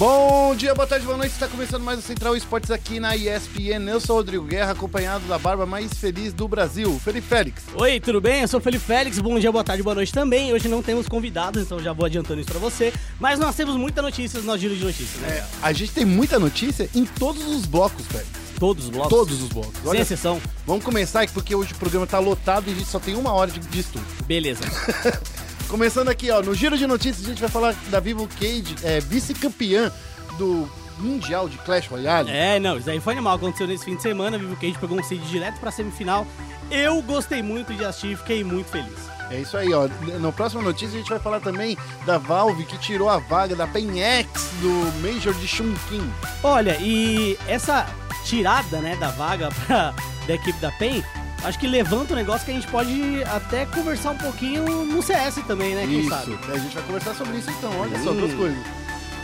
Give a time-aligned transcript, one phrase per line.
[0.00, 1.32] Bom dia, boa tarde, boa noite.
[1.32, 3.86] Está começando mais o Central Esportes aqui na ESPN.
[3.86, 7.64] Eu sou o Rodrigo Guerra, acompanhado da barba mais feliz do Brasil, Felipe Félix.
[7.74, 8.40] Oi, tudo bem?
[8.40, 9.18] Eu sou o Felipe Félix.
[9.18, 10.54] Bom dia, boa tarde, boa noite também.
[10.54, 12.94] Hoje não temos convidados, então já vou adiantando isso pra você.
[13.18, 15.36] Mas nós temos muitas notícias no Giro de Notícias, né?
[15.36, 18.30] É, a gente tem muita notícia em todos os blocos, Félix.
[18.58, 19.10] Todos os blocos?
[19.10, 19.82] Todos os blocos.
[19.84, 20.40] Sem exceção.
[20.66, 23.50] Vamos começar porque hoje o programa tá lotado e a gente só tem uma hora
[23.50, 24.06] de, de estudo.
[24.26, 24.62] Beleza.
[25.70, 28.98] Começando aqui, ó, no Giro de Notícias a gente vai falar da Vivo Cage, é,
[28.98, 29.92] vice-campeã
[30.36, 32.28] do Mundial de Clash Royale.
[32.28, 33.36] É, não, isso aí foi animal.
[33.36, 34.36] Aconteceu nesse fim de semana.
[34.36, 36.26] Vivo Cage pegou um seed direto pra semifinal.
[36.72, 38.98] Eu gostei muito de assistir, fiquei muito feliz.
[39.30, 39.88] É isso aí, ó.
[40.18, 43.66] Na próxima notícia a gente vai falar também da Valve que tirou a vaga da
[43.68, 46.12] PENX do Major de Chunkin.
[46.42, 47.86] Olha, e essa
[48.24, 49.94] tirada, né, da vaga pra,
[50.26, 51.04] da equipe da PEN,
[51.44, 55.36] acho que levanta um negócio que a gente pode até conversar um pouquinho no CS
[55.46, 56.38] também, né, quem isso, sabe?
[56.52, 58.16] a gente vai conversar sobre isso então, olha só, Hum.
[58.16, 58.58] duas coisas.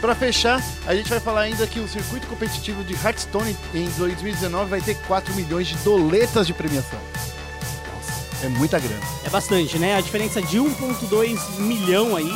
[0.01, 4.69] Pra fechar, a gente vai falar ainda que o circuito competitivo de Hearthstone em 2019
[4.71, 6.99] vai ter 4 milhões de doletas de premiação.
[8.43, 9.01] É muita grana.
[9.25, 9.97] É bastante, né?
[9.97, 12.31] A diferença de 1.2 milhão aí,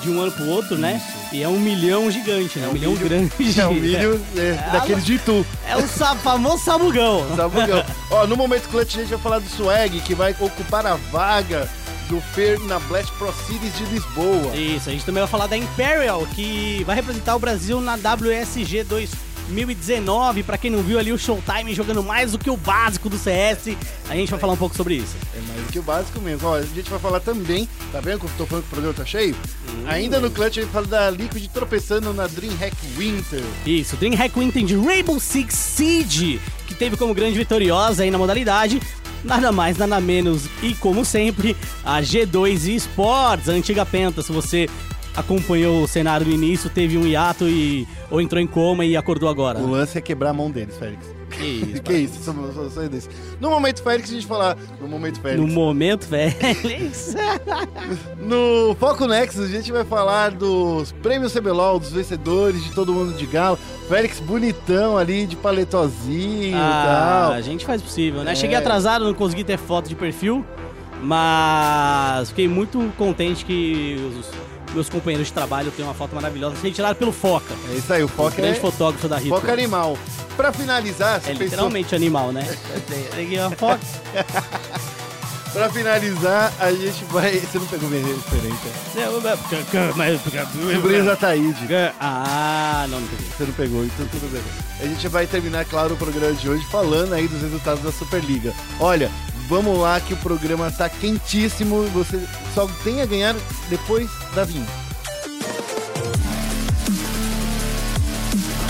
[0.00, 1.00] de um ano pro outro, né?
[1.32, 2.68] E é um milhão gigante, né?
[2.68, 3.30] um milhão grande.
[3.60, 5.46] É o milho é, daquele de Itu.
[5.68, 7.24] É o sa- famoso sabugão.
[7.36, 7.84] Sabugão.
[8.10, 11.68] Ó, no momento clutch a gente vai falar do Swag, que vai ocupar a vaga
[12.08, 14.56] do Fer na Blast Pro Series de Lisboa.
[14.56, 18.84] Isso, a gente também vai falar da Imperial, que vai representar o Brasil na WSG
[19.50, 20.42] 2019.
[20.42, 23.76] Pra quem não viu ali o Showtime jogando mais do que o básico do CS,
[24.08, 25.16] a gente vai falar um pouco sobre isso.
[25.34, 26.48] É mais do que o básico mesmo.
[26.48, 28.94] Ó, a gente vai falar também, tá vendo como eu tô falando que o programa
[28.94, 29.34] tá cheio?
[29.86, 33.42] Ainda no clutch a gente fala da Liquid tropeçando na DreamHack Winter.
[33.66, 38.80] Isso, DreamHack Winter de Rainbow Six Siege, que teve como grande vitoriosa aí na modalidade.
[39.22, 44.22] Nada mais, nada menos, e como sempre, a G2 Esports, a antiga Penta.
[44.22, 44.66] Se você
[45.16, 49.28] acompanhou o cenário no início, teve um hiato e ou entrou em coma e acordou
[49.28, 49.58] agora.
[49.58, 51.20] O lance é quebrar a mão deles, Félix.
[51.30, 53.08] Que isso, que isso, só, só, só desse.
[53.40, 54.56] No momento Félix, a gente falar.
[54.80, 55.40] No momento Félix.
[55.40, 57.14] No momento, Félix.
[58.20, 63.16] No Foco Nexus, a gente vai falar dos prêmios CBLOL, dos vencedores, de todo mundo
[63.16, 63.58] de gala.
[63.88, 67.32] Félix bonitão ali, de paletozinho ah, e tal.
[67.32, 68.32] a gente faz possível, né?
[68.32, 68.34] É.
[68.36, 70.44] Cheguei atrasado, não consegui ter foto de perfil,
[71.02, 74.30] mas fiquei muito contente que os
[74.74, 78.06] meus companheiros de trabalho têm uma foto maravilhosa, retirada pelo Foca, É isso aí, o
[78.06, 79.34] o Foco é, grande fotógrafo da Rita.
[79.34, 79.98] Foco animal.
[80.36, 82.46] Pra finalizar, É pensou- literalmente animal, né?
[83.14, 83.80] Tem aqui uma foto.
[85.52, 87.38] pra finalizar, a gente vai.
[87.38, 88.70] Você não pegou minha referência.
[91.04, 91.66] Da Taíde.
[92.00, 93.26] Ah, não, não peguei.
[93.36, 94.42] Você não pegou, então tudo bem.
[94.80, 98.54] A gente vai terminar, claro, o programa de hoje falando aí dos resultados da Superliga.
[98.78, 99.10] Olha,
[99.50, 101.82] vamos lá que o programa tá quentíssimo.
[101.88, 102.24] Você
[102.54, 103.34] só tem a ganhar
[103.68, 104.70] depois da vinheta.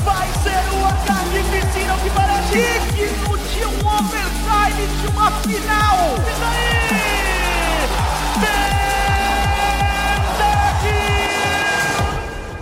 [0.03, 2.53] Vai ser uma carnificina que parece
[2.97, 6.15] digno de um overtime de uma final.
[6.17, 7.30] E daí?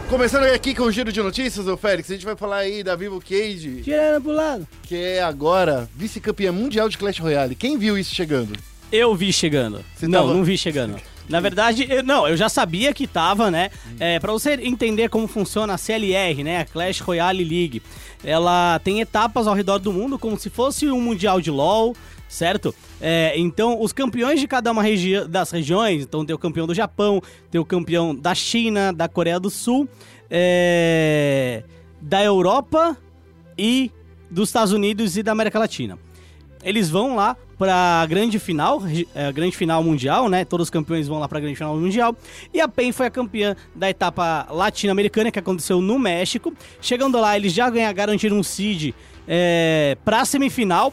[0.09, 2.97] Começando aqui com o giro de notícias, ô Félix, a gente vai falar aí da
[2.97, 4.67] Vivo Cage, Tirando pro lado.
[4.83, 7.55] que é agora vice-campeã mundial de Clash Royale.
[7.55, 8.59] Quem viu isso chegando?
[8.91, 9.85] Eu vi chegando.
[9.95, 10.97] Você não, tava- não vi chegando.
[11.29, 13.71] Na verdade, eu, não, eu já sabia que tava, né?
[14.01, 16.61] É, para você entender como funciona a CLR, né?
[16.61, 17.83] A Clash Royale League.
[18.25, 21.95] Ela tem etapas ao redor do mundo, como se fosse um mundial de LoL,
[22.29, 22.75] certo?
[23.01, 26.75] É, então, os campeões de cada uma regi das regiões, então tem o campeão do
[26.75, 29.89] Japão, tem o campeão da China, da Coreia do Sul,
[30.31, 31.63] é,
[32.01, 32.97] da Europa
[33.57, 33.91] e
[34.31, 35.99] dos Estados Unidos e da América Latina.
[36.63, 40.45] Eles vão lá pra grande final, regi- é, grande final mundial, né?
[40.45, 42.15] Todos os campeões vão lá pra grande final mundial.
[42.53, 46.53] E a PEN foi a campeã da etapa latino-americana que aconteceu no México.
[46.81, 48.93] Chegando lá, eles já ganharam, garantiram um seed
[49.27, 50.93] é, pra semifinal.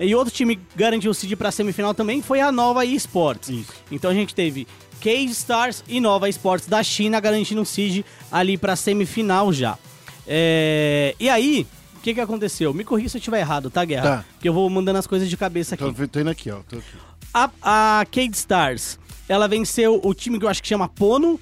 [0.00, 3.66] E outro time garantiu o seed pra semifinal também foi a Nova eSports.
[3.90, 4.66] Então a gente teve
[5.00, 9.78] Cage Stars e Nova Esportes da China garantindo um seed ali pra semifinal já.
[10.26, 11.66] É, e aí,
[11.96, 12.72] o que que aconteceu?
[12.72, 14.16] Me corrija se eu estiver errado, tá, Guerra?
[14.18, 14.24] Tá.
[14.32, 15.84] Porque eu vou mandando as coisas de cabeça aqui.
[15.92, 16.60] Tô, tô indo aqui, ó.
[16.68, 16.84] Tô aqui.
[17.32, 18.98] A, a Cade Stars,
[19.28, 21.38] ela venceu o time que eu acho que chama Pono,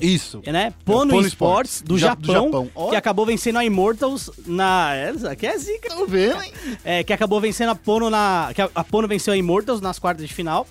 [0.00, 0.42] Isso.
[0.46, 0.72] né?
[0.84, 2.88] Pono, Pono Sports, Sports, do Ja- Japão, do Japão.
[2.90, 4.94] Que acabou vencendo a Immortals na...
[4.94, 5.88] Essa aqui é zica.
[5.88, 6.52] Tô vendo, hein?
[6.84, 8.50] É, que acabou vencendo a Pono na...
[8.54, 10.66] Que a, a Pono venceu a Immortals nas quartas de final.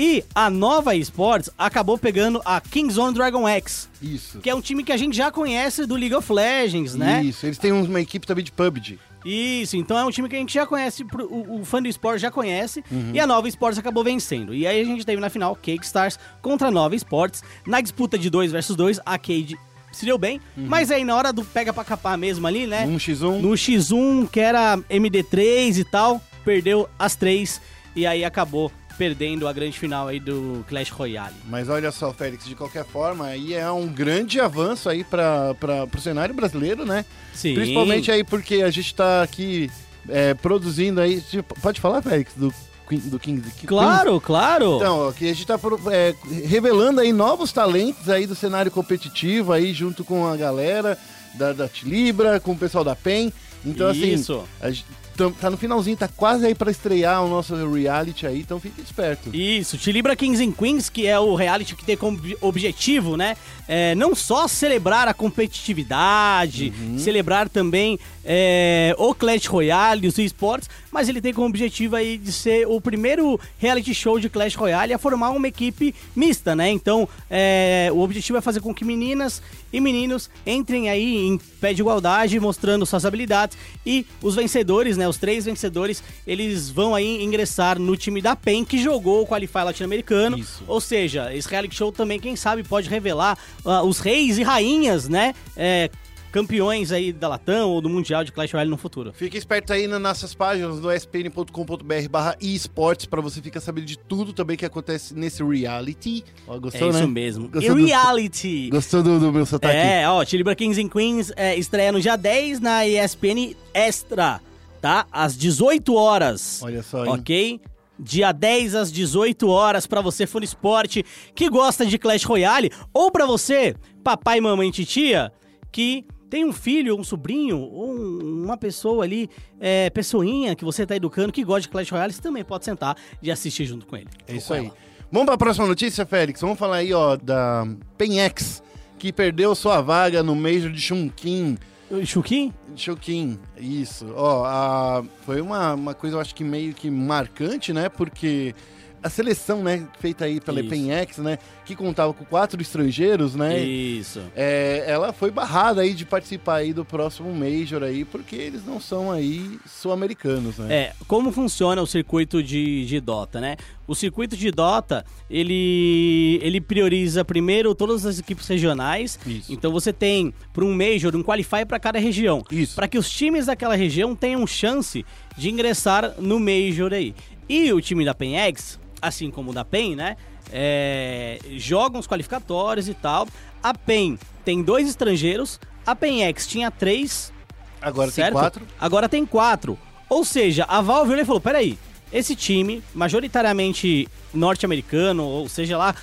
[0.00, 4.38] E a Nova Esports acabou pegando a Kingzone Dragon X, Isso.
[4.38, 7.20] que é um time que a gente já conhece do League of Legends, né?
[7.24, 7.44] Isso.
[7.44, 8.96] Eles têm uma equipe também de PUBG.
[9.24, 12.20] Isso, então é um time que a gente já conhece, o, o fã do esporte
[12.22, 13.10] já conhece, Uhum.
[13.12, 14.54] e a Nova Esportes acabou vencendo.
[14.54, 17.42] E aí a gente teve na final Cake Stars contra a Nova Esportes.
[17.66, 19.58] Na disputa de 2 versus 2, a Cade
[19.92, 20.40] se deu bem.
[20.56, 22.84] Mas aí na hora do pega pra capar mesmo ali, né?
[22.86, 23.40] Um x1.
[23.40, 27.60] No X1, que era MD3 e tal, perdeu as três
[27.96, 31.34] e aí acabou perdendo a grande final aí do Clash Royale.
[31.48, 35.54] Mas olha só, Félix, de qualquer forma, aí é um grande avanço aí para
[35.96, 37.04] o cenário brasileiro, né?
[37.32, 37.54] Sim.
[37.54, 39.70] Principalmente aí porque a gente tá aqui
[40.08, 41.20] é, produzindo aí.
[41.20, 42.52] tipo, Pode falar, Félix, do,
[42.90, 43.42] do Kings?
[43.52, 43.66] Queens?
[43.66, 44.76] Claro, claro.
[44.76, 46.14] Então, aqui a gente tá pro- é,
[46.44, 50.98] revelando aí novos talentos aí do cenário competitivo aí junto com a galera
[51.34, 53.32] da, da Tilibra, com o pessoal da PEN.
[53.64, 54.44] Então, Isso.
[54.60, 58.58] assim, a tá no finalzinho, tá quase aí pra estrear o nosso reality aí, então
[58.60, 59.34] fique esperto.
[59.34, 63.36] Isso, Tilibra Kings and Queens, que é o reality que tem como ob- objetivo, né?
[63.70, 66.98] é, não só celebrar a competitividade, Uhum.
[66.98, 72.32] celebrar também é, o Clash Royale, os esportes, mas ele tem como objetivo aí de
[72.32, 76.70] ser o primeiro reality show de Clash Royale a formar uma equipe mista, né?
[76.70, 79.42] Então, é, o objetivo é fazer com que meninas
[79.72, 85.06] e meninos entrem aí em pé de igualdade, mostrando suas habilidades e os vencedores, né?
[85.08, 89.64] Os três vencedores, eles vão aí ingressar no time da PEN que jogou o Qualify
[89.64, 90.42] latino-americano.
[90.66, 95.08] Ou seja, esse reality show também, quem sabe, pode revelar ah, os reis e rainhas,
[95.08, 95.34] né?
[95.56, 95.90] É,
[96.38, 99.12] campeões aí da Latam ou do Mundial de Clash Royale no futuro.
[99.12, 103.98] Fique esperto aí nas nossas páginas no spn.com.br barra esportes pra você ficar sabendo de
[103.98, 106.24] tudo também que acontece nesse reality.
[106.46, 106.98] Ó, gostou, é né?
[107.00, 107.48] isso mesmo.
[107.48, 108.70] Gostou e do- reality!
[108.70, 109.76] Gostou do, do meu sotaque?
[109.76, 114.40] É, ó, Tilibra Kings and Queens é, estreia no dia 10 na ESPN Extra,
[114.80, 115.06] tá?
[115.10, 116.60] Às 18 horas.
[116.62, 117.12] Olha só, hein?
[117.12, 117.60] Ok?
[117.98, 121.04] Dia 10 às 18 horas pra você fã esporte
[121.34, 123.74] que gosta de Clash Royale ou pra você,
[124.04, 125.32] papai, mamãe, titia,
[125.72, 129.28] que tem um filho, um sobrinho, ou um- uma pessoa ali,
[129.60, 132.96] é, pessoinha que você tá educando que gosta de Clash Royale, você também pode sentar
[133.22, 134.08] e assistir junto com ele.
[134.26, 134.66] É isso aí.
[134.66, 134.74] ela.
[135.10, 136.40] Vamos pra próxima notícia, Félix?
[136.40, 137.66] Vamos falar aí, ó, da
[137.96, 138.62] PenX,
[138.98, 141.56] que perdeu sua vaga no Major de Chunkin.
[142.04, 142.52] Chuquim?
[142.76, 144.12] Chunkin, isso.
[144.14, 147.88] Ó, a- foi uma, uma coisa, eu acho que meio que marcante, né?
[147.88, 148.54] Porque
[149.02, 151.22] a seleção, né, feita aí pela Isso.
[151.22, 153.58] Né, que contava com quatro estrangeiros, né?
[153.60, 154.20] Isso.
[154.34, 158.80] É, ela foi barrada aí de participar aí do próximo Major aí, porque eles não
[158.80, 160.74] são aí sul-americanos, né?
[160.74, 163.56] É, como funciona o circuito de, de Dota, né?
[163.86, 169.18] O circuito de Dota, ele, ele prioriza primeiro todas as equipes regionais.
[169.26, 169.52] Isso.
[169.52, 172.42] Então você tem, para um Major, um Qualify para cada região.
[172.50, 172.74] Isso.
[172.74, 175.04] Para que os times daquela região tenham chance
[175.36, 177.14] de ingressar no Major aí.
[177.48, 180.16] E o time da PenX, assim como o da PEN, né?
[180.52, 183.26] É, jogam os qualificatórios e tal.
[183.62, 185.60] A PEN tem dois estrangeiros.
[185.86, 187.32] A PenX tinha três,
[187.80, 188.32] Agora certo?
[188.32, 188.66] tem quatro.
[188.78, 189.78] Agora tem quatro.
[190.08, 191.78] Ou seja, a Valve olhou e falou: peraí,
[192.12, 195.94] esse time, majoritariamente norte-americano, ou seja lá,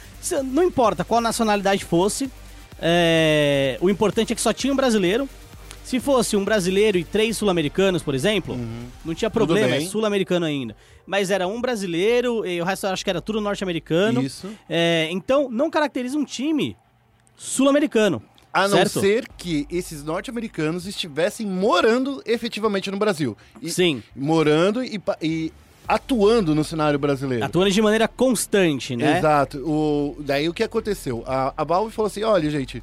[0.43, 2.29] não importa qual nacionalidade fosse,
[2.79, 5.27] é, o importante é que só tinha um brasileiro.
[5.85, 8.57] Se fosse um brasileiro e três sul-americanos, por exemplo,
[9.05, 10.75] não tinha problema, é sul-americano ainda.
[11.05, 14.19] Mas era um brasileiro e o resto acho que era tudo norte-americano.
[14.23, 14.49] Isso.
[14.67, 16.75] É, então, não caracteriza um time
[17.35, 18.19] sul-americano.
[18.51, 18.99] A não certo?
[18.99, 23.37] ser que esses norte-americanos estivessem morando efetivamente no Brasil.
[23.61, 24.01] E- Sim.
[24.15, 25.53] Morando e, e
[25.87, 27.45] atuando no cenário brasileiro.
[27.45, 29.19] Atuando de maneira constante, né?
[29.19, 29.59] Exato.
[29.59, 31.23] O, daí o que aconteceu?
[31.27, 32.81] A, a Valve falou assim: olha, gente,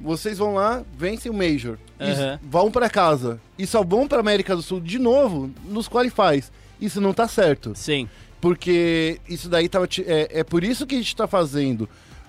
[0.00, 2.40] vocês vão lá, vencem o Major, e Aham.
[2.42, 3.40] vão pra casa.
[3.58, 6.50] E só vão pra América do Sul de novo nos qualifies.
[6.80, 7.72] Isso não tá certo.
[7.74, 8.08] Sim.
[8.40, 9.88] Porque isso daí tava.
[10.06, 11.88] É, é por isso que a gente tá fazendo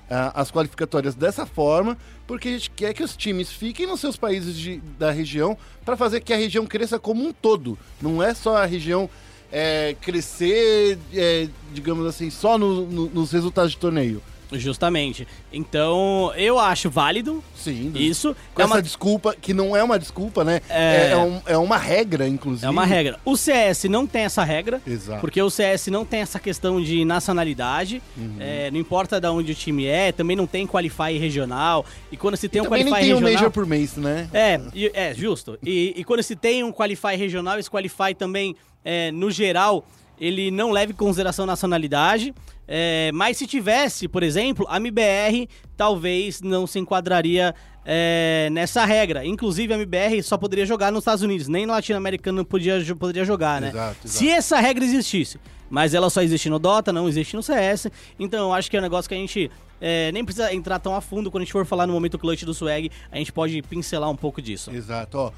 [0.09, 1.95] ah, as qualificatórias dessa forma,
[2.25, 5.95] porque a gente quer que os times fiquem nos seus países de- da região para
[5.95, 7.77] fazer que a região cresça como um todo.
[8.01, 9.07] Não é só a região
[9.51, 14.21] é, crescer, é, digamos assim, só no- no- nos resultados de torneio.
[14.51, 15.27] Justamente.
[15.53, 17.91] Então, eu acho válido Sim.
[17.95, 18.35] isso.
[18.53, 20.61] Com É essa uma, desculpa, que não é uma desculpa, né?
[20.69, 21.09] É.
[21.09, 22.65] É, é um- é uma regra, inclusive.
[22.65, 23.19] é uma regra.
[23.23, 24.81] O CS não tem essa regra.
[24.87, 25.21] Exato.
[25.21, 28.35] Porque o CS não tem essa questão de nacionalidade, Uhum.
[28.39, 31.85] é, não importa de onde o time é, também não tem qualify regional.
[32.11, 33.33] E quando se tem um Também nem qualify tem um regional.
[33.43, 34.29] Major por mês, né?
[34.33, 35.57] É, e- é, justo.
[35.63, 39.85] E, e quando se tem um qualify regional, esse qualify também, é, no geral,
[40.19, 42.33] ele não leva em consideração nacionalidade.
[42.67, 49.25] É, mas se tivesse, por exemplo, a MBR talvez não se enquadraria é, nessa regra.
[49.25, 53.25] Inclusive, a MBR só poderia jogar nos Estados Unidos, nem no latino-americano não podia, poderia
[53.25, 53.69] jogar, né?
[53.69, 54.09] Exato, exato.
[54.09, 57.87] Se essa regra existisse, mas ela só existe no Dota, não existe no CS,
[58.19, 59.49] então eu acho que é um negócio que a gente
[59.81, 62.43] é, nem precisa entrar tão a fundo quando a gente for falar no momento clutch
[62.43, 64.69] do swag, a gente pode pincelar um pouco disso.
[64.71, 65.31] Exato, ó.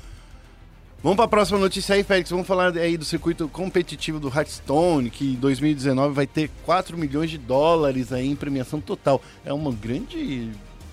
[1.03, 2.29] Vamos para a próxima notícia aí, Félix.
[2.29, 7.31] Vamos falar aí do circuito competitivo do Hearthstone, que em 2019 vai ter 4 milhões
[7.31, 9.19] de dólares aí em premiação total.
[9.43, 10.51] É uma grande,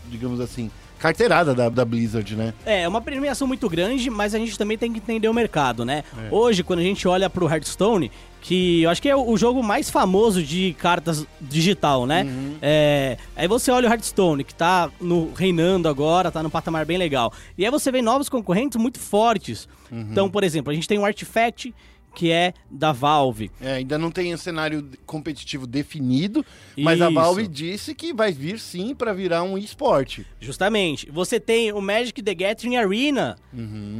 [0.09, 2.53] digamos assim, carteirada da, da Blizzard, né?
[2.67, 5.85] É, é uma premiação muito grande, mas a gente também tem que entender o mercado,
[5.85, 6.05] né?
[6.31, 9.91] Hoje, quando a gente olha pro Hearthstone, que eu acho que é o jogo mais
[9.91, 12.27] famoso de cartas digital, né?
[12.63, 16.99] É, aí você olha o Hearthstone, que tá no, reinando agora, tá num patamar bem
[16.99, 17.33] legal.
[17.57, 19.69] E aí você vê novos concorrentes muito fortes.
[19.91, 21.75] Então, por exemplo, a gente tem o Artifact,
[22.19, 23.49] que é da Valve.
[23.61, 26.45] É, ainda não tem um cenário competitivo definido,
[26.77, 27.15] mas a Isso.
[27.15, 30.27] Valve disse que vai vir sim pra virar um esporte.
[30.41, 31.09] Justamente.
[31.13, 33.37] Você tem o Magic the Gathering Arena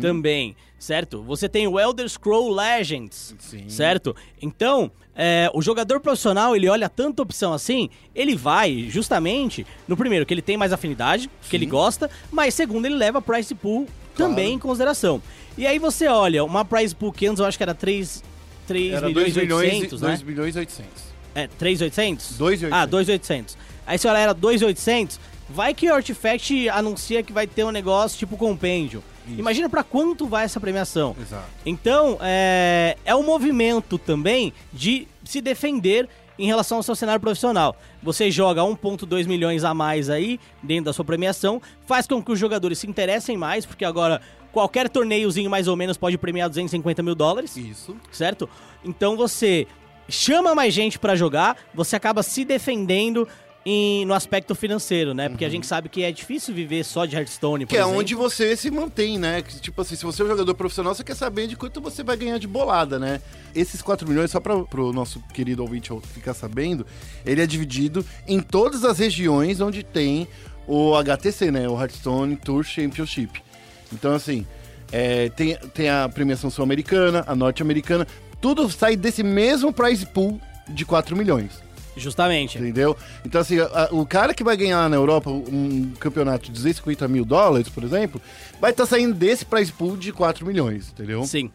[0.01, 1.23] também, certo?
[1.23, 3.69] Você tem o Elder Scroll Legends, Sim.
[3.69, 4.17] certo?
[4.43, 10.27] Então, é, o jogador profissional, ele olha tanta opção assim, ele vai justamente no primeiro,
[10.27, 13.87] que ele tem mais afinidade, que ele gosta, mas segundo, ele leva a price pool
[14.19, 15.23] também em consideração.
[15.57, 16.95] E aí você olha, uma price
[17.29, 18.23] antes eu acho que era 3,
[18.67, 20.09] 3 Era milhões 2 e milhões, 800, e- né?
[20.11, 21.03] 2 milhões e 800.
[21.35, 22.37] É, 3,800?
[22.39, 22.69] 2.800.
[22.73, 23.57] Ah, 2,800.
[23.87, 28.19] Aí se olha era 2,800, vai que o Artifact anuncia que vai ter um negócio
[28.19, 29.03] tipo compêndio.
[29.37, 31.15] Imagina pra quanto vai essa premiação.
[31.21, 31.45] Exato.
[31.67, 37.77] Então, é, é um movimento também de se defender em relação ao seu cenário profissional.
[38.03, 42.39] Você joga 1,2 milhões a mais aí dentro da sua premiação, faz com que os
[42.39, 44.21] jogadores se interessem mais, porque agora
[44.53, 47.97] qualquer torneiozinho mais ou menos pode premiar 250 mil dólares Isso.
[48.11, 48.49] certo?
[48.85, 49.67] Então você
[50.09, 53.29] chama mais gente pra jogar, você acaba se defendendo
[53.71, 55.29] em- no aspecto financeiro, né?
[55.29, 57.99] Porque a gente sabe que é difícil viver só de Hearthstone, por Que é exemplo.
[57.99, 59.43] onde você se mantém, né?
[59.43, 62.03] Que, Tipo assim, se você é um jogador profissional, você quer saber de quanto você
[62.03, 63.21] vai ganhar de bolada, né?
[63.55, 66.87] Esses 4 milhões, só para pro nosso querido ouvinte ficar sabendo,
[67.27, 70.27] ele é dividido em todas as regiões onde tem
[70.67, 71.69] o HTC, né?
[71.69, 73.43] O Hearthstone Tour Championship.
[73.93, 74.47] Então, assim,
[74.91, 78.07] é, tem, tem a premiação sul-americana, a norte-americana,
[78.41, 81.68] tudo sai desse mesmo prize pool de 4 milhões.
[81.99, 82.59] Justamente.
[82.59, 82.97] Entendeu?
[83.25, 87.25] Então, assim, a- o cara que vai ganhar na Europa um campeonato de 250 mil
[87.25, 88.21] dólares, por exemplo,
[88.61, 91.25] vai estar saindo desse prize pool de 4 milhões, entendeu?
[91.25, 91.51] Sim.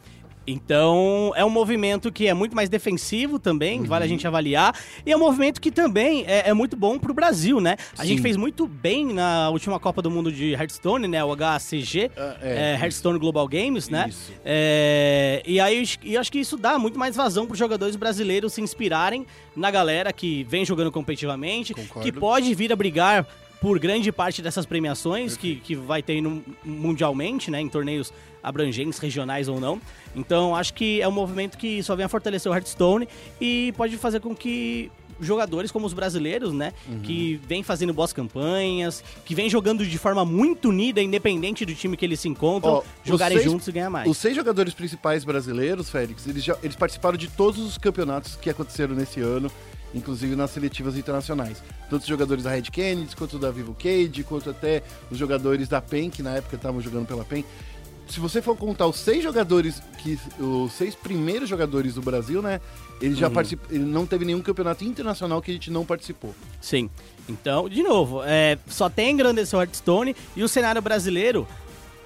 [0.46, 3.86] Então, é um movimento que é muito mais defensivo também, Uhum.
[3.86, 4.78] vale a gente avaliar.
[5.06, 7.78] E é um movimento que também é, é muito bom pro Brasil, né?
[7.98, 8.10] A Sim.
[8.10, 11.24] gente fez muito bem na última Copa do Mundo de Hearthstone, né?
[11.24, 12.74] O HCG, Ah, é.
[12.74, 14.10] é, Hearthstone Global Games, né?
[14.44, 18.54] É, e aí eu- acho que isso dá muito mais vazão para os jogadores brasileiros
[18.54, 22.02] se inspirarem na galera que vem jogando competitivamente, Concordo.
[22.12, 23.26] que pode vir a brigar
[23.62, 28.12] por grande parte dessas premiações que, que vai ter no- mundialmente, né, em torneios
[28.44, 29.80] abrangentes, regionais ou não.
[30.16, 33.08] Então acho que é um movimento que só vem a fortalecer o Hearthstone
[33.40, 37.00] e pode fazer com que jogadores como os brasileiros, né, Uhum.
[37.00, 41.96] que vem fazendo boas campanhas, que vem jogando de forma muito unida, independente do time
[41.96, 44.10] que eles se encontram, jogarem vocês- juntos e ganhar mais.
[44.10, 48.50] Os seis jogadores principais brasileiros, Félix, eles, já, eles participaram de todos os campeonatos que
[48.50, 49.50] aconteceram nesse ano,
[49.94, 51.64] inclusive nas seletivas internacionais.
[51.90, 54.82] Tanto os jogadores da Red Kennedy, quanto da Vivo Cage, quanto até
[55.12, 57.46] os jogadores da PEN, que na época estavam jogando pela PEN.
[58.08, 62.60] Se você for contar os seis jogadores, que os seis primeiros jogadores do Brasil, né?
[63.02, 63.68] Ele já participou.
[63.70, 66.34] Ele não teve nenhum campeonato internacional que a gente não participou.
[66.62, 66.90] Sim.
[67.28, 71.48] Então, de novo, é, só tem engrandecer o Hearthstone e o cenário brasileiro,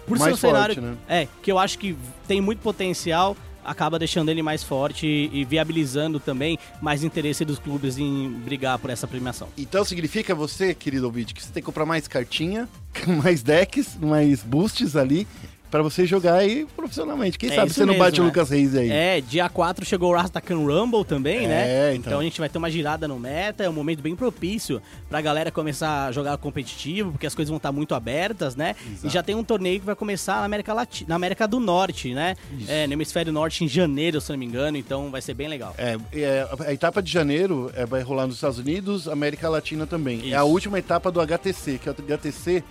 [0.06, 0.82] por Mais ser um forte, cenário.
[0.82, 0.98] né?
[1.08, 1.96] É, que eu acho que
[2.28, 7.60] tem muito potencial, acaba deixando ele mais forte e, e viabilizando também mais interesse dos
[7.60, 9.50] clubes em brigar por essa premiação.
[9.58, 12.68] Então significa você, querido ouvinte, que você tem que comprar mais cartinha,
[13.22, 15.28] mais decks, mais boosts ali,
[15.70, 17.38] pra você jogar aí profissionalmente.
[17.38, 18.30] Quem É sabe isso você não mesmo, bate o né?
[18.30, 18.90] Lucas Reis aí.
[18.90, 21.92] É, dia 4 chegou o Rastakan Rumble também, né?
[21.92, 22.20] É, então.
[22.20, 25.52] a gente vai ter uma girada no meta, é um momento bem propício pra galera
[25.52, 28.76] começar a jogar competitivo, porque as coisas vão estar muito abertas, né?
[29.04, 32.14] E já tem um torneio que vai começar na América, Lati na América do Norte,
[32.14, 32.36] né?
[32.68, 35.76] É, no hemisfério norte em janeiro, se não me engano, então vai ser bem legal.
[35.78, 40.32] É, é, a etapa de janeiro é, vai rolar nos Estados Unidos, América Latina também.
[40.32, 40.48] É a Isso.
[40.48, 42.64] última etapa do HTC, que é o HTC,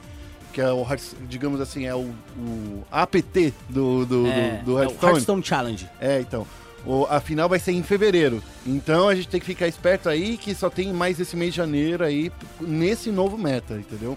[0.56, 0.86] que é o,
[1.28, 5.12] digamos assim, é o, o APT do, do, é, do, do é o Hearthstone.
[5.12, 5.90] Hearthstone Challenge.
[6.00, 6.46] É, então.
[6.86, 8.42] O, a final vai ser em fevereiro.
[8.64, 11.58] Então a gente tem que ficar esperto aí que só tem mais esse mês de
[11.58, 14.16] janeiro aí nesse novo meta, entendeu?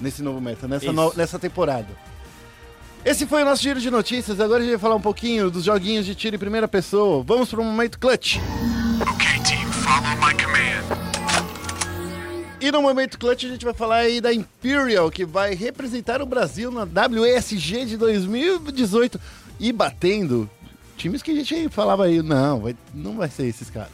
[0.00, 1.88] Nesse novo meta, nessa, no- nessa temporada.
[3.04, 4.38] Esse foi o nosso giro de notícias.
[4.38, 7.24] Agora a gente vai falar um pouquinho dos joguinhos de tiro em primeira pessoa.
[7.26, 8.36] Vamos para o momento clutch.
[8.36, 10.99] Okay, team, follow my command.
[12.60, 16.26] E no momento clutch a gente vai falar aí da Imperial, que vai representar o
[16.26, 19.18] Brasil na WSG de 2018
[19.58, 20.48] e batendo
[20.94, 23.88] times que a gente falava aí, não, vai, não vai ser esses caras.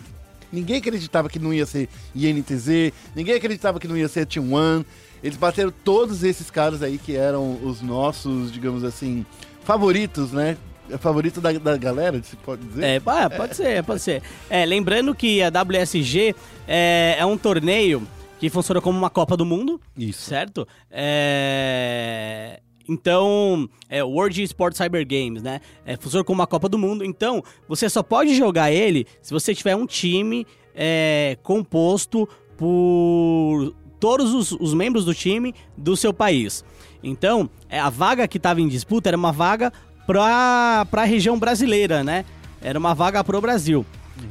[0.52, 4.84] Ninguém acreditava que não ia ser INTZ, ninguém acreditava que não ia ser Team One.
[5.22, 9.24] Eles bateram todos esses caras aí que eram os nossos, digamos assim,
[9.62, 10.56] favoritos, né?
[10.98, 12.84] Favorito da, da galera, se pode dizer.
[12.84, 14.22] É, pode ser, pode ser.
[14.50, 16.34] É, lembrando que a WSG
[16.66, 18.06] é, é um torneio
[18.38, 20.22] que funciona como uma Copa do Mundo, Isso.
[20.22, 20.66] certo?
[20.90, 22.60] É...
[22.88, 25.60] Então, é World Sport Cyber Games, né?
[25.84, 27.04] É, funciona como uma Copa do Mundo.
[27.04, 34.32] Então, você só pode jogar ele se você tiver um time é, composto por todos
[34.32, 36.64] os, os membros do time do seu país.
[37.02, 39.72] Então, é, a vaga que estava em disputa era uma vaga
[40.06, 42.24] para a região brasileira, né?
[42.60, 43.84] Era uma vaga pro Brasil.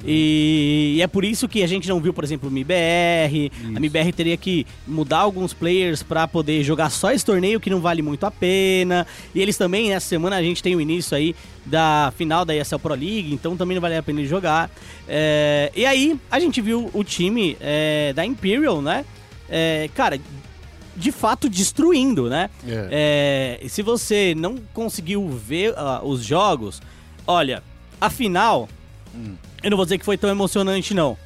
[0.03, 3.51] E, e é por isso que a gente não viu, por exemplo, o MIBR.
[3.75, 7.79] A MIBR teria que mudar alguns players para poder jogar só esse torneio que não
[7.79, 9.05] vale muito a pena.
[9.33, 12.77] E eles também, nessa semana, a gente tem o início aí da final da ESL
[12.77, 14.69] Pro League, então também não vale a pena jogar.
[15.07, 19.05] É, e aí, a gente viu o time é, da Imperial, né?
[19.49, 20.19] É, cara,
[20.95, 22.49] de fato destruindo, né?
[22.67, 23.59] É.
[23.61, 26.81] É, se você não conseguiu ver ah, os jogos,
[27.27, 27.61] olha,
[27.99, 28.69] a final,
[29.63, 31.17] eu não vou dizer que foi tão emocionante, não.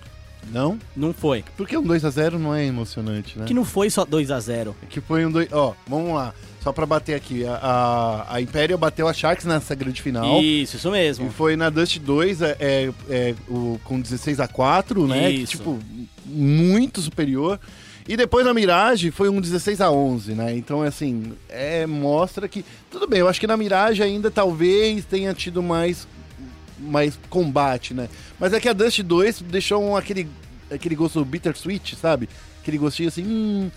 [0.51, 0.79] Não?
[0.95, 1.43] Não foi.
[1.57, 3.45] Porque um 2x0 não é emocionante, né?
[3.45, 5.49] Que não foi só 2 a 0 Que foi um 2.
[5.51, 6.33] Ó, vamos lá.
[6.61, 7.45] Só pra bater aqui.
[7.45, 10.41] A, a, a Imperial bateu a Sharks nessa grande final.
[10.41, 11.31] Isso, isso E mesmo.
[11.31, 15.29] foi na Dust 2 é, é, é, o, com 16 a 4 né?
[15.29, 15.57] Que, Isso.
[15.57, 15.79] tipo,
[16.25, 17.59] muito superior.
[18.07, 20.55] E depois na Mirage foi um 16 a 11 né?
[20.57, 22.65] Então, assim, é, mostra que.
[22.89, 26.07] Tudo bem, eu acho que na Mirage ainda talvez tenha tido mais,
[26.79, 28.09] mais combate, né?
[28.39, 30.27] Mas é que a Dust 2 deixou um, aquele,
[30.71, 32.29] aquele gosto bittersweet, sabe?
[32.61, 33.23] Aquele gostinho assim.
[33.25, 33.71] Hum,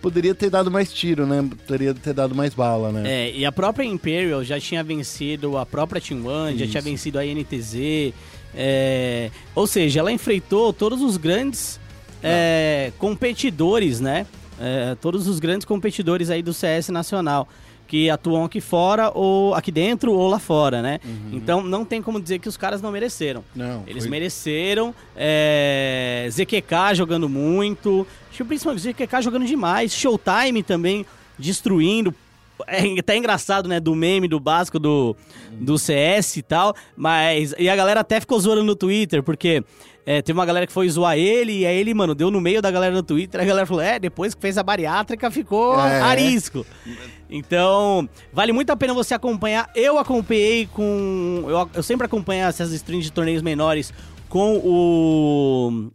[0.00, 1.48] poderia ter dado mais tiro, né?
[1.66, 3.02] Poderia ter dado mais bala, né?
[3.10, 7.18] É, e a própria Imperial já tinha vencido a própria Team One, já tinha vencido
[7.18, 8.12] a NTZ.
[8.54, 11.80] é, ou seja, ela enfrentou todos os grandes
[12.22, 14.26] é, competidores, né?
[14.60, 17.48] É, todos os grandes competidores aí do CS nacional.
[17.92, 20.98] Que atuam aqui fora, ou aqui dentro, ou lá fora, né?
[21.30, 23.44] Então não tem como dizer que os caras não mereceram.
[23.54, 24.94] Não, Eles foi- mereceram.
[25.14, 26.26] É...
[26.30, 28.06] ZQK jogando muito.
[28.48, 29.92] Principalmente ZQK jogando demais.
[29.92, 31.04] Showtime também
[31.38, 32.14] destruindo.
[32.66, 33.80] É até engraçado, né?
[33.80, 35.16] Do meme, do básico do,
[35.52, 36.74] do CS e tal.
[36.96, 37.54] Mas.
[37.58, 39.62] E a galera até ficou zoando no Twitter, porque.
[40.04, 42.60] É, teve uma galera que foi zoar ele, e aí ele, mano, deu no meio
[42.60, 46.00] da galera no Twitter, a galera falou, é, depois que fez a bariátrica, ficou É.
[46.00, 46.66] arisco.
[47.30, 49.70] Então, vale muito a pena você acompanhar.
[49.76, 51.44] Eu acompanhei com.
[51.46, 53.92] Eu, eu sempre acompanho essas streams de torneios menores
[54.28, 55.90] com o.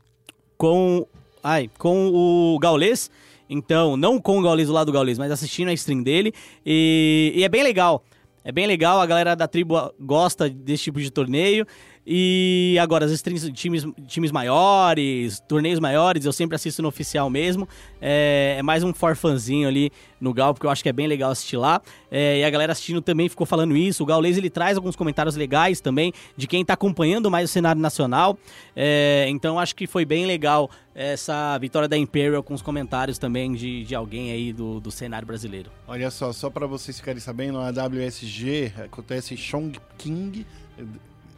[0.57, 1.05] Com.
[1.43, 3.11] Ai, com o Gaulês.
[3.49, 6.33] Então, não com o Gaulês do lado do Gaulês, mas assistindo a stream dele.
[6.65, 8.03] E, e é bem legal.
[8.43, 11.65] É bem legal, a galera da tribo gosta desse tipo de torneio.
[12.09, 17.67] E agora, as streams times, times maiores, torneios maiores, eu sempre assisto no oficial mesmo.
[18.01, 19.91] É, é mais um forfanzinho ali
[20.21, 21.81] no Gal, porque eu acho que é bem legal assistir lá.
[22.09, 24.03] É, e a galera assistindo também ficou falando isso.
[24.03, 27.81] O Gaulês ele traz alguns comentários legais também de quem tá acompanhando mais o cenário
[27.81, 28.37] nacional.
[28.73, 33.51] É, então acho que foi bem legal essa vitória da Imperial com os comentários também
[33.51, 35.69] de, de alguém aí do, do cenário brasileiro.
[35.85, 40.45] Olha só, só pra vocês ficarem sabendo, a WSG acontece em Chongqing,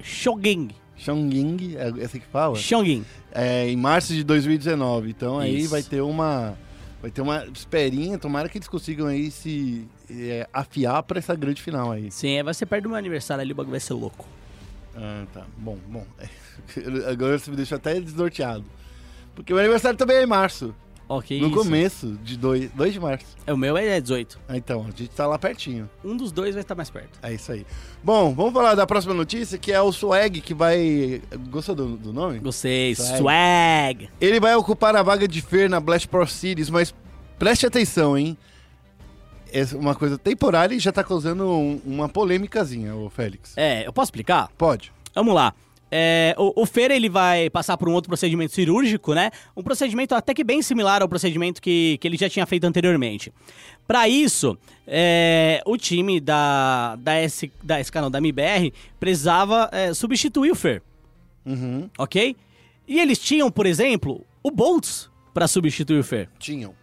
[0.02, 0.70] Shoging.
[1.00, 2.56] Chongqing, é essa que fala?
[2.58, 3.06] Shongin.
[3.32, 5.10] É, em março de 2019.
[5.10, 5.70] Então aí Isso.
[5.70, 6.58] vai ter uma
[7.02, 11.62] vai ter uma esperinha, tomara que eles consigam aí se é, afiar pra essa grande
[11.62, 12.12] final aí.
[12.12, 14.28] Sim, é, vai ser perto do meu aniversário ali, o bagulho vai ser louco.
[14.94, 15.46] Ah, tá.
[15.58, 16.06] Bom, bom.
[17.10, 18.66] Agora você me deixou até desnorteado.
[19.34, 20.76] Porque o meu aniversário também é em março.
[21.12, 21.56] Ok, no isso.
[21.58, 23.26] começo de 2, 2 de março.
[23.48, 24.40] É, o meu é 18.
[24.48, 25.90] Ah, então, a gente tá lá pertinho.
[26.06, 27.18] Um dos dois vai estar mais perto.
[27.24, 27.66] É isso aí.
[28.04, 31.20] Bom, vamos falar da próxima notícia, que é o Swag, que vai...
[31.50, 32.38] Gostou do, do nome?
[32.38, 32.94] Gostei.
[32.94, 33.18] Swag.
[33.18, 34.10] Swag.
[34.22, 36.94] Ele vai ocupar a vaga de Fer na Blast Pro Series, mas
[37.40, 38.38] preste atenção, hein?
[39.52, 43.54] É uma coisa temporária e já tá causando um- uma polêmicazinha, o Félix.
[43.58, 44.48] É, eu posso explicar?
[44.56, 44.92] Pode.
[45.16, 45.56] Vamos lá.
[45.92, 49.32] É, o, o Feira ele vai passar por um outro procedimento cirúrgico, né?
[49.58, 53.34] Um procedimento até que bem similar ao procedimento que, que ele já tinha feito anteriormente.
[53.88, 59.94] Para isso, é, o time da, da, S, da SK, não, da MBR, precisava é,
[59.94, 60.82] substituir o Fer,
[61.46, 61.90] Uhum.
[61.98, 62.36] ok?
[62.88, 66.30] E eles tinham, por exemplo, o Boltz para substituir o Fer.
[66.38, 66.74] Tinham.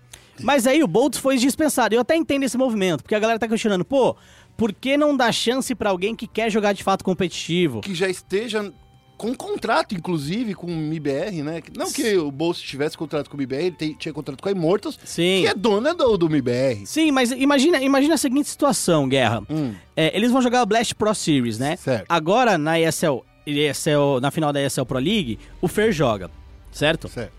[0.42, 1.94] Mas aí o Boltz foi dispensado.
[1.94, 4.16] Eu até entendo esse movimento, porque a galera tá questionando, pô,
[4.56, 7.80] por que não dar chance pra alguém que quer jogar de fato competitivo?
[7.80, 8.72] Que já esteja
[9.16, 11.62] com contrato, inclusive, com o MIBR, né?
[11.76, 14.52] Não que o Bolso tivesse contrato com o MIBR, ele tem- tinha contrato com a
[14.52, 15.40] Immortals, Sim.
[15.42, 16.84] que é dona do, do MIBR.
[16.86, 19.42] Sim, mas imagina, imagina a seguinte situação, Guerra.
[19.48, 19.74] Hum.
[19.96, 21.76] É, eles vão jogar o Blast Pro Series, né?
[21.76, 22.04] Certo.
[22.08, 26.30] Agora, na ESL, ESL, na final da ESL Pro League, o Fer joga,
[26.70, 27.08] certo?
[27.08, 27.32] Certo.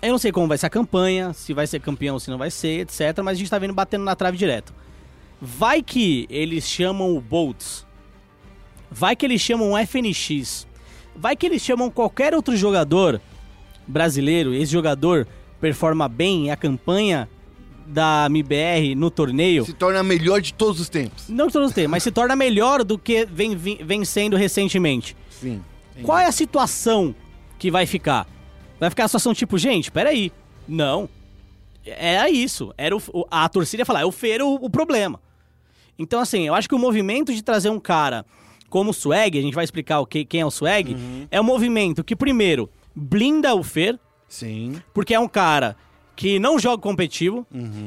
[0.00, 2.50] Eu não sei como vai ser a campanha, se vai ser campeão, se não vai
[2.50, 3.18] ser, etc.
[3.22, 4.74] Mas a gente tá vendo batendo na trave direto.
[5.40, 7.86] Vai que eles chamam o Boltz.
[8.90, 10.66] Vai que eles chamam o FNX.
[11.16, 13.20] Vai que eles chamam qualquer outro jogador
[13.86, 15.26] brasileiro, esse jogador
[15.60, 17.28] performa bem, a campanha
[17.86, 21.28] da MBR no torneio, Se torna melhor de todos os tempos.
[21.28, 25.16] não que todos têm, mas se torna melhor do que vem, vem, sendo recentemente.
[25.30, 25.62] Sim.
[26.02, 27.14] Qual é a situação
[27.58, 28.26] que vai ficar?
[28.80, 30.32] Vai ficar a situação tipo, gente, peraí.
[30.66, 31.08] Não.
[31.84, 32.72] Era isso.
[32.76, 35.20] Era o, a torcida ia falar, é o Feira o, o problema.
[35.98, 38.24] Então, assim, eu acho que o movimento de trazer um cara
[38.74, 40.96] como o Swag, a gente vai explicar o que, quem é o Swag,
[41.30, 44.82] é um movimento que, primeiro, blinda o Fer, Sim.
[44.92, 45.76] porque é um cara
[46.16, 47.46] que não joga competitivo.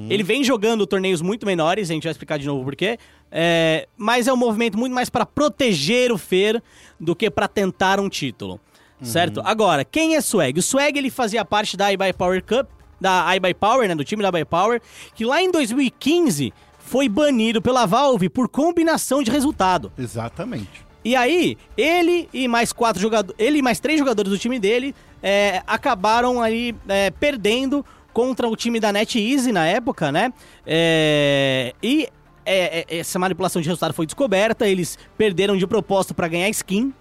[0.09, 2.97] Ele vem jogando torneios muito menores, a gente vai explicar de novo por quê.
[3.29, 6.63] É, mas é um movimento muito mais para proteger o Fer
[6.97, 8.57] do que para tentar um título.
[9.01, 9.41] Certo?
[9.43, 10.57] Agora, quem é Swag?
[10.57, 14.23] O Swag ele fazia parte da iBuy Power Cup, da iBuy Power, né, do time
[14.23, 14.81] da iBuy Power,
[15.13, 16.53] que lá em 2015
[16.87, 19.91] foi banido pela Valve por combinação de resultado.
[19.97, 20.85] Exatamente.
[21.03, 24.95] E aí, ele e mais quatro jogadores, ele e mais três jogadores do time dele
[25.21, 30.33] é, acabaram aí é, perdendo contra o time da NetEase na época, né?
[30.65, 32.07] É, e
[32.45, 36.93] é, é, essa manipulação de resultado foi descoberta, eles perderam de propósito pra ganhar skin,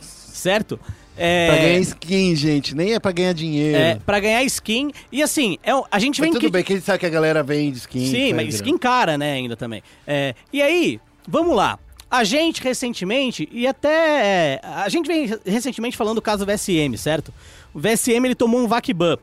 [0.00, 0.78] certo?
[1.16, 2.74] É, Pra ganhar skin, gente.
[2.74, 3.76] Nem é pra ganhar dinheiro.
[3.78, 4.90] é, pra ganhar skin.
[5.12, 7.42] E assim, é, a gente Mas vem tudo que- bem que sabe que a galera
[7.42, 8.06] vende skin.
[8.10, 9.82] Sim, mas skin cara, né, ainda também.
[10.06, 11.78] É, e aí, vamos lá.
[12.10, 13.88] A gente recentemente, e até.
[13.88, 17.32] é, a gente vem recentemente falando do caso do VSM, certo?
[17.72, 19.16] O VSM ele tomou um VACBAN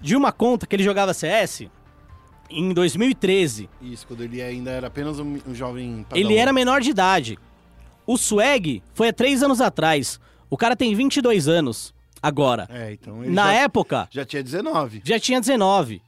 [0.00, 1.68] de uma conta que ele jogava CS
[2.50, 3.68] em 2013.
[3.80, 6.40] Isso, quando ele ainda era apenas um, um jovem Ele padawan.
[6.40, 7.38] era menor de idade.
[8.06, 10.18] O Swag foi há três anos atrás.
[10.54, 12.68] O cara tem 22 anos agora.
[12.70, 15.02] É, então ele Na já, época, já tinha 19.
[15.04, 16.00] já tinha 19.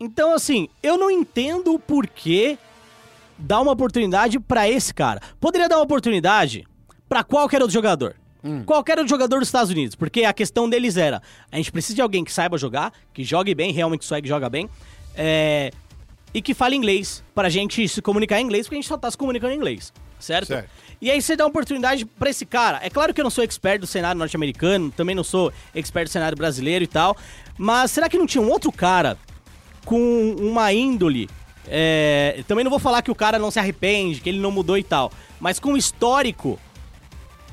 [0.00, 2.56] Então, assim, eu não entendo o porquê
[3.36, 5.20] dar uma oportunidade pra esse cara.
[5.38, 6.66] Poderia dar uma oportunidade
[7.06, 8.16] pra qualquer outro jogador.
[8.64, 9.94] Qualquer outro jogador dos Estados Unidos.
[9.94, 13.54] Porque a questão deles era: a gente precisa de alguém que saiba jogar, que jogue
[13.54, 14.70] bem, realmente o Swag joga bem,
[15.14, 15.70] é,
[16.32, 19.10] e que fale inglês, pra gente se comunicar em inglês, porque a gente só tá
[19.10, 19.92] se comunicando em inglês.
[20.18, 20.46] Certo?
[20.46, 20.70] Certo.
[21.02, 22.80] E aí você dá uma oportunidade pra esse cara.
[22.82, 26.10] É claro que eu não sou expert do cenário norte-americano, também não sou expert do
[26.10, 27.14] cenário brasileiro e tal.
[27.58, 29.18] Mas será que não tinha um outro cara
[29.84, 30.00] com
[30.38, 31.28] uma índole?
[31.68, 34.76] é, também não vou falar que o cara não se arrepende, que ele não mudou
[34.76, 35.12] e tal.
[35.40, 36.58] Mas com um histórico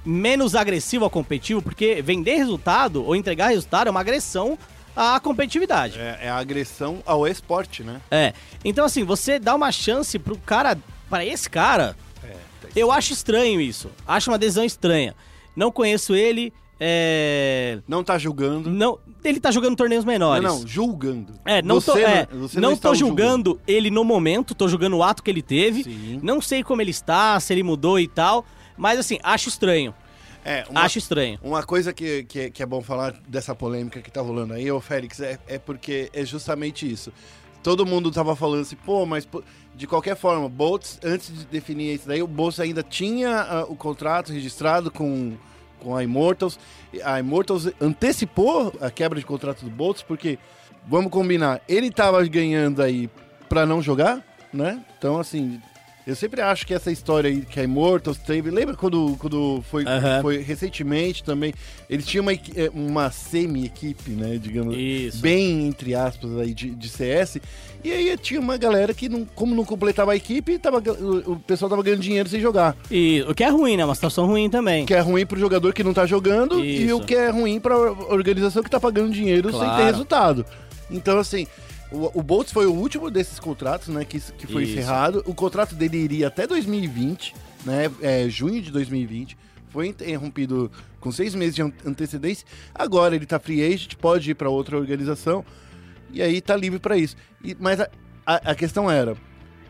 [0.05, 4.57] menos agressivo ao competitivo, porque vender resultado ou entregar resultado é uma agressão
[4.95, 5.99] à competitividade.
[5.99, 8.01] É, é a agressão ao esporte, né?
[8.09, 8.33] É.
[8.63, 10.77] Então, assim, você dá uma chance pro cara,
[11.09, 11.95] para esse cara,
[12.75, 13.89] eu acho estranho isso.
[14.07, 15.15] Acho uma decisão estranha.
[15.55, 16.53] Não conheço ele.
[16.79, 17.79] É...
[17.87, 18.69] Não tá julgando.
[18.69, 20.43] Não, ele tá jogando torneios Não, menores.
[20.43, 21.33] não, julgando.
[21.45, 24.67] É, não tô, Você é, você não está tô o julgando ele no momento, tô
[24.67, 25.83] julgando o ato que ele teve.
[25.83, 26.19] Sim.
[26.23, 28.45] Não sei como ele está, se ele mudou e tal.
[28.77, 29.93] Mas assim, acho estranho.
[30.43, 31.37] É, uma, Acho estranho.
[31.43, 34.79] uma coisa que, que, que é bom falar dessa polêmica que tá rolando aí, ô
[34.79, 37.11] Félix, é, é porque é justamente isso.
[37.61, 39.43] Todo mundo tava falando assim, pô, mas pô,
[39.79, 43.77] de qualquer forma, Boltz, antes de definir isso daí, o Boltz ainda tinha ah, o
[43.77, 45.37] contrato registrado com,
[45.79, 46.59] com a Immortals.
[47.01, 50.37] A Immortals antecipou a quebra de contrato do Boltz, porque,
[50.85, 53.09] vamos combinar, ele tava ganhando aí
[53.47, 54.83] pra não jogar, né?
[54.97, 55.61] Então, assim,
[56.07, 58.49] eu sempre acho que essa história aí que a Immortals teve.
[58.49, 59.83] Lembra quando, quando foi,
[60.21, 61.53] foi recentemente também?
[61.89, 64.39] Eles tinham uma, eh, uma semi-equipe, né?
[64.41, 65.21] Digamos, Isso.
[65.21, 67.37] bem entre aspas aí de, de CS.
[67.83, 71.39] E aí tinha uma galera que, não, como não completava a equipe, tava, o, o
[71.39, 72.75] pessoal tava ganhando dinheiro sem jogar.
[72.89, 73.85] E o que é ruim, né?
[73.85, 74.83] Uma situação ruim também.
[74.83, 76.97] O que é ruim pro jogador que não tá jogando e Isso.
[76.97, 79.77] o que é ruim pra organização que tá pagando dinheiro sem Claro.
[79.77, 80.45] ter resultado.
[80.91, 81.45] Então, assim,
[81.91, 84.73] o, o Boltz foi o último desses contratos, né, que, que foi Isso.
[84.73, 85.23] encerrado.
[85.25, 87.33] O contrato dele iria até 2020,
[87.65, 89.37] né, é, junho de 2020.
[89.69, 92.45] Foi interrompido com seis meses de an- antecedência.
[92.73, 95.45] Agora ele tá free agent, pode ir pra outra organização
[96.11, 97.15] e aí tá livre pra isso.
[97.43, 97.89] E- mas a,
[98.25, 99.15] a, a questão era,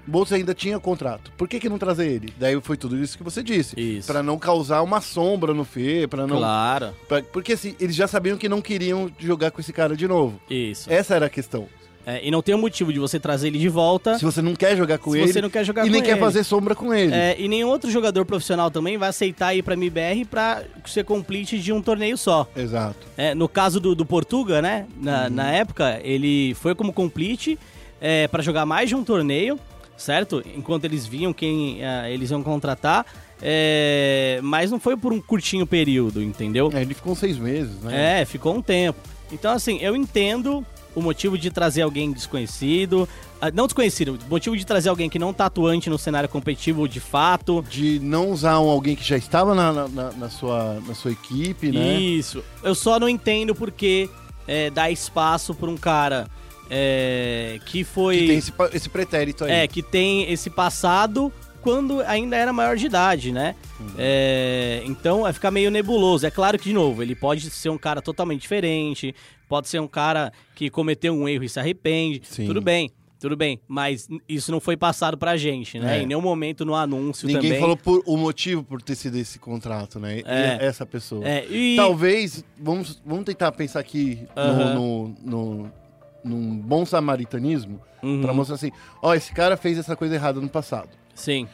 [0.07, 1.31] Boltz ainda tinha contrato.
[1.37, 2.33] Por que, que não trazer ele?
[2.39, 3.77] Daí foi tudo isso que você disse.
[3.79, 4.07] Isso.
[4.11, 6.37] Pra não causar uma sombra no Fê, pra não.
[6.37, 6.95] Claro.
[7.07, 10.39] pra- porque assim, eles já sabiam que não queriam jogar com esse cara de novo.
[10.49, 10.91] Isso.
[10.91, 11.67] Essa era a questão.
[12.11, 14.55] É, e não tem um motivo de você trazer ele de volta Se você não
[14.55, 15.31] quer jogar com se ele.
[15.31, 16.19] você não quer jogar e com nem quer ele.
[16.19, 17.13] fazer sombra com ele.
[17.13, 21.59] É, e nenhum outro jogador profissional também vai aceitar ir pra MBR pra ser complete
[21.59, 22.47] de um torneio só.
[22.55, 22.97] Exato.
[23.15, 24.87] É, no caso do, do Portuga, né?
[24.99, 25.29] Na, Uhum.
[25.35, 27.59] na época, ele foi como complete
[28.01, 29.59] é, para jogar mais de um torneio,
[29.97, 30.41] certo?
[30.55, 33.05] Enquanto eles viam quem ah, eles iam contratar.
[33.41, 36.71] é, mas não foi por um curtinho período, entendeu?
[36.73, 38.21] É, ele ficou seis meses, né?
[38.21, 38.99] É, ficou um tempo.
[39.31, 40.65] Então, assim, eu entendo
[40.99, 43.07] o motivo de trazer alguém desconhecido.
[43.41, 46.87] ah, Não desconhecido, o motivo de trazer alguém que não tá atuante no cenário competitivo
[46.87, 47.63] de fato.
[47.69, 51.71] De não usar um, alguém que já estava na, na, na- sua, na sua equipe,
[51.71, 51.99] né?
[51.99, 52.43] Isso.
[52.63, 54.09] Eu só não entendo porque
[54.47, 56.27] é, dar espaço pra um cara
[56.69, 58.17] é, que foi.
[58.19, 59.51] Que tem esse, esse pretérito aí.
[59.51, 61.31] É, que tem esse passado
[61.61, 63.53] quando ainda era maior de idade, né?
[63.79, 63.87] Uhum.
[63.97, 66.25] É, então vai ficar meio nebuloso.
[66.25, 69.13] É claro que, de novo, ele pode ser um cara totalmente diferente,
[69.49, 72.21] pode ser um cara que cometeu um erro e se arrepende.
[72.23, 72.45] Sim.
[72.45, 73.59] Tudo bem, tudo bem.
[73.67, 75.97] Mas isso não foi passado pra gente, né?
[75.97, 76.01] É.
[76.03, 77.59] Em nenhum momento no anúncio Ninguém também.
[77.59, 80.21] falou por, o motivo por ter sido esse contrato, né?
[80.25, 80.65] É.
[80.65, 81.27] Essa pessoa.
[81.27, 81.75] É, e...
[81.75, 84.73] Talvez, vamos, vamos tentar pensar aqui no- Aham.
[84.75, 85.71] no, no,
[86.23, 88.21] num bom samaritanismo, Uhum.
[88.21, 90.87] pra mostrar assim, ó, esse cara fez essa coisa errada no passado.
[91.13, 91.45] Sim,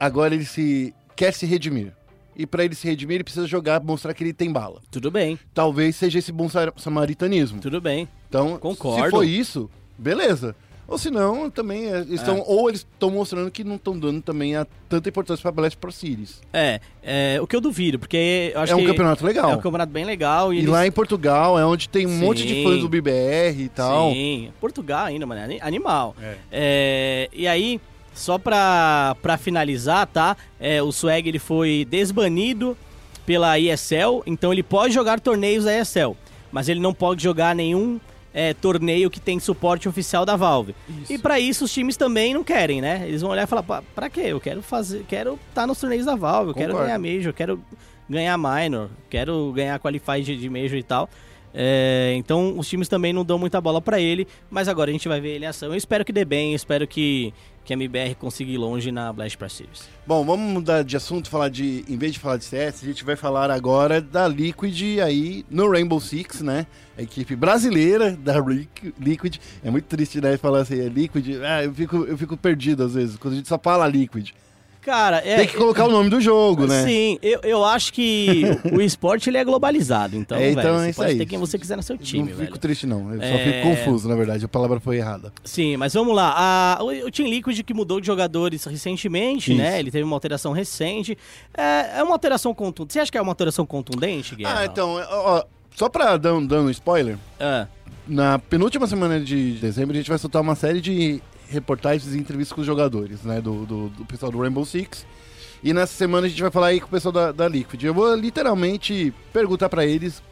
[0.00, 1.92] Agora ele se quer se redimir.
[2.36, 4.80] E pra ele se redimir, ele precisa jogar, mostrar que ele tem bala.
[4.90, 7.60] tudo bem, Talvez seja esse bom sa- samaritanismo.
[7.60, 8.08] tudo bem.
[8.28, 9.04] Então, Concordo.
[9.04, 10.56] se for isso, beleza.
[10.86, 14.20] Ou se não, também é, eles tão, ou eles estão mostrando que não estão dando
[14.20, 16.42] também a tanta importância pra Blast Pro Series.
[16.52, 19.50] É, é, o que eu duvido, porque eu acho É um que campeonato legal.
[19.50, 20.52] é um campeonato bem legal.
[20.52, 22.18] E, E eles- lá em Portugal é onde tem um Sim.
[22.20, 24.12] monte de fãs do BBR e tal.
[24.12, 26.14] Sim, Portugal ainda, mano, ani- animal.
[26.20, 26.36] É.
[26.52, 27.80] É, e aí,
[28.14, 30.36] só pra, pra finalizar, tá?
[30.60, 32.76] É, o Swag ele foi desbanido
[33.26, 36.12] pela ESL, então ele pode jogar torneios da ESL,
[36.52, 37.98] mas ele não pode jogar nenhum
[38.32, 40.74] é, torneio que tem suporte oficial da Valve.
[41.08, 43.04] E pra isso os times também não querem, né?
[43.06, 44.22] Eles vão olhar e falar, "Pra- pra quê?
[44.26, 47.60] Eu quero fazer, quero estar nos torneios da Valve, eu quero ganhar Major, eu quero
[48.10, 51.08] ganhar Minor, quero ganhar Qualify de, de Major e tal.
[51.54, 55.08] É, então os times também não dão muita bola pra ele, mas agora a gente
[55.08, 55.68] vai ver ele em ação.
[55.68, 57.32] Eu espero que dê bem, espero que,
[57.64, 59.88] que a MBR consiga ir longe na Blast Pro Series.
[60.04, 61.84] Bom, vamos mudar de assunto, falar de.
[61.88, 65.70] Em vez de falar de CS, a gente vai falar agora da Liquid aí no
[65.70, 66.66] Rainbow Six, né?
[66.98, 68.34] A equipe brasileira da
[68.98, 69.38] Liquid.
[69.62, 70.36] É muito triste, né?
[70.36, 71.40] Falar assim, é Liquid.
[71.42, 74.32] Ah, eu fico, eu fico perdido às vezes, quando a gente só fala Liquid.
[74.84, 75.36] Cara, é.
[75.36, 76.84] Tem que colocar o nome do jogo, né?
[76.84, 78.42] Sim, eu, eu acho que
[78.72, 81.18] o esporte ele é globalizado, então, É, então velho, é você isso pode aí.
[81.18, 82.46] ter quem você quiser no seu time, não velho.
[82.46, 83.10] fico triste, não.
[83.12, 83.62] Eu só É.
[83.62, 84.44] fico confuso, na verdade.
[84.44, 85.32] A palavra foi errada.
[85.42, 86.34] Sim, mas vamos lá.
[86.36, 89.60] A- o, o Team Liquid que mudou de jogadores recentemente, Isso.
[89.60, 89.78] né?
[89.80, 91.16] Ele teve uma alteração recente.
[91.56, 92.92] É, é uma alteração contundente.
[92.92, 94.58] Você acha que é uma alteração contundente, Guilherme?
[94.60, 95.44] Ah, então, ó, ó,
[95.74, 97.66] só pra dar um, dando um spoiler, Ah,
[98.06, 102.52] na penúltima semana de dezembro a gente vai soltar uma série de reportagens e entrevistas
[102.54, 103.40] com os jogadores, né?
[103.40, 105.06] Do, do, do pessoal do Rainbow Six.
[105.62, 107.82] E nessa semana a gente vai falar aí com o pessoal da, da Liquid.
[107.82, 110.22] Eu vou literalmente perguntar pra eles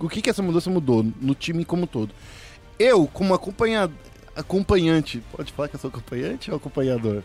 [0.00, 2.12] o que, que essa mudança mudou no time como um todo.
[2.78, 3.88] Eu, como acompanha,
[4.34, 7.22] acompanhante, pode falar que eu sou acompanhante ou acompanhador?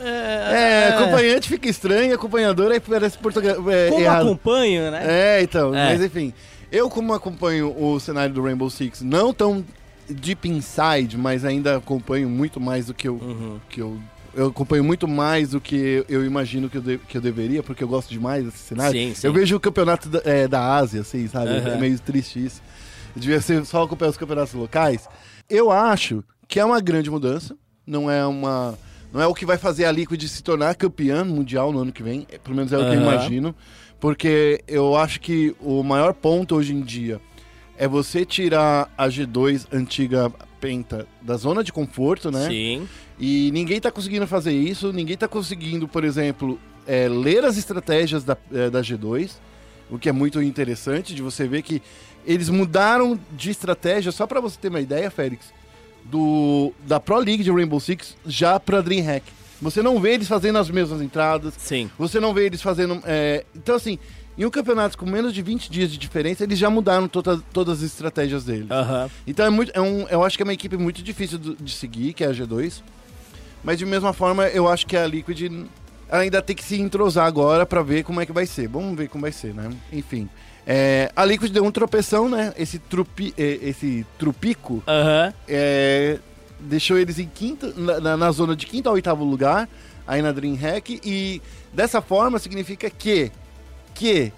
[0.00, 3.54] É, acompanhante fica estranho, acompanhador aí parece português.
[3.68, 4.26] É, Como errado.
[4.28, 5.02] acompanho, né?
[5.38, 5.90] É, então, É.
[5.92, 6.32] mas enfim.
[6.70, 9.64] Eu, como acompanho o cenário do Rainbow Six, não tão
[10.14, 13.14] deep inside, mas ainda acompanho muito mais do que eu.
[13.16, 13.58] Uhum.
[13.68, 13.98] Que eu,
[14.34, 17.82] eu acompanho muito mais do que eu imagino que eu, de- que eu deveria, porque
[17.84, 18.92] eu gosto demais desse cenário.
[18.92, 19.26] Sim, sim.
[19.26, 21.50] Eu vejo o campeonato da, é, da Ásia, assim, sabe?
[21.50, 21.68] Aham.
[21.70, 22.62] É meio triste isso.
[23.16, 25.08] Devia ser só acompanhar os campeonatos locais.
[25.48, 27.56] Eu acho que é uma grande mudança.
[27.86, 28.78] Não é uma.
[29.12, 32.02] Não é o que vai fazer a Liquid se tornar campeã mundial no ano que
[32.04, 32.24] vem.
[32.30, 33.52] é, Pelo menos é o que eu imagino.
[33.98, 37.20] Porque eu acho que o maior ponto hoje em dia
[37.80, 42.46] é você tirar a G2 antiga Penta da zona de conforto, né?
[42.46, 42.86] Sim.
[43.18, 48.22] E ninguém tá conseguindo fazer isso, ninguém tá conseguindo, por exemplo, é, ler as estratégias
[48.22, 49.30] da, é, da G2,
[49.90, 51.80] o que é muito interessante de você ver que
[52.26, 55.46] eles mudaram de estratégia, só pra você ter uma ideia, Félix,
[56.04, 59.24] do, da Pro League de Rainbow Six já pra DreamHack.
[59.62, 61.90] Você não vê eles fazendo as mesmas entradas, Sim.
[61.98, 63.00] você não vê eles fazendo.
[63.06, 63.98] é, Então, assim,
[64.40, 67.78] em um campeonato com menos de 20 dias de diferença, eles já mudaram toda- todas
[67.80, 68.70] as estratégias deles.
[68.70, 69.10] Aham.
[69.26, 72.14] Então é muito, é um, eu acho que é uma equipe muito difícil de seguir,
[72.14, 72.82] que é a G2.
[73.62, 75.66] Mas de mesma forma, eu acho que a Liquid
[76.10, 78.66] ainda tem que se entrosar agora pra ver como é que vai ser.
[78.68, 79.68] Vamos ver como vai ser, né?
[79.92, 80.26] Enfim.
[80.66, 82.54] É, a Liquid deu um tropeção, né?
[82.56, 85.34] Esse, trupi, é, esse trupico Aham.
[85.46, 86.18] é,
[86.60, 89.68] deixou eles em quinta, na, na- na zona de quinto ao oitavo lugar,
[90.06, 91.40] aí na DreamHack, e
[91.72, 93.30] dessa forma significa que,
[94.00, 94.32] que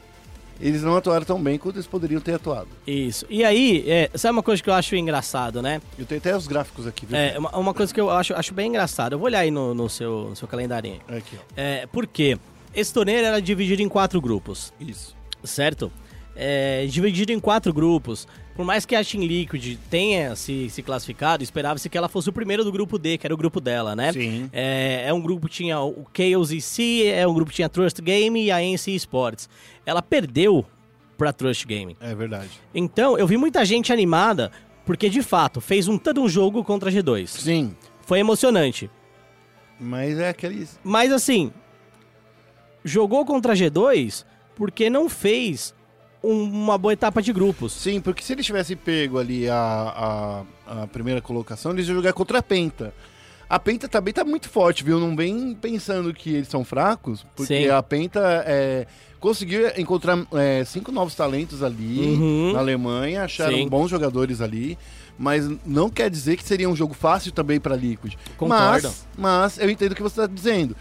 [0.61, 2.69] eles não atuaram tão bem quanto eles poderiam ter atuado.
[2.87, 3.25] Isso.
[3.31, 5.81] E aí, é, sabe uma coisa que eu acho engraçado, né?
[5.97, 7.17] Eu tenho até os gráficos aqui, viu?
[7.17, 9.13] É, uma, uma coisa que eu acho, acho bem engraçado.
[9.13, 11.01] Eu vou olhar aí no, no seu, no seu calendarinho.
[11.09, 11.41] Aqui, ó.
[11.57, 12.37] É, por quê?
[12.75, 15.15] Esse torneio era dividido em quatro grupos, Isso.
[15.45, 15.93] certo?
[16.35, 18.27] É, dividido em quatro grupos.
[18.55, 22.33] Por mais que a Team Liquid tenha se, se classificado, esperava-se que ela fosse o
[22.33, 24.13] primeiro do grupo D, que era o grupo dela, né?
[24.13, 24.51] Sim.
[24.53, 28.01] É, é um grupo que tinha o Chaos EC, é um grupo que tinha Trust
[28.03, 29.49] Game e a NC Sports.
[29.87, 30.67] Ela perdeu
[31.17, 31.97] pra Trust Game.
[32.01, 32.51] É verdade.
[32.75, 34.53] Então, eu vi muita gente animada,
[34.85, 37.29] porque de fato, fez um tanto um jogo contra a G2.
[37.29, 37.75] Sim.
[38.05, 38.91] Foi emocionante.
[39.81, 40.79] Mas é aqueles.
[40.85, 41.53] Mas assim,
[42.85, 45.75] jogou contra a G2 porque não fez
[46.23, 47.73] uma boa etapa de grupos.
[47.73, 52.13] Sim, porque se eles tivessem pego ali a, a, a primeira colocação, eles iam jogar
[52.13, 52.95] contra a Penta.
[53.49, 54.99] A Penta também tá muito forte, viu?
[54.99, 57.69] Não vem pensando que eles são fracos, porque Sim.
[57.69, 58.87] a Penta é,
[59.21, 62.53] conseguiu encontrar é, cinco novos talentos ali Uhum.
[62.55, 63.69] na Alemanha, acharam Sim.
[63.69, 64.79] bons jogadores ali.
[65.19, 68.15] Mas não quer dizer que seria um jogo fácil também para Liquid.
[68.39, 68.89] Concordo.
[68.89, 70.75] Mas, mas eu entendo o que você está dizendo.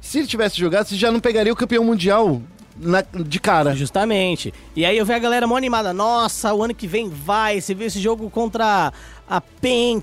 [0.00, 2.42] Se ele tivesse jogado, você já não pegaria o campeão mundial
[2.78, 3.74] na- de cara.
[3.74, 4.52] Justamente.
[4.76, 5.92] E aí eu vi a galera mó animada.
[5.92, 7.60] Nossa, o ano que vem vai.
[7.60, 8.92] Você viu esse jogo contra
[9.28, 9.42] a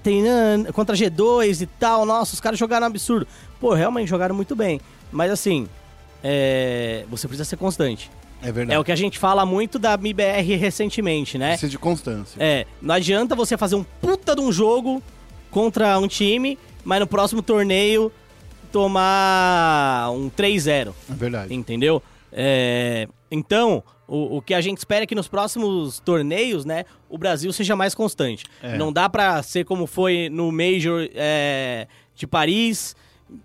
[0.05, 2.05] e nan- contra a G2 e tal.
[2.05, 3.27] Nossa, os caras jogaram um absurdo.
[3.59, 4.79] Pô, realmente jogaram muito bem.
[5.11, 5.67] Mas assim,
[6.23, 8.11] é, você precisa ser constante.
[8.41, 8.75] É verdade.
[8.75, 11.51] É o que a gente fala muito da MIBR recentemente, né?
[11.51, 12.37] Precisa de constância.
[12.39, 15.01] É, não adianta você fazer um puta de um jogo
[15.49, 18.11] contra um time, mas no próximo torneio
[18.71, 20.93] tomar um 3-0.
[21.09, 21.53] É verdade.
[21.53, 22.03] Entendeu?
[22.37, 27.17] É, então, o, o que a gente espera é que nos próximos torneios, né, o
[27.17, 28.43] Brasil seja mais constante.
[28.61, 28.77] É.
[28.77, 32.93] Não dá pra ser como foi no Major é, de Paris,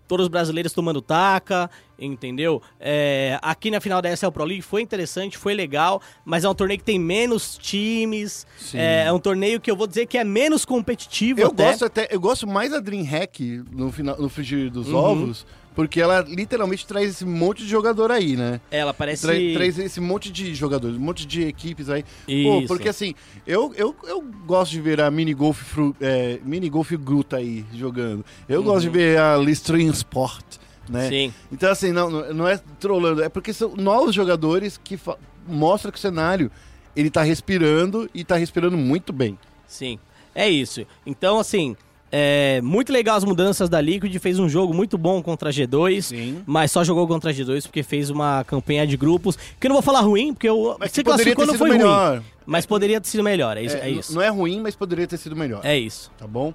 [0.09, 2.61] todos os brasileiros tomando taca, entendeu?
[2.79, 6.55] É, aqui na final da SL Pro League foi interessante, foi legal, mas é um
[6.55, 10.25] torneio que tem menos times, é, é um torneio que eu vou dizer que é
[10.25, 11.65] menos competitivo Eu até.
[11.71, 14.97] gosto até, eu gosto mais da DreamHack no final, no frigir dos Uhum.
[14.97, 18.61] ovos, porque ela literalmente traz esse monte de jogador aí, né?
[18.71, 19.23] Ela parece...
[19.23, 22.03] Tra- Traz esse monte de jogadores, um monte de equipes aí.
[22.03, 22.67] Pô, Isso.
[22.67, 23.15] porque assim,
[23.47, 27.65] eu, eu, eu gosto de ver a mini golf, fru, é, mini golf Gruta aí
[27.73, 28.25] jogando.
[28.49, 30.45] Eu gosto de ver a Listerine Sport,
[30.89, 31.05] né?
[31.05, 31.09] Uhum.
[31.09, 31.35] Sim.
[31.53, 34.99] Então assim, não, não- é trolando, é porque são novos jogadores que
[35.47, 36.51] mostram que o cenário
[36.97, 39.39] ele tá respirando e tá respirando muito bem.
[39.67, 39.99] Sim,
[40.35, 40.85] é isso.
[41.07, 41.77] Então, assim,
[42.13, 44.15] é muito legal as mudanças da Liquid.
[44.19, 46.43] Fez um jogo muito bom contra a G2, Sim.
[46.47, 49.37] mas só jogou contra a G2 porque fez uma campanha de grupos.
[49.59, 51.71] Que eu não vou falar ruim, porque eu, Mas se classificou ter não sido foi
[51.77, 52.15] melhor.
[52.19, 52.25] ruim.
[52.47, 53.77] Mas poderia ter sido melhor, é isso.
[53.77, 54.15] É, É, isso.
[54.15, 55.61] Não é ruim, mas poderia ter sido melhor.
[55.65, 56.11] É isso.
[56.19, 56.53] Tá bom?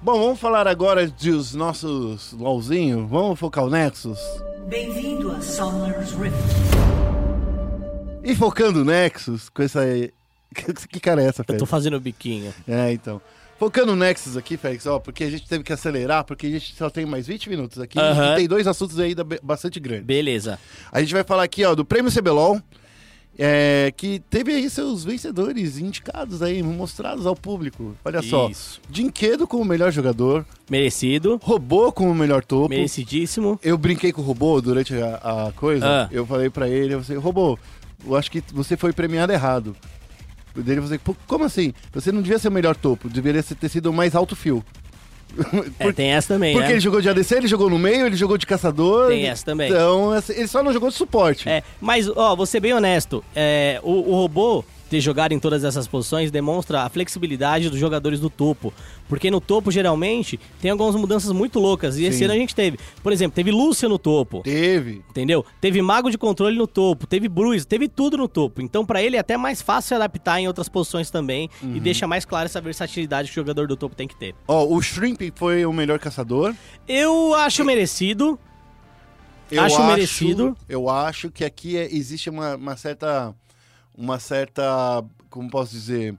[0.00, 3.06] Bom, vamos falar agora dos nossos LOLzinho.
[3.06, 4.18] Vamos focar o Nexus.
[4.68, 6.36] Bem-vindo a Summer's Rift.
[8.24, 9.80] E focando o Nexus, com essa.
[10.90, 11.60] Que cara é essa, Eu Félix?
[11.60, 12.52] tô fazendo o biquinho.
[12.68, 13.20] É, então.
[13.62, 16.74] Focando o Nexus aqui, Félix, ó, porque a gente teve que acelerar, porque a gente
[16.74, 17.96] só tem mais 20 minutos aqui.
[17.96, 20.04] E tem dois assuntos aí bastante grandes.
[20.04, 20.58] Beleza.
[20.90, 22.60] A gente vai falar aqui, ó, do Prêmio CBLOL,
[23.38, 27.94] é, que teve aí seus vencedores indicados aí, mostrados ao público.
[28.04, 28.48] Olha só.
[28.48, 28.80] Isso.
[28.90, 31.38] Dinquedo como melhor jogador, Merecido.
[31.40, 32.68] Robô como melhor topo.
[32.68, 33.60] Merecidíssimo.
[33.62, 35.86] Eu brinquei com o robô durante a, a coisa.
[35.86, 36.08] Ah.
[36.10, 37.56] Eu falei pra ele, eu falei, robô,
[38.04, 39.76] eu acho que você foi premiado errado.
[40.56, 41.72] Dele "Pô, como assim?
[41.92, 44.64] Você não devia ser o melhor topo, deveria ter sido o mais alto fio.
[45.78, 46.74] É, tem essa também, Porque né?
[46.74, 49.08] ele jogou de ADC, ele jogou no meio, ele jogou de caçador.
[49.08, 49.70] Tem essa também.
[49.70, 51.48] Então, assim, ele só não jogou de suporte.
[51.48, 53.24] É, mas, ó, vou ser bem honesto.
[53.34, 58.20] É, o, o robô ter jogado em todas essas posições demonstra a flexibilidade dos jogadores
[58.20, 58.74] do topo.
[59.08, 61.96] Porque no topo, geralmente, tem algumas mudanças muito loucas.
[61.96, 62.24] E esse Sim.
[62.24, 62.78] ano a gente teve.
[63.02, 64.42] Por exemplo, teve Lúcia no topo.
[64.42, 65.02] Teve.
[65.08, 65.46] Entendeu?
[65.62, 68.60] Teve Mago de Controle no topo, teve Bruce, teve tudo no topo.
[68.60, 71.48] Então, pra ele é até mais fácil se adaptar em outras posições também.
[71.62, 71.74] Uhum.
[71.76, 74.34] E deixa mais clara essa versatilidade que o jogador do topo tem que ter.
[74.46, 76.54] Ó, o Shrimp foi o melhor caçador.
[76.86, 78.38] Eu acho merecido.
[79.50, 80.56] Eu Acho merecido.
[80.68, 83.34] Eu acho que aqui é- existe uma, uma certa.
[83.96, 85.04] Uma certa.
[85.30, 86.14] Como posso dizer?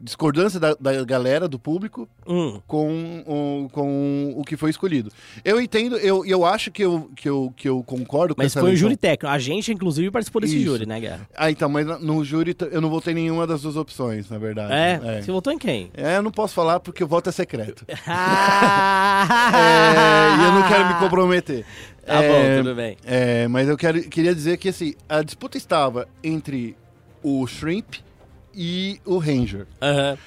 [0.00, 5.10] Discordância da, da galera, do público, Hum, com o, com o que foi escolhido.
[5.44, 8.70] Eu entendo, eu, eu acho que eu, que eu, que eu concordo com mas foi
[8.70, 9.26] um júri técnico.
[9.26, 10.66] A gente, inclusive, participou desse Isso.
[10.66, 11.28] júri, né, Guerra?
[11.36, 14.72] Ah, então, mas no júri eu não votei nenhuma das duas opções, na verdade.
[14.72, 15.20] É?
[15.20, 15.90] Você votou em quem?
[15.96, 17.84] É, eu não posso falar porque o voto é secreto.
[18.06, 19.52] Ah!
[19.52, 21.64] É, e eu não quero me comprometer.
[22.06, 22.28] Tá É,
[22.58, 22.96] bom, tudo bem.
[23.04, 26.76] É, mas eu quero, queria dizer que assim, a disputa estava entre
[27.22, 27.94] o Shrimp
[28.54, 29.66] e o Ranger.
[29.82, 30.18] Aham.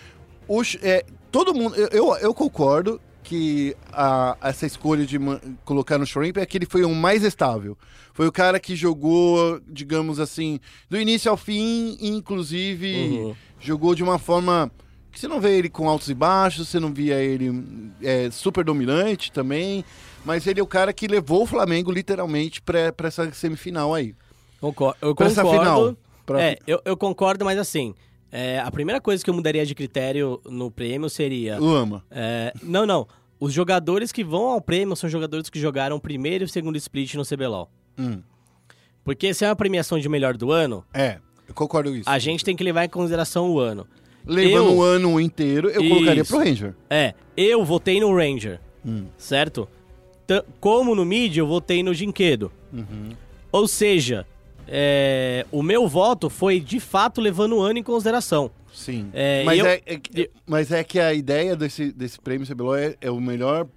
[0.48, 5.18] O é, todo mundo, eu, eu, concordo que a- essa escolha de
[5.64, 7.78] colocar no Shrimp é que ele foi o mais estável.
[8.14, 13.36] Foi o cara que jogou, digamos assim, do início ao fim, inclusive Uhum.
[13.60, 14.70] jogou de uma forma
[15.12, 18.64] que você não vê ele com altos e baixos, você não via ele é, super
[18.66, 19.84] dominante também,
[20.26, 24.14] mas ele é o cara que levou o Flamengo literalmente pra essa semifinal aí.
[24.60, 25.64] Concor- eu Pra essa concordo.
[25.64, 25.98] final.
[26.26, 27.94] Pra- É, eu, eu concordo, mas assim,
[28.32, 31.62] é, a primeira coisa que eu mudaria de critério no prêmio seria.
[31.62, 32.04] O ama.
[32.12, 33.08] é, não, não.
[33.40, 36.76] Os jogadores que vão ao prêmio são jogadores que jogaram o primeiro e o segundo
[36.78, 37.70] split no CBLOL.
[37.98, 38.22] Hum.
[39.04, 41.18] Porque se é uma premiação de melhor do ano, É,
[41.48, 42.10] eu concordo com isso.
[42.10, 43.88] a gente tem que levar em consideração o ano.
[44.26, 46.32] Levando eu- o ano inteiro, eu colocaria Isso.
[46.36, 46.76] pro Ranger.
[46.88, 49.06] É, eu votei no Ranger, Hum.
[49.18, 49.68] certo?
[50.28, 52.52] Tan- Como no mid, eu votei no Jinquedo.
[52.72, 53.10] Uhum.
[53.52, 54.28] Ou seja,
[54.74, 58.50] é, o meu voto foi de fato levando o ano em consideração.
[58.74, 59.10] Sim.
[59.14, 62.76] É, mas, eu- é, é que- mas é que a ideia desse, desse prêmio CBLOL
[62.78, 63.68] é, é o melhor.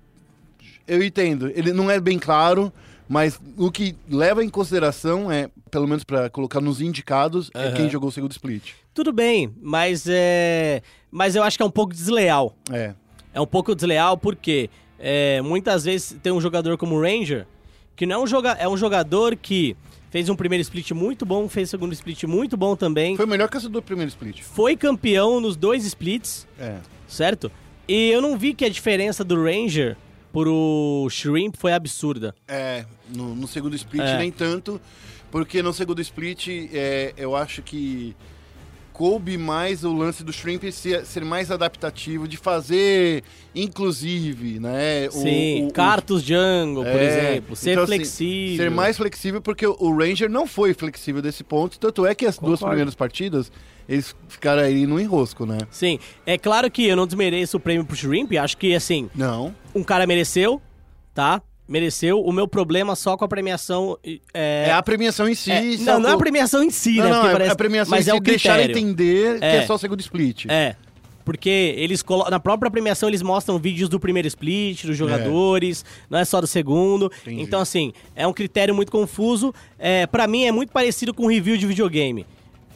[0.87, 1.51] Eu entendo.
[1.53, 2.73] Ele não é bem claro,
[3.09, 7.75] mas o que leva em consideração é, pelo menos pra colocar nos indicados, é Aham.
[7.75, 8.73] quem jogou o segundo split.
[8.95, 10.81] Tudo bem, mas é,
[11.11, 12.55] mas eu acho que é um pouco desleal.
[12.71, 12.95] É.
[13.33, 17.47] É um pouco desleal porque é, muitas vezes tem um jogador como o Ranger
[17.97, 19.77] que não é um, joga é um jogador que
[20.15, 23.17] fez um primeiro split muito bom, fez um segundo split muito bom também.
[23.17, 24.43] Foi o melhor que essa do primeiro split.
[24.43, 26.77] Foi campeão nos dois splits, É.
[27.09, 27.51] certo?
[27.89, 29.97] E eu não vi que a diferença do Ranger
[30.33, 32.33] pro Shrimp foi absurda.
[32.47, 34.17] É, no, no segundo split É.
[34.19, 34.81] nem tanto,
[35.33, 38.15] porque no segundo split é, eu acho que
[38.95, 43.25] coube mais o lance do Shrimp ser, ser mais adaptativo, de fazer,
[43.55, 45.09] inclusive, né?
[45.09, 47.57] o- Sim, o- o- Cartus Jungle, por É, exemplo.
[47.57, 48.57] Ser então, assim, flexível.
[48.65, 52.39] Ser mais flexível, porque o Ranger não foi flexível desse ponto, tanto é que as
[52.39, 52.67] duas Concordo.
[52.69, 53.51] primeiras partidas,
[53.89, 55.59] eles ficaram aí no enrosco, né?
[55.73, 59.53] Sim, é claro que eu não desmereço o prêmio pro Shrimp, acho que, assim, Não.
[59.75, 60.63] um cara mereceu,
[61.13, 61.43] tá?
[61.67, 62.21] Mereceu.
[62.21, 64.69] O meu problema só com a premiação é...
[64.69, 65.51] É, a premiação em si.
[65.51, 67.11] é- se não, não é a premiação em si, Não, né?
[67.11, 69.57] não, Porque é parece- a premiação mas em é si o deixar entender que É.
[69.57, 70.45] é só o segundo split.
[70.49, 70.77] É.
[71.25, 72.31] Porque eles colocam.
[72.31, 76.47] Na própria premiação, eles mostram vídeos do primeiro split, dos jogadores, não é só do
[76.47, 77.11] segundo.
[77.23, 77.41] Entendi.
[77.41, 79.55] Então, assim, é um critério muito confuso.
[79.79, 82.27] É, para mim, é muito parecido com review de videogame.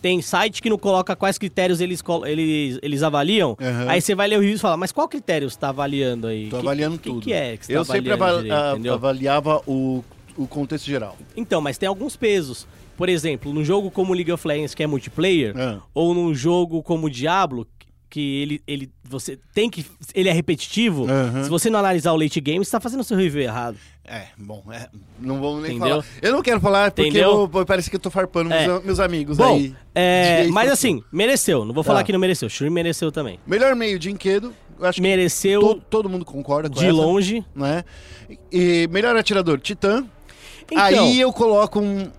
[0.01, 3.57] Tem site que não coloca quais critérios eles, eles, eles avaliam.
[3.61, 3.87] Aham.
[3.89, 6.49] Aí você vai ler o review e fala, mas qual critério você tá avaliando aí?
[6.49, 7.21] Tô Que- avaliando que, tudo.
[7.23, 10.05] que é que você Eu tá sempre avaliando ava- direito, avaliava o,
[10.37, 11.17] o contexto geral.
[11.37, 12.67] Então, mas tem alguns pesos.
[12.97, 15.79] Por exemplo, num jogo como League of Legends, que é multiplayer, Ah.
[15.95, 17.67] ou num jogo como Diablo,
[18.11, 19.85] que ele, ele você tem que
[20.15, 21.45] ele é repetitivo, Aham.
[21.45, 23.77] se você não analisar o late game, você tá fazendo o seu review errado.
[24.11, 24.89] É, bom, é,
[25.21, 26.01] não vamos nem Entendeu?
[26.03, 26.07] falar.
[26.23, 28.67] Eu não quero falar porque eu- parece que eu tô farpando É.
[28.67, 29.75] meus, meus amigos Bom, aí.
[29.95, 31.65] é, mas assim, mereceu.
[31.67, 32.05] Não vou falar Tá.
[32.05, 32.49] que não mereceu.
[32.49, 33.39] Shuri mereceu também.
[33.47, 36.95] Melhor meio de enquedo, eu acho Mereceu que to- todo mundo concorda com de essa,
[36.95, 37.45] longe.
[37.55, 37.85] né?
[38.51, 40.07] E melhor atirador, Titã.
[40.71, 42.11] Então, Aí eu coloco um, um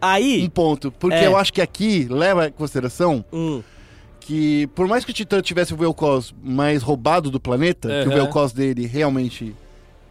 [0.00, 1.26] aí, ponto, porque É.
[1.26, 3.62] eu acho que aqui leva em consideração hum,
[4.30, 8.12] que por mais que o Titã tivesse o Vel'Koz mais roubado do planeta, que o.
[8.12, 9.52] Vel'Koz dele realmente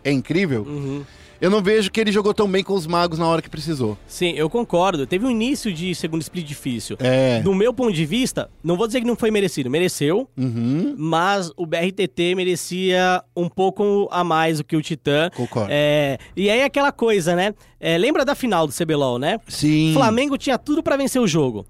[0.03, 1.03] é incrível, uhum.
[1.39, 3.97] eu não vejo que ele jogou tão bem com os magos na hora que precisou.
[4.07, 5.07] sim, eu concordo.
[5.07, 6.97] Teve um início de segundo split difícil.
[6.99, 7.39] É.
[7.41, 10.95] Do meu ponto de vista, não vou dizer que não foi merecido, mereceu, Uhum.
[10.97, 15.29] mas o BRTT merecia um pouco a mais do que o Titã.
[15.33, 15.69] Concordo.
[15.71, 17.53] É, e aí aquela coisa, né?
[17.79, 19.39] É, lembra da final do CBLOL, né?
[19.47, 19.91] Sim.
[19.93, 21.65] Flamengo tinha tudo pra vencer o jogo.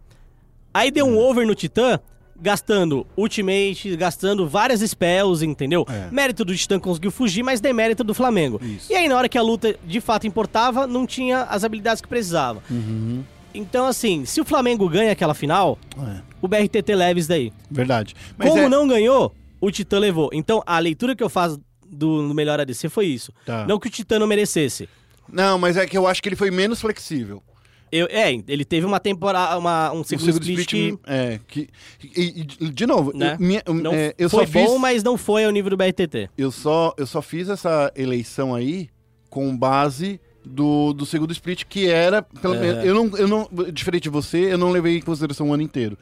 [0.73, 1.23] Aí deu um É.
[1.29, 1.99] over no Titã,
[2.41, 5.85] gastando ultimate, gastando várias spells, entendeu?
[5.89, 6.09] É.
[6.11, 8.59] Mérito do Titã conseguiu fugir, mas demérito do Flamengo.
[8.63, 8.91] Isso.
[8.91, 12.07] E aí na hora que a luta de fato importava, não tinha as habilidades que
[12.07, 12.61] precisava.
[12.69, 13.23] Uhum.
[13.53, 17.51] Então assim, se o Flamengo ganha aquela final, É, o BRTT leva isso daí.
[17.69, 18.15] verdade.
[18.37, 20.29] Mas Como é- não ganhou, o Titã levou.
[20.33, 23.33] Então, a leitura que eu faço do, no melhor ADC foi isso.
[23.45, 23.65] Tá.
[23.67, 24.87] Não que o Titã não merecesse.
[25.31, 27.43] Não, mas é que eu acho que ele foi menos flexível.
[27.91, 31.67] Eu, é, ele teve uma temporada, uma, um O segundo, split, que É, que.
[32.15, 33.35] E, e, de novo, Né?
[33.39, 34.65] eu, minha- não é, eu foi só fiz.
[34.65, 36.29] bom, mas não foi ao nível do BRTT.
[36.37, 38.89] Eu só, eu só fiz essa eleição aí
[39.29, 42.21] com base do, do segundo split, que era.
[42.21, 42.87] Pelo É.
[42.87, 43.49] Eu não, eu não.
[43.71, 45.97] Diferente de você, eu não levei em consideração o ano inteiro.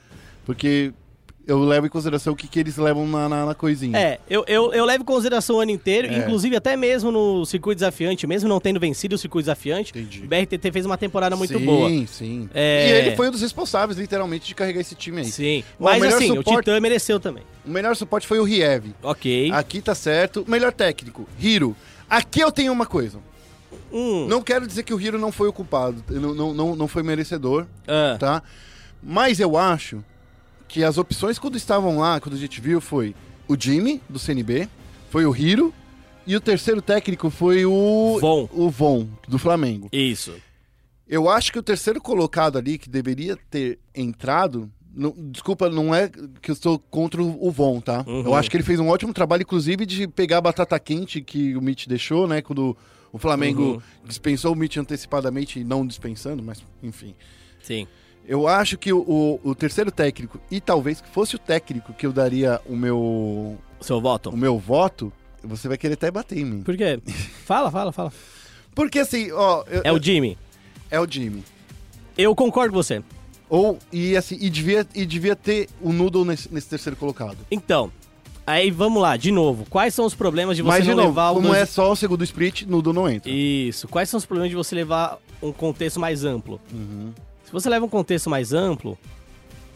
[0.45, 0.93] Porque
[1.47, 3.97] eu levo em consideração o que, que eles levam na, na, na coisinha.
[3.97, 6.17] É, eu, eu, eu levo em consideração o ano inteiro, É.
[6.17, 10.23] inclusive até mesmo no circuito desafiante, mesmo não tendo vencido o circuito desafiante, Entendi.
[10.23, 11.89] o BRTT fez uma temporada muito sim, boa.
[12.07, 12.87] Sim, É.
[12.89, 15.25] E ele foi um dos responsáveis, literalmente, de carregar esse time aí.
[15.31, 17.43] Sim, o mas assim, o suporte- Titã mereceu também.
[17.65, 18.93] O melhor suporte foi o Riev.
[19.01, 19.49] Ok.
[19.53, 20.43] Aqui tá certo.
[20.47, 21.75] Melhor técnico, Hiro.
[22.09, 23.19] Aqui eu tenho uma coisa.
[23.91, 26.87] Hum, Não quero dizer que o Hiro não foi o culpado, não, não, não, não
[26.89, 28.43] foi merecedor, ah, tá?
[29.01, 30.03] Mas eu acho
[30.67, 33.15] que as opções quando estavam lá, quando a gente viu, foi
[33.47, 34.67] o Jimmy, do CNB,
[35.09, 35.73] foi o Hiro,
[36.25, 38.17] e o terceiro técnico foi o...
[38.19, 38.49] Von.
[38.51, 39.87] O Von, do Flamengo.
[39.93, 40.33] Isso.
[41.07, 44.69] Eu acho que o terceiro colocado ali, que deveria ter entrado...
[44.93, 46.09] não- desculpa, não é
[46.41, 48.03] que eu estou contra o Von, tá?
[48.05, 48.23] Uhum.
[48.25, 51.55] Eu acho que ele fez um ótimo trabalho, inclusive, de pegar a batata quente que
[51.55, 52.41] o Mitch deixou, né?
[52.41, 52.75] Quando
[53.13, 53.81] o Flamengo Uhum.
[54.05, 57.15] dispensou o Mitch antecipadamente, não dispensando, mas enfim.
[57.63, 57.87] Sim.
[58.27, 62.11] Eu acho que o, o- terceiro técnico, e talvez que fosse o técnico que eu
[62.11, 64.29] daria o meu, Seu voto.
[64.31, 65.11] o meu voto,
[65.43, 66.61] você vai querer até bater em mim.
[66.63, 66.99] Por quê?
[67.45, 68.11] fala, fala, fala.
[68.75, 69.63] Porque assim, ó.
[69.67, 70.37] eu- É o Jimmy.
[70.91, 71.43] é o Jimmy.
[72.17, 73.01] Eu concordo com você.
[73.49, 77.37] Ou, e assim, e devia, e devia ter o Noodle nesse, nesse terceiro colocado.
[77.49, 77.89] Então,
[78.45, 79.65] aí vamos lá, de novo.
[79.69, 81.65] Quais são os problemas de você Mas, de não novo, levar o como dois- é
[81.65, 83.31] só o segundo split, Noodle não entra.
[83.31, 83.87] Isso.
[83.87, 86.59] Quais são os problemas de você levar um contexto mais amplo?
[86.73, 87.13] Uhum.
[87.47, 88.97] Se você leva um contexto mais amplo,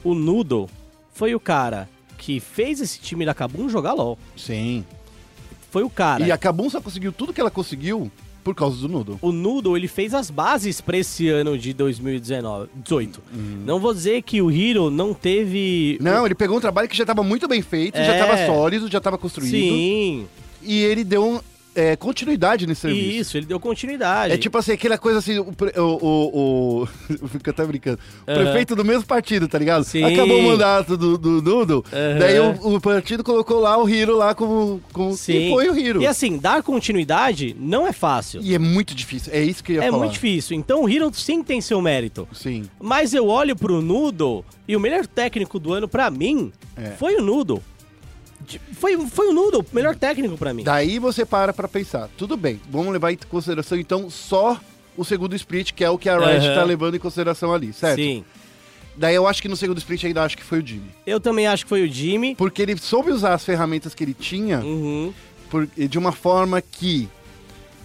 [0.04, 0.70] o Noodle
[1.14, 4.20] foi o cara que fez esse time da Kabum jogar LOL.
[4.36, 4.86] Sim.
[5.70, 6.26] Foi o cara.
[6.28, 8.12] E a Kabum só conseguiu tudo que ela conseguiu
[8.44, 9.20] por causa do Noodle.
[9.22, 13.22] O Noodle, ele fez as bases pra esse ano de 2019, 18.
[13.66, 15.98] Não vou dizer que o Hero não teve...
[16.02, 18.20] Não, ele pegou um trabalho que já estava muito bem feito, já É.
[18.20, 19.52] estava sólido, já estava construído.
[19.52, 20.28] Sim,
[20.62, 21.40] E ele deu um,
[21.76, 23.08] é, continuidade nesse serviço.
[23.22, 24.34] isso, ele deu continuidade.
[24.34, 25.48] É tipo assim, aquela coisa assim, o,
[25.78, 26.88] o, o, o-
[27.22, 28.00] eu fico até brincando.
[28.28, 28.44] O Aham.
[28.44, 29.84] prefeito do mesmo partido, tá ligado?
[29.84, 30.04] Sim.
[30.04, 32.20] Acabou o mandato do, do Noodle, Aham.
[32.20, 35.48] daí o, o partido colocou lá o Hiro lá como, como Sim.
[35.48, 36.02] e foi o Hiro.
[36.02, 38.42] E assim, dar continuidade não é fácil.
[38.44, 39.98] E é muito difícil, é isso que eu ia É falar.
[40.00, 40.58] muito difícil.
[40.58, 42.28] Então o Hero sim tem seu mérito.
[42.34, 42.64] Sim.
[42.80, 46.92] Mas eu olho pro Noodle e o melhor técnico do ano pra mim É.
[46.92, 47.62] foi o Noodle.
[48.74, 50.64] Foi, foi o Noodle, o melhor técnico pra mim.
[50.64, 54.60] Daí você para pra pensar, tudo bem, vamos levar em consideração então só
[54.98, 56.56] o segundo split, que é o que a Riot Aham.
[56.56, 57.98] tá levando em consideração ali, certo?
[57.98, 58.24] Sim.
[58.98, 60.92] Daí eu acho que no segundo split ainda acho que foi o Jimmy.
[61.08, 62.36] Eu também acho que foi o Jimmy.
[62.36, 65.14] Porque ele soube usar as ferramentas que ele tinha Uhum.
[65.50, 67.08] por- de uma forma que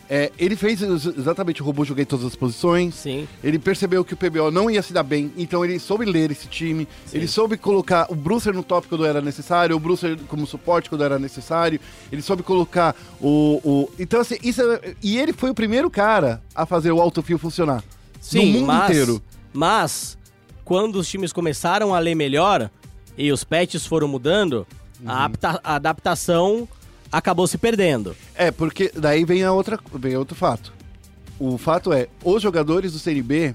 [0.08, 2.94] é, ele fez ex- exatamente o robô jogar em todas as posições.
[2.94, 3.26] Sim.
[3.42, 6.46] Ele percebeu que o PBO não ia se dar bem, então ele soube ler esse
[6.48, 6.86] time.
[7.12, 11.02] Ele soube colocar o Brucer no top quando era necessário, o Brucer como suporte quando
[11.04, 11.80] era necessário.
[12.12, 13.60] Ele soube colocar o.
[13.64, 17.38] o- então, assim, isso é- E ele foi o primeiro cara a fazer o autofill
[17.38, 17.82] funcionar.
[18.20, 19.22] Sim, no mundo mas, inteiro.
[19.52, 20.18] Mas,
[20.64, 22.70] quando os times começaram a ler melhor
[23.16, 24.66] e os patches foram mudando,
[25.00, 25.10] Uhum.
[25.10, 25.30] a,
[25.62, 26.66] a adaptação
[27.10, 28.16] acabou se perdendo.
[28.34, 30.72] É, porque daí vem a outra, vem outro fato.
[31.38, 33.54] O fato é, os jogadores do CNB,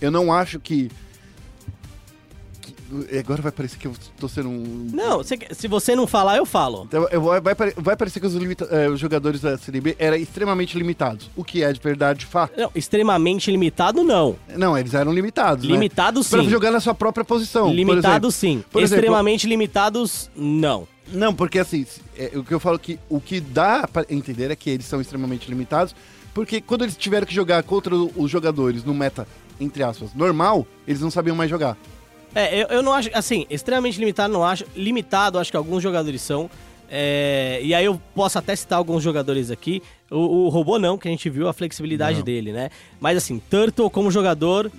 [0.00, 0.90] eu não acho que,
[2.60, 6.36] que- agora vai parecer que eu tô sendo um Não, quer- se você não falar,
[6.36, 6.84] eu falo.
[6.84, 7.40] Então, eu vai,
[7.76, 11.30] vai parecer que os, limita- eh, os jogadores da CNB eram extremamente limitados.
[11.34, 12.52] O que é de verdade de fato.
[12.58, 14.36] Não, extremamente limitado, não.
[14.56, 15.64] Não, eles eram limitados.
[15.64, 16.26] Limitado, né?
[16.28, 16.50] Pra sim.
[16.50, 17.72] jogar na sua própria posição.
[17.72, 18.32] Limitados, exemplo.
[18.32, 18.64] sim.
[18.70, 20.86] Por exemplo- Extremamente limitados, não.
[21.12, 21.86] Não, porque assim,
[22.16, 25.00] é, o que eu falo que o que dá pra entender é que eles são
[25.00, 25.94] extremamente limitados,
[26.32, 29.26] porque quando eles tiveram que jogar contra os jogadores no meta,
[29.60, 31.76] entre aspas, normal, eles não sabiam mais jogar.
[32.34, 34.64] É, eu, eu não acho, assim, extremamente limitado não acho.
[34.74, 36.50] Limitado, acho que alguns jogadores são.
[36.90, 39.82] É, e aí eu posso até citar alguns jogadores aqui.
[40.10, 42.24] O, o robô não, que a gente viu a flexibilidade Não.
[42.24, 42.70] dele, né?
[43.00, 44.70] Mas assim, Turtle como jogador,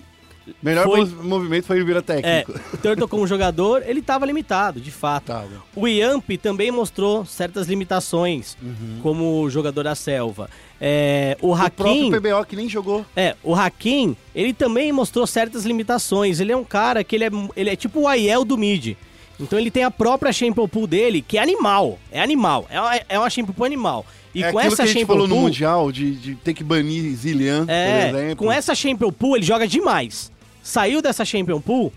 [0.61, 2.59] Melhor Foi- mov- movimento foi ele virar é, técnico.
[2.73, 5.25] o Turtle como jogador, ele tava limitado, de fato.
[5.25, 5.63] Tava.
[5.75, 8.55] O Yamp também mostrou certas limitações
[9.01, 10.49] como jogador da selva.
[10.79, 11.51] É, o Uhum.
[11.53, 11.71] O Hakim...
[12.11, 13.05] próprio PBO que nem jogou.
[13.15, 16.39] É, o Hakim, ele também mostrou certas limitações.
[16.39, 18.95] Ele é um cara que ele é, ele é tipo o Aiel do mid.
[19.39, 21.97] Então ele tem a própria Shampoo Pool dele, que é animal.
[22.11, 22.65] É animal.
[22.69, 24.05] É uma, é uma Shampoo Pool animal.
[24.33, 25.35] E é com essa que a gente Shampoo falou no.
[25.37, 28.35] Mundial, de, de ter que banir Zillian, É, por exemplo.
[28.35, 30.31] com essa Champion Pool ele joga demais.
[30.65, 31.93] Saiu dessa Champion Pool,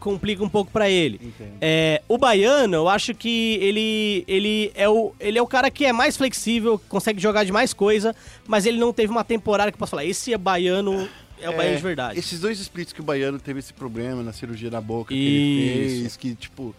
[0.00, 1.34] complica um pouco pra ele.
[1.60, 5.84] É, o baiano, eu acho que ele, ele, é o, ele é o cara que
[5.84, 8.16] é mais flexível, consegue jogar de mais coisa,
[8.46, 11.06] mas ele não teve uma temporada que posso falar, esse é baiano,
[11.38, 12.18] é o baiano de verdade.
[12.18, 15.78] Esses dois splits que o Baiano teve esse problema na cirurgia da boca que Isso.
[15.78, 16.74] ele fez, que, tipo,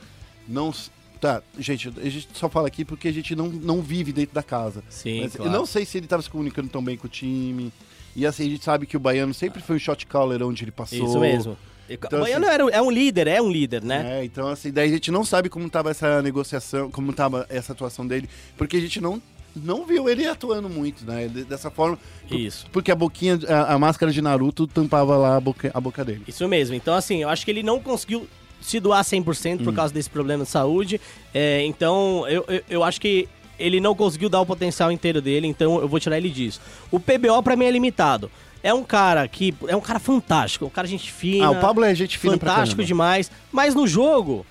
[0.47, 0.73] não.
[1.21, 4.41] Tá, gente, a gente só fala aqui porque a gente não, não vive dentro da
[4.41, 4.83] casa.
[4.89, 5.51] Sim, claro.
[5.51, 7.71] Eu não sei se ele tava se comunicando tão bem com o time.
[8.15, 10.71] E assim, a gente sabe que o Baiano sempre foi um shot caller onde ele
[10.71, 10.97] passou.
[11.05, 11.57] Isso mesmo.
[11.89, 14.19] Então, o baiano assim- era- é um líder, é um líder, né?
[14.19, 17.71] É, então assim, daí a gente não sabe como tava essa negociação, como tava essa
[17.73, 19.19] atuação dele, porque a gente não,
[19.55, 21.27] não viu ele atuando muito, né?
[21.27, 21.97] de- Dessa forma.
[22.29, 22.67] Isso.
[22.71, 26.21] Porque a boquinha, a, a máscara de Naruto tampava lá a boca, a boca dele.
[26.27, 26.75] Isso mesmo.
[26.75, 28.27] Então, assim, eu acho que ele não conseguiu
[28.61, 29.63] se doar 100% Hum.
[29.63, 31.01] por causa desse problema de saúde.
[31.33, 33.27] É, então, eu, eu, eu acho que
[33.59, 36.61] ele não conseguiu dar o potencial inteiro dele, então eu vou tirar ele disso.
[36.89, 38.31] O PBO, pra mim, é limitado.
[38.61, 39.53] É um cara que.
[39.67, 41.45] É um cara fantástico, um cara gente fina.
[41.45, 43.31] Ah, o Pablo é gente fina Fantástico demais.
[43.51, 44.45] Mas no jogo.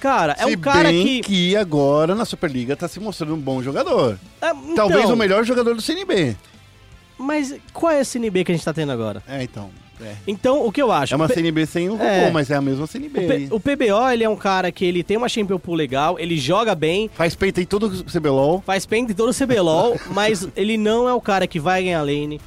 [0.00, 1.56] Cara, é Se um cara bem que.
[1.56, 4.18] agora na Superliga tá se mostrando um bom jogador.
[4.40, 6.36] É, então, Talvez o melhor jogador do CNB.
[7.18, 9.22] Mas qual é esse NB que a gente tá tendo agora?
[9.26, 9.70] É, então.
[10.00, 11.14] É, Então, o que eu acho?
[11.14, 12.30] é uma O P- CNB sem o robô, É.
[12.30, 13.18] mas é a mesma CNB.
[13.18, 16.18] o, P- o PBO, ele é um cara que ele tem uma Champion Pool legal,
[16.18, 18.62] ele joga bem, Faz peito em todo o CBLOL.
[18.66, 22.02] faz paint em todo o CBLOL, mas ele não é o cara que vai ganhar
[22.02, 22.40] lane.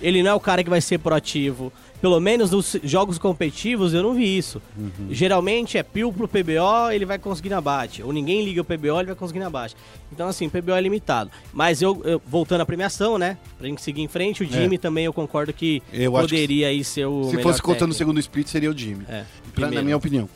[0.00, 1.72] Ele não é o cara que vai ser proativo.
[2.02, 4.60] Pelo menos nos jogos competitivos eu não vi isso.
[5.08, 8.02] Geralmente é peel pro PBO, ele vai conseguir na bate.
[8.02, 9.76] Ou ninguém liga o PBO, ele vai conseguir na bate.
[10.12, 11.30] Então, assim, PBO é limitado.
[11.52, 13.38] Mas eu, eu- voltando à premiação, né?
[13.56, 16.06] Pra gente seguir em frente, o Jimmy também eu concordo que É.
[16.08, 17.30] Eu acho que poderia aí ser o.
[17.30, 19.04] Se fosse contando o segundo split, seria o Jimmy.
[19.08, 19.24] É,
[19.54, 20.28] Pra- na minha opinião.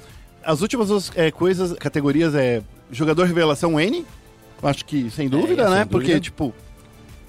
[0.45, 2.62] As últimas duas é, coisas, categorias é
[2.93, 4.07] jogador revelação N.
[4.62, 5.79] Acho que sem dúvida, sem né?
[5.81, 5.87] dúvida.
[5.87, 6.55] Porque, tipo,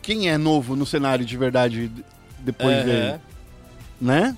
[0.02, 1.92] quem é novo no cenário de verdade
[2.40, 2.86] depois Aham.
[2.86, 3.20] dele,
[4.00, 4.36] né?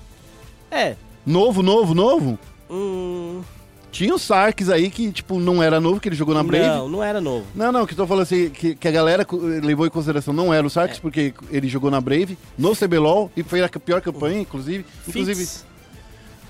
[0.70, 0.96] É.
[1.26, 2.38] Novo, novo, novo?
[2.70, 3.42] Hum,
[3.90, 6.66] Tinha o Sarkis aí que, tipo, não era novo, que ele jogou na Brave.
[6.66, 7.44] não, não era novo.
[7.54, 9.26] Não, não, que eu tô falando assim, que, que a galera
[9.62, 11.00] levou em consideração não era o Sarkis, É.
[11.00, 14.84] porque ele jogou na Brave, no CBLOL, e foi a pior campanha, inclusive.
[15.08, 15.66] Inclusive, Fitz,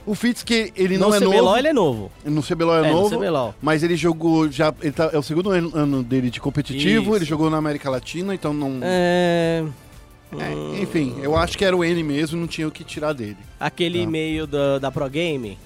[0.06, 1.56] o Fitz, que ele no não é CBLOL novo.
[1.58, 2.12] ele é novo.
[2.24, 3.54] No CBLOL é, É, no novo, CBLOL.
[3.62, 4.72] mas ele jogou já.
[4.82, 7.16] Ele tá, é o segundo ano ano dele de competitivo, Isso.
[7.16, 8.78] ele jogou na América Latina, então não.
[8.82, 9.64] É...
[10.38, 13.12] É, hum, enfim, eu acho que era o N mesmo, não tinha o que tirar
[13.12, 13.36] dele.
[13.58, 14.04] Aquele Tá.
[14.04, 15.58] e-mail da, da Pro Game.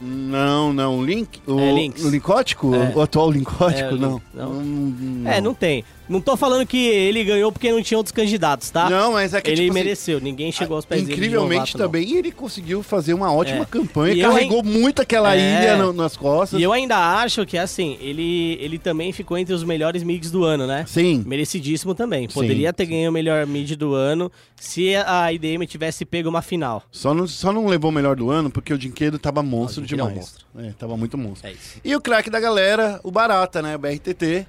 [0.00, 1.42] Não, não, o Link.
[1.46, 2.02] O, É, Lynx.
[2.04, 2.74] o Lincótico?
[2.74, 2.92] É.
[2.96, 3.94] O atual Lincótico?
[3.94, 4.22] É, não.
[4.32, 4.50] Não.
[4.52, 5.84] Hum, É, não tem.
[6.10, 8.90] Não tô falando que ele ganhou porque não tinha outros candidatos, tá?
[8.90, 11.86] Não, mas é que ele tipo, assim, mereceu, ninguém chegou aos pés Incrivelmente novato, não.
[11.86, 13.64] também ele conseguiu fazer uma ótima É.
[13.64, 15.38] campanha, E carregou muito aquela É.
[15.38, 16.58] ilha no- nas costas.
[16.58, 20.42] E eu ainda acho que, assim, ele, ele também ficou entre os melhores mids do
[20.44, 20.84] ano, né?
[20.88, 21.22] Sim.
[21.24, 22.28] Merecidíssimo também.
[22.28, 22.90] Sim, Poderia ter sim.
[22.92, 26.82] ganho o melhor mid do ano se a IDM tivesse pego uma final.
[26.90, 29.86] Só não, só não levou o melhor do ano porque o Dinquedo tava monstro o
[29.86, 30.26] Dinquedo é um demais.
[30.26, 30.46] monstro.
[30.58, 31.48] É, tava muito monstro.
[31.48, 31.54] É.
[31.84, 33.76] E o craque da galera, o Barata, né?
[33.76, 34.44] O BRTT.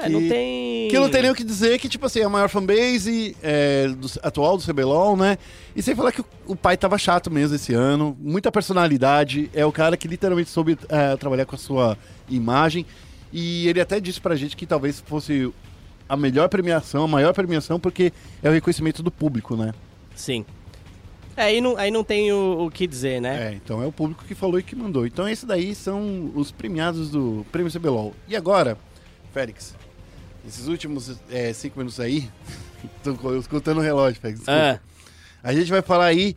[0.00, 0.88] É, Que- não tem.
[0.88, 3.88] Que não tem nem o que dizer, que, tipo assim, é a maior fanbase é,
[3.88, 5.36] do- atual do CBLOL, né?
[5.74, 9.64] E sem falar que o, o pai tava chato mesmo esse ano, muita personalidade, é
[9.66, 12.86] o cara que literalmente soube é, trabalhar com a sua imagem.
[13.32, 15.52] E ele até disse pra gente que talvez fosse
[16.08, 19.72] a melhor premiação, a maior premiação, porque é o reconhecimento do público, né?
[20.14, 20.44] Sim.
[21.36, 23.50] É, aí não, aí não tem o, o que dizer, né?
[23.50, 25.06] É, então é o público que falou e que mandou.
[25.06, 28.12] Então esses daí são os premiados do Prêmio CBLOL.
[28.26, 28.76] E agora,
[29.32, 29.76] Félix,
[30.48, 32.28] esses últimos é, cinco minutos aí,
[33.04, 34.48] tô escutando o relógio, Félix.
[34.48, 34.80] Ah,
[35.42, 36.34] A gente vai falar aí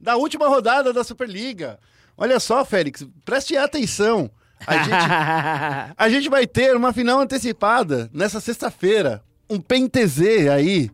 [0.00, 1.78] da última rodada da Superliga.
[2.16, 4.30] Olha só, Félix, preste atenção.
[4.66, 4.90] A gente,
[5.96, 9.22] a gente vai ter uma final antecipada nessa sexta-feira.
[9.50, 10.90] Um PEN-TZ aí,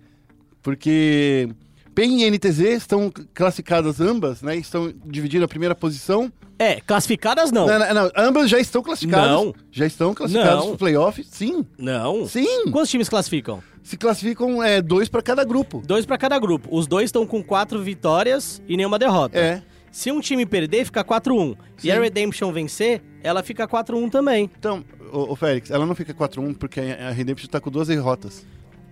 [0.62, 1.48] porque
[1.94, 4.56] PEN e NTZ estão classificadas ambas, né?
[4.56, 6.32] Estão dividindo a primeira posição.
[6.58, 7.66] É, classificadas não.
[7.66, 9.30] Não, não, não, ambas já estão classificadas.
[9.30, 9.54] Não.
[9.70, 11.24] Já estão classificadas pro playoff.
[11.24, 12.26] Sim, Não.
[12.26, 12.70] sim.
[12.70, 13.62] Quantos times classificam?
[13.82, 15.82] Se classificam é, dois para cada grupo.
[15.84, 16.68] Dois pra cada grupo.
[16.70, 19.38] Os dois estão com quatro vitórias e nenhuma derrota.
[19.38, 19.62] É.
[19.90, 21.56] Se um time perder, fica 4-1.
[21.84, 22.00] E a.
[22.00, 24.50] Redemption vencer, ela fica 4-1 também.
[24.58, 27.86] Então, ô, ô, Félix, ela não fica 4-1 porque a a Redemption tá com duas
[27.86, 28.44] derrotas.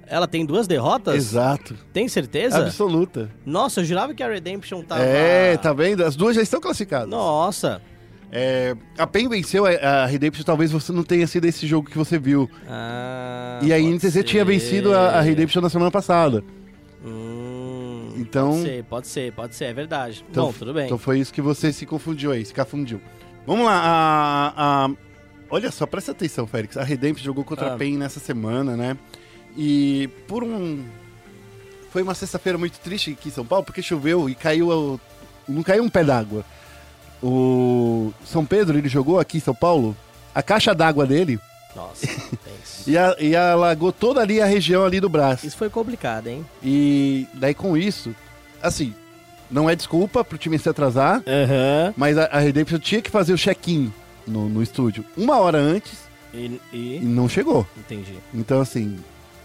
[0.07, 1.15] Ela tem duas derrotas?
[1.15, 1.75] Exato.
[1.93, 2.59] Tem certeza?
[2.59, 3.31] Absoluta.
[3.47, 5.03] Nossa, eu jurava que a Redemption tava...
[5.03, 6.05] É, tá vendo?
[6.05, 7.09] As duas já estão classificadas.
[7.09, 7.81] Nossa.
[8.31, 12.19] É, a PEN venceu a, Redemption, talvez você não tenha sido esse jogo que você
[12.19, 12.49] viu.
[12.69, 14.45] Ah, e a pode NTZ tinha ser.
[14.45, 16.43] vencido a, a Redemption na semana passada.
[17.05, 20.25] Hum, Então- Pode ser, pode ser, pode ser, é verdade.
[20.31, 20.87] Então, Bom, tudo bem.
[20.87, 23.01] Então foi isso que você se confundiu aí, se confundiu.
[23.47, 24.91] Vamos lá, a, a-
[25.51, 26.77] olha só, presta atenção, Félix.
[26.77, 27.75] A Redemption jogou contra Ah.
[27.75, 28.97] a PEN nessa semana, né?
[29.57, 30.85] E por um.
[31.91, 34.69] Foi uma sexta-feira muito triste aqui em São Paulo, porque choveu e caiu.
[34.71, 35.01] o-
[35.49, 36.45] Não caiu um pé d'água.
[37.23, 39.97] O São Pedro, ele jogou aqui em São Paulo,
[40.35, 41.39] a caixa d'água dele
[41.77, 42.07] Nossa,
[42.87, 45.47] e, a- e alagou toda ali a região ali do braço.
[45.47, 46.45] Isso foi complicado, hein?
[46.63, 48.15] E daí com isso,
[48.63, 48.93] assim,
[49.51, 51.95] não é desculpa pro time se atrasar, Aham.
[51.97, 53.93] mas a, a Redemption tinha que fazer o check-in
[54.27, 55.93] no, no estúdio uma hora antes
[56.35, 57.01] E, e e...
[57.03, 57.65] não chegou.
[57.77, 58.19] Entendi.
[58.35, 58.99] Então, assim,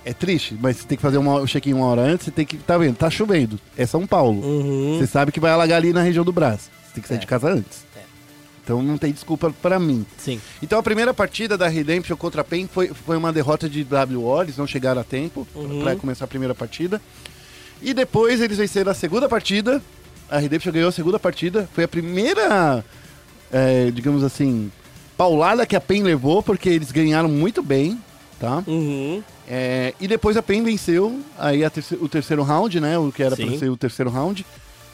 [0.09, 2.45] é triste, mas você tem que fazer uma- o check-in uma hora antes, você tem
[2.45, 2.57] que.
[2.57, 2.95] Tá vendo?
[2.95, 3.59] Tá chovendo.
[3.77, 4.41] É São Paulo.
[4.41, 4.97] Uhum.
[4.99, 6.69] Você sabe que vai alagar ali na região do braço.
[6.85, 7.19] Você tem que sair É.
[7.21, 7.85] de casa antes.
[7.95, 7.99] É.
[8.63, 10.05] Então não tem desculpa pra mim.
[10.17, 10.39] Sim.
[10.61, 14.41] Então a primeira partida da Redemption contra a PEN foi, foi uma derrota de WO,
[14.41, 15.81] eles não chegaram a tempo Uhum.
[15.81, 17.01] pra começar a primeira partida.
[17.81, 19.81] E depois eles venceram a segunda partida.
[20.29, 21.69] A Redemption ganhou a segunda partida.
[21.73, 22.83] Foi a primeira,
[23.51, 24.71] é, digamos assim,
[25.17, 27.97] paulada que a PEN levou, porque eles ganharam muito bem,
[28.39, 28.63] tá?
[28.67, 29.23] Uhum.
[29.47, 32.97] É, e depois a PEN venceu aí terce- o terceiro round, né?
[32.97, 33.57] O que era Sim.
[33.57, 34.45] ser o terceiro round.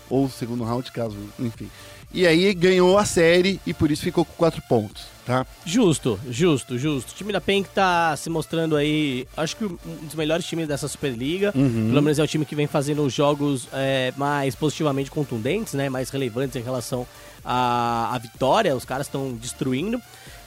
[0.10, 1.70] Ou o segundo round, caso, enfim.
[2.14, 5.48] E aí ganhou a série e por isso ficou com quatro pontos, tá?
[5.66, 7.12] Justo, justo, justo.
[7.12, 10.68] O time da PEN que tá se mostrando aí, acho que um dos melhores times
[10.68, 11.52] dessa Superliga.
[11.56, 11.88] Uhum.
[11.90, 15.90] Pelo menos é o time que vem fazendo jogos é, mais positivamente contundentes, né?
[15.90, 17.08] Mais relevantes em relação
[17.44, 18.76] à, à vitória.
[18.76, 20.00] Os caras estão destruindo.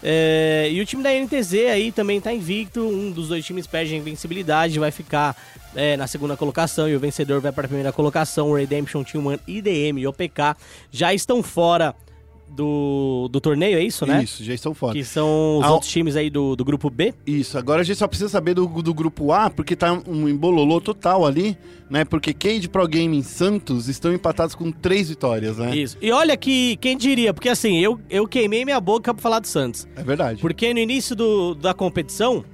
[0.08, 2.80] É, e o time da NTZ aí também tá invicto.
[2.80, 5.36] Um dos dois times perde a invencibilidade, vai ficar
[5.74, 8.50] é, na segunda colocação e o vencedor vai para a primeira colocação.
[8.50, 10.54] O Redemption Team One, IDM e OPK
[10.92, 11.92] já estão fora
[12.48, 14.22] do, do torneio, é isso, né?
[14.22, 14.92] Isso, já estão fora.
[14.94, 17.12] Que são os Ao- outros times aí do, do grupo B.
[17.26, 20.80] Isso, agora a gente só precisa saber do, do grupo A, porque tá um embololô
[20.80, 21.56] total ali,
[21.90, 22.04] né?
[22.04, 25.76] Porque Cade Pro Gaming Santos estão empatados com três vitórias, né?
[25.76, 25.96] Isso.
[26.00, 29.46] E olha que, quem diria, porque assim, eu, eu queimei minha boca pra falar do
[29.46, 29.86] Santos.
[29.96, 30.40] É verdade.
[30.40, 32.44] Porque no início do, da competição,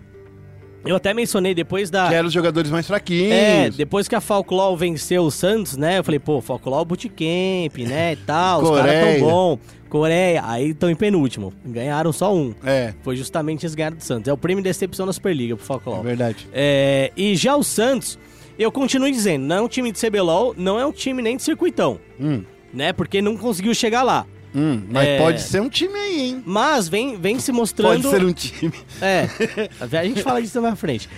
[0.85, 2.09] Eu até mencionei depois da.
[2.09, 3.33] Que eram os jogadores mais fraquinhos.
[3.33, 5.99] É, depois que a Falclaw venceu o Santos, né?
[5.99, 8.13] Eu falei, pô, Falclaw Bootcamp, né?
[8.13, 9.59] E tal, os caras tão bom.
[9.89, 11.53] Coreia, aí estão em penúltimo.
[11.65, 12.55] Ganharam só um.
[12.65, 14.27] É, Foi justamente eles ganharam do Santos.
[14.27, 16.03] É o prêmio de decepção da Superliga pro é Falclaw.
[16.03, 16.49] verdade.
[16.51, 18.19] É, e já o Santos,
[18.59, 21.43] eu continuo dizendo, não é um time de CBLOL, não é um time nem de
[21.43, 22.91] circuitão, Hum, né?
[22.95, 24.25] Porque não conseguiu chegar lá.
[24.55, 25.19] Hum, mas É.
[25.19, 26.43] pode ser um time aí, hein?
[26.45, 28.03] Mas vem, vem se mostrando.
[28.03, 28.73] Pode ser um time.
[29.01, 29.29] É,
[29.81, 31.09] a gente fala disso mais pra frente.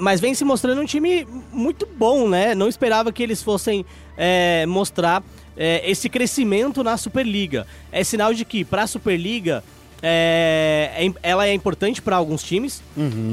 [0.00, 2.54] Mas vem se mostrando um time muito bom, né?
[2.54, 3.84] Não esperava que eles fossem
[4.16, 5.22] é, mostrar
[5.56, 7.66] é, esse crescimento na Superliga.
[7.90, 9.64] É sinal de que pra Superliga
[10.02, 12.82] é, é ela é importante pra alguns times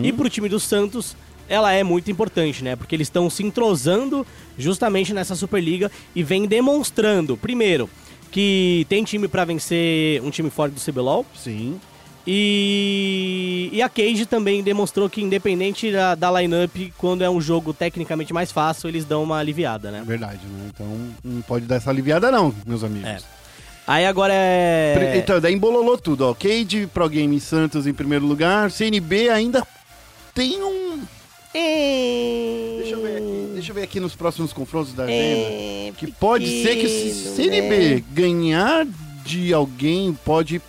[0.04, 1.16] e pro time do Santos
[1.50, 2.76] ela é muito importante, né?
[2.76, 4.26] Porque eles estão se entrosando
[4.58, 7.90] justamente nessa Superliga e vem demonstrando, primeiro,
[8.38, 11.26] que tem time pra vencer um time forte do CBLOL.
[11.36, 11.82] Sim.
[12.28, 17.74] E, e a Cage também demonstrou que, independente da, da lineup, quando é um jogo
[17.74, 20.04] tecnicamente mais fácil, eles dão uma aliviada, né?
[20.06, 20.70] verdade, né?
[20.72, 20.86] Então
[21.24, 23.10] não pode dar essa aliviada, não, meus amigos.
[23.10, 23.18] É.
[23.88, 25.14] Aí agora é.
[25.18, 26.36] Então, daí embololou tudo, ó.
[26.36, 28.70] Cade, Pro Game Santos em primeiro lugar.
[28.70, 29.66] CNB ainda
[30.36, 31.02] tem um.
[31.54, 35.94] Deixa eu ver aqui, deixa eu ver aqui nos próximos confrontos da agenda.
[35.98, 38.86] Que pode ser que se CNB ganhar
[39.26, 40.62] de alguém, pode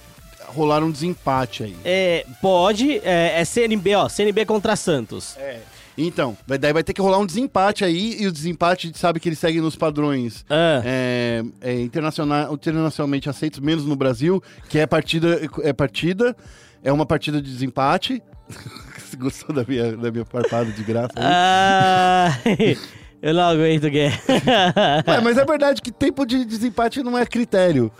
[0.46, 1.76] rolar um desempate aí.
[1.84, 5.36] É, pode, é, é CNB, ó, CNB contra Santos.
[5.36, 5.60] É.
[6.00, 8.98] Então, vai- daí vai ter que rolar um desempate aí, e o desempate a gente
[8.98, 14.40] sabe que ele segue nos padrões Ah, é, é, internacional, internacionalmente aceitos, menos no Brasil,
[14.68, 16.36] que é partida, é partida,
[16.84, 18.22] é uma partida de desempate.
[19.08, 21.12] Você gostou da minha, da minha farpada de graça?
[21.16, 21.24] aí?
[21.24, 22.38] Ah,
[23.22, 24.20] eu não aguento, Guerra.
[25.06, 27.90] Ué, mas é verdade que tempo de desempate não é critério.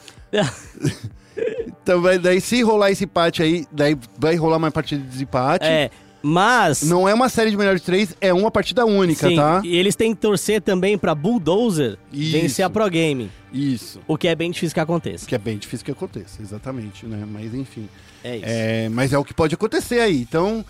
[1.83, 5.65] Então, daí se rolar esse empate aí, daí vai rolar uma partida de desempate.
[5.65, 5.91] é,
[6.21, 6.83] mas.
[6.83, 9.63] Não é uma série de melhores de três, é uma partida única, sim, tá?
[9.65, 12.33] E eles têm que torcer também pra Bulldozer Isso.
[12.33, 13.31] vencer a Pro Game.
[13.53, 14.01] Isso.
[14.07, 15.27] O que é bem difícil que aconteça.
[15.27, 17.25] Que é bem difícil que aconteça, exatamente, né?
[17.27, 17.89] Mas enfim.
[18.23, 18.47] É isso.
[18.47, 20.21] É, mas é o que pode acontecer aí.
[20.21, 20.65] Então,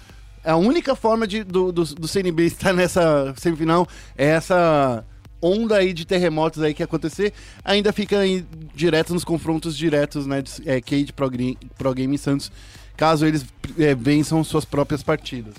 [0.49, 3.87] a única forma de, do, do, do CNB estar nessa semifinal
[4.17, 5.05] é essa
[5.41, 7.33] onda aí de terremotos aí que acontecer.
[7.65, 8.45] Ainda fica aí
[8.75, 10.43] direto nos confrontos diretos, né?
[10.43, 11.31] De, é, Cade Pro,
[11.77, 12.51] Pro Game e Santos,
[12.97, 13.47] caso eles
[13.79, 15.55] é, vençam suas próprias partidas.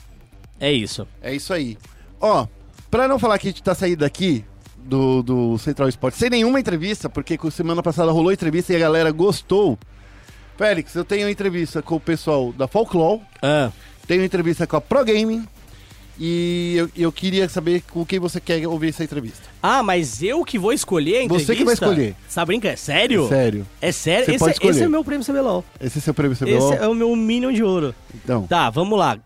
[0.60, 1.08] É isso.
[1.22, 1.78] É isso aí.
[2.20, 2.48] Ó,
[2.92, 4.44] pra não falar que a gente tá saindo daqui
[4.78, 9.12] do, do Central Esporte sem nenhuma entrevista, porque semana passada rolou entrevista e a galera
[9.12, 9.78] gostou.
[10.58, 13.72] Félix, eu tenho entrevista com o pessoal da Folklore, Ah,
[14.10, 15.46] tenho entrevista com a Pro Gaming
[16.20, 19.44] e eu, eu queria saber com quem você quer ouvir essa entrevista.
[19.64, 21.54] Ah, mas eu que vou escolher a entrevista?
[21.54, 22.16] Você que vai escolher.
[22.28, 22.74] Você tá brincando?
[22.74, 23.28] É sério?
[23.30, 23.68] Sério.
[23.82, 24.26] É sério?
[24.26, 24.84] Você esse, pode é- esse escolher.
[24.84, 25.64] é o meu prêmio CBLOL.
[25.80, 26.74] Esse é seu prêmio Esse CBLOL?
[26.74, 27.96] é o meu Minion de ouro.
[28.14, 29.18] Então, Tá, vamos lá.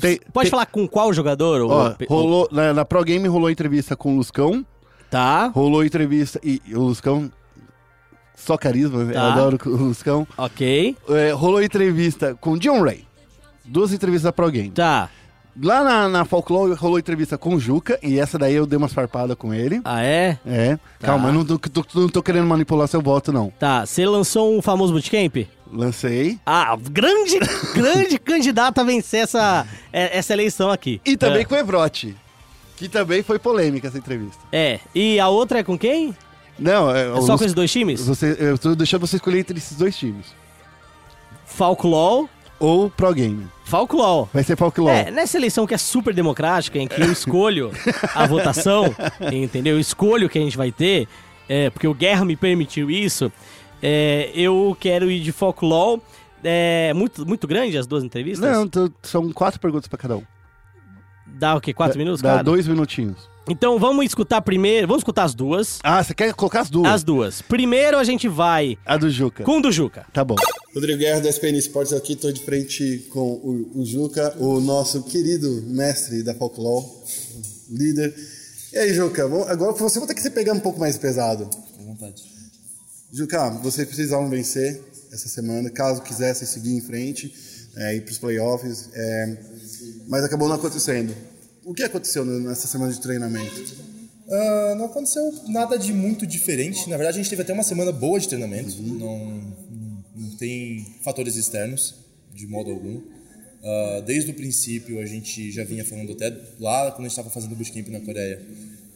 [0.00, 1.60] Tem- Pode tem- falar com qual jogador?
[1.70, 4.64] ó, ou- rolou, na, na Pro Game rolou entrevista com o Luscão,
[5.10, 7.30] Tá, rolou entrevista, e, e o Luscão,
[8.34, 9.32] só carisma, eu Tá.
[9.34, 10.26] adoro o Luscão.
[10.36, 10.96] ok.
[11.10, 13.04] É, rolou entrevista com o John Ray.
[13.70, 14.70] Duas entrevistas da Pro Game.
[14.70, 15.08] Tá.
[15.62, 18.92] Lá na, na Folklore rolou entrevista com o Juca, e essa daí eu dei umas
[18.92, 19.80] farpadas com ele.
[19.84, 20.38] Ah, é?
[20.46, 20.78] É.
[21.00, 23.52] Calma, eu não tô, tô- não tô querendo manipular seu voto, não.
[23.58, 23.84] Tá.
[23.84, 25.46] Você lançou um famoso bootcamp?
[25.72, 26.38] Lancei.
[26.46, 27.38] Ah, grande,
[27.74, 31.00] grande candidato a vencer essa, é- essa eleição aqui.
[31.04, 31.44] E também É.
[31.44, 32.16] com o Evrote.
[32.76, 34.38] Que também foi polêmica essa entrevista.
[34.50, 34.80] É.
[34.94, 36.16] E a outra é com quem?
[36.58, 38.00] Não, é, É só Lus- com esses dois times?
[38.06, 40.26] você, eu tô deixando você escolher entre esses dois times.
[41.44, 42.28] Falclaw.
[42.60, 43.48] Ou Pro Game.
[43.64, 44.28] Falclaw.
[44.32, 44.94] Vai ser Folklore.
[44.94, 47.70] É, nessa eleição que é super democrática, em que eu escolho
[48.14, 48.94] a votação,
[49.32, 49.74] entendeu?
[49.76, 51.08] Eu escolho o que a gente vai ter,
[51.48, 53.32] é, porque o Guerra me permitiu isso,
[53.82, 56.02] é, eu quero ir de Folklore.
[56.42, 58.50] É muito, muito grande as duas entrevistas?
[58.50, 58.68] Não,
[59.02, 60.22] são quatro perguntas pra cada um.
[61.26, 61.72] Dá o quê?
[61.72, 62.42] Quatro Dá- minutos, Dá cara?
[62.42, 63.29] dois minutinhos.
[63.48, 64.86] Então vamos escutar primeiro.
[64.86, 65.78] Vamos escutar as duas.
[65.82, 66.92] Ah, você quer colocar as duas?
[66.92, 67.42] As duas.
[67.42, 69.42] Primeiro a gente vai A do Juca.
[69.44, 70.06] com o do Juca.
[70.12, 70.36] Tá bom.
[70.74, 75.02] Rodrigo Guerra da SPN Esportes aqui, tô de frente com o, o Juca, o nosso
[75.02, 76.86] querido mestre da Folklore,
[77.70, 78.14] líder.
[78.72, 81.50] E aí, Juca, vamos- agora você vai ter que se pegar um pouco mais pesado.
[81.80, 82.22] À vontade.
[83.12, 84.80] Juca, vocês precisavam vencer
[85.12, 87.34] essa semana, caso quisessem seguir em frente,
[87.76, 89.36] é, ir para os playoffs, é,
[90.06, 91.12] mas acabou não acontecendo.
[91.64, 93.76] O que aconteceu nessa semana de treinamento?
[94.28, 96.88] Ah, não aconteceu nada de muito diferente.
[96.88, 98.76] Na verdade, a gente teve até uma semana boa de treinamento.
[98.80, 98.94] Uhum.
[98.98, 99.54] Não,
[100.16, 101.96] não, tem fatores externos,
[102.34, 103.00] de modo algum.
[103.62, 107.28] Ah, desde o princípio, a gente já vinha falando até lá quando a gente estava
[107.30, 108.40] fazendo o bootcamp na Coreia,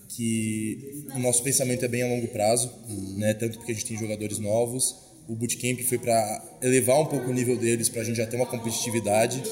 [0.09, 3.19] que o nosso pensamento é bem a longo prazo, Uhum.
[3.19, 3.35] né?
[3.35, 4.95] tanto porque a gente tem jogadores novos.
[5.27, 8.37] O bootcamp foi para elevar um pouco o nível deles, para a gente já ter
[8.37, 9.43] uma competitividade.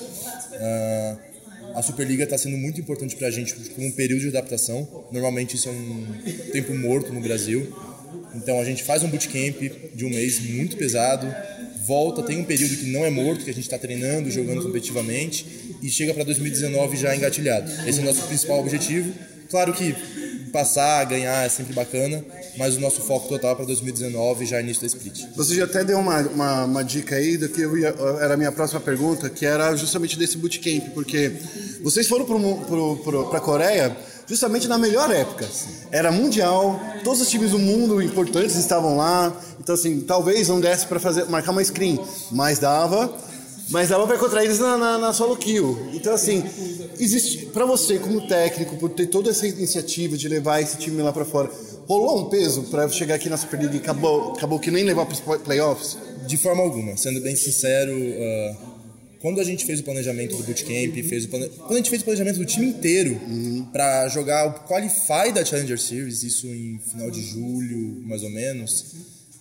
[0.54, 1.18] Ah,
[1.74, 5.06] a Superliga está sendo muito importante para a gente como um período de adaptação.
[5.10, 6.06] Normalmente isso é um
[6.52, 7.72] tempo morto no Brasil.
[8.34, 9.60] Então a gente faz um bootcamp
[9.94, 11.26] de um mês muito pesado,
[11.86, 15.46] volta, tem um período que não é morto, que a gente está treinando, jogando competitivamente,
[15.82, 17.70] e chega para 2019 já engatilhado.
[17.86, 19.12] Esse é o nosso principal objetivo.
[19.50, 19.94] Claro que
[20.52, 22.22] passar, ganhar é sempre bacana,
[22.58, 25.24] mas o nosso foco total para 2019 já é início da split.
[25.34, 28.52] Você já até deu uma, uma, uma dica aí do que ia, era a minha
[28.52, 31.32] próxima pergunta, que era justamente desse bootcamp, porque
[31.82, 33.96] vocês foram para a Coreia
[34.26, 35.48] justamente na melhor época.
[35.90, 40.86] Era mundial, todos os times do mundo importantes estavam lá, então assim, talvez não desse
[40.86, 41.98] para fazer marcar uma screen,
[42.30, 43.12] mas dava
[43.72, 45.88] mas dava para encontrar eles na, na, na, solo kill.
[45.94, 46.44] Então, assim,
[47.00, 51.12] existe para você, como técnico, por ter toda essa iniciativa de levar esse time lá
[51.12, 51.50] para fora,
[51.86, 55.14] rolou um peso para chegar aqui na Superliga e acabou, acabou que nem levar para
[55.14, 55.96] os playoffs?
[56.26, 57.92] De forma alguma, sendo bem sincero.
[57.92, 58.72] Uh,
[59.20, 61.48] quando a gente fez o planejamento do bootcamp, fez o plane...
[61.48, 63.66] quando a gente fez o planejamento do time inteiro uhum.
[63.72, 68.84] para jogar o Qualify da Challenger Series, isso em final de julho, mais ou menos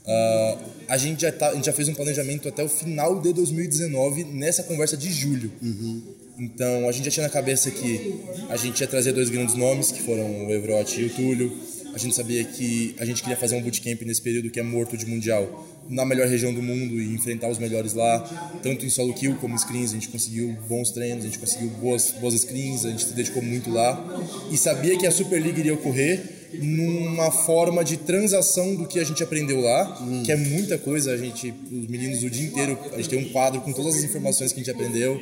[0.06, 3.32] Uh, a, gente já tá, a gente já fez um planejamento até o final de
[3.34, 5.52] 2019 nessa conversa de julho.
[5.62, 6.02] Uhum.
[6.40, 8.16] Então a gente já tinha na cabeça que
[8.50, 11.52] a gente ia trazer dois grandes nomes, que foram o Evrote e o Túlio.
[11.94, 14.96] A gente sabia que a gente queria fazer um bootcamp nesse período que é morto
[14.96, 18.20] de mundial, na melhor região do mundo e enfrentar os melhores lá,
[18.64, 19.92] tanto em solo kill como screens.
[19.92, 23.44] A gente conseguiu bons treinos, a gente conseguiu boas, boas screens, a gente se dedicou
[23.44, 24.02] muito lá.
[24.50, 29.04] E sabia que a Super League iria ocorrer numa forma de transação do que a
[29.04, 30.24] gente aprendeu lá, hum.
[30.24, 31.12] que é muita coisa.
[31.14, 34.04] A gente, os meninos o dia inteiro, a gente tem um quadro com todas as
[34.04, 35.22] informações que a gente aprendeu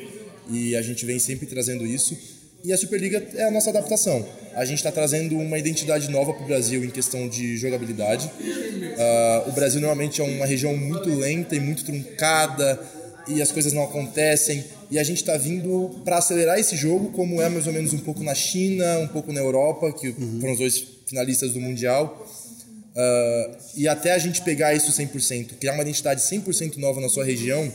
[0.50, 2.18] e a gente vem sempre trazendo isso.
[2.64, 4.26] E a Superliga é a nossa adaptação.
[4.54, 8.28] A gente está trazendo uma identidade nova para o Brasil em questão de jogabilidade.
[8.28, 12.80] Uh, o Brasil normalmente é uma região muito lenta e muito truncada
[13.30, 14.66] e as coisas não acontecem.
[14.92, 18.00] E a gente está vindo para acelerar esse jogo, como é mais ou menos um
[18.00, 20.40] pouco na China, um pouco na Europa, que uhum.
[20.42, 22.26] foram os dois finalistas do Mundial.
[22.95, 27.24] Uh, e até a gente pegar isso 100%, criar uma identidade 100% nova na sua
[27.24, 27.72] região,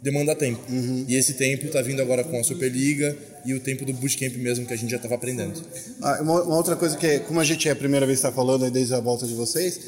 [0.00, 0.60] demanda tempo.
[0.70, 1.04] Uhum.
[1.08, 4.66] E esse tempo está vindo agora com a Superliga e o tempo do bootcamp mesmo
[4.66, 5.60] que a gente já estava aprendendo.
[6.02, 8.26] Ah, uma, uma, outra coisa que, é, como a gente é a primeira vez que
[8.26, 9.80] está falando desde a volta de vocês,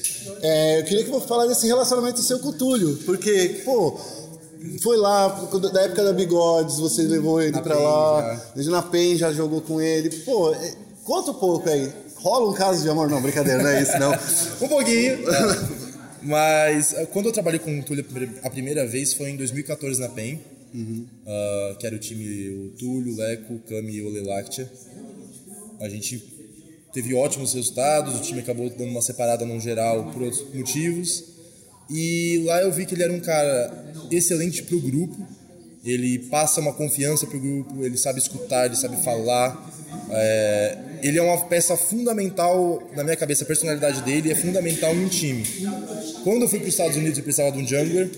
[0.42, 4.00] é, eu queria que você falar desse relacionamento seu com o Túlio, porque, pô,
[4.82, 5.28] foi lá,
[5.72, 8.70] da época da Bigodes, você levou ele para lá, já.
[8.70, 10.74] na PEN já jogou com ele, pô, é,
[11.04, 11.90] conta um pouco aí.
[12.22, 13.08] Rola um caso de amor?
[13.08, 14.12] Não, brincadeira, não é isso, não.
[14.12, 15.18] um pouquinho.
[16.22, 18.04] Mas eh, quando eu trabalhei com o Túlio
[18.42, 20.38] a primeira vez foi em 2014 na PEN,
[20.74, 21.06] uhum.
[21.24, 24.70] uh, que era o time o Túlio, o Leco, o Cami e o Lelactia.
[25.80, 26.22] A gente
[26.92, 31.24] teve ótimos resultados, o time acabou dando uma separada no geral por outros motivos.
[31.88, 35.26] E lá eu vi que ele era um cara excelente para o grupo,
[35.82, 39.70] ele passa uma confiança pro grupo, ele sabe escutar, ele sabe falar.
[40.10, 45.04] É, ele é uma peça fundamental, na minha cabeça, a personalidade dele é fundamental em
[45.04, 45.44] um time.
[46.24, 48.10] Quando eu fui para os Estados Unidos e precisava de um jungler,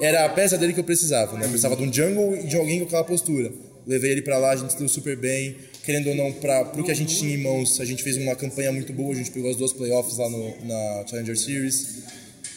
[0.00, 1.36] era a peça dele que eu precisava.
[1.36, 1.44] Né?
[1.44, 3.50] Eu precisava de um jungle e de alguém com aquela postura.
[3.86, 5.56] Levei ele para lá, a gente deu super bem.
[5.82, 8.36] Querendo ou não, para o que a gente tinha em mãos, a gente fez uma
[8.36, 9.12] campanha muito boa.
[9.12, 12.02] A gente pegou as duas playoffs lá no, na Challenger Series.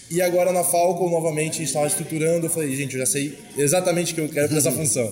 [0.10, 2.48] E agora na Falcon, novamente, a gente estava estruturando.
[2.48, 5.12] Eu falei, gente, eu já sei exatamente o que eu quero para essa função.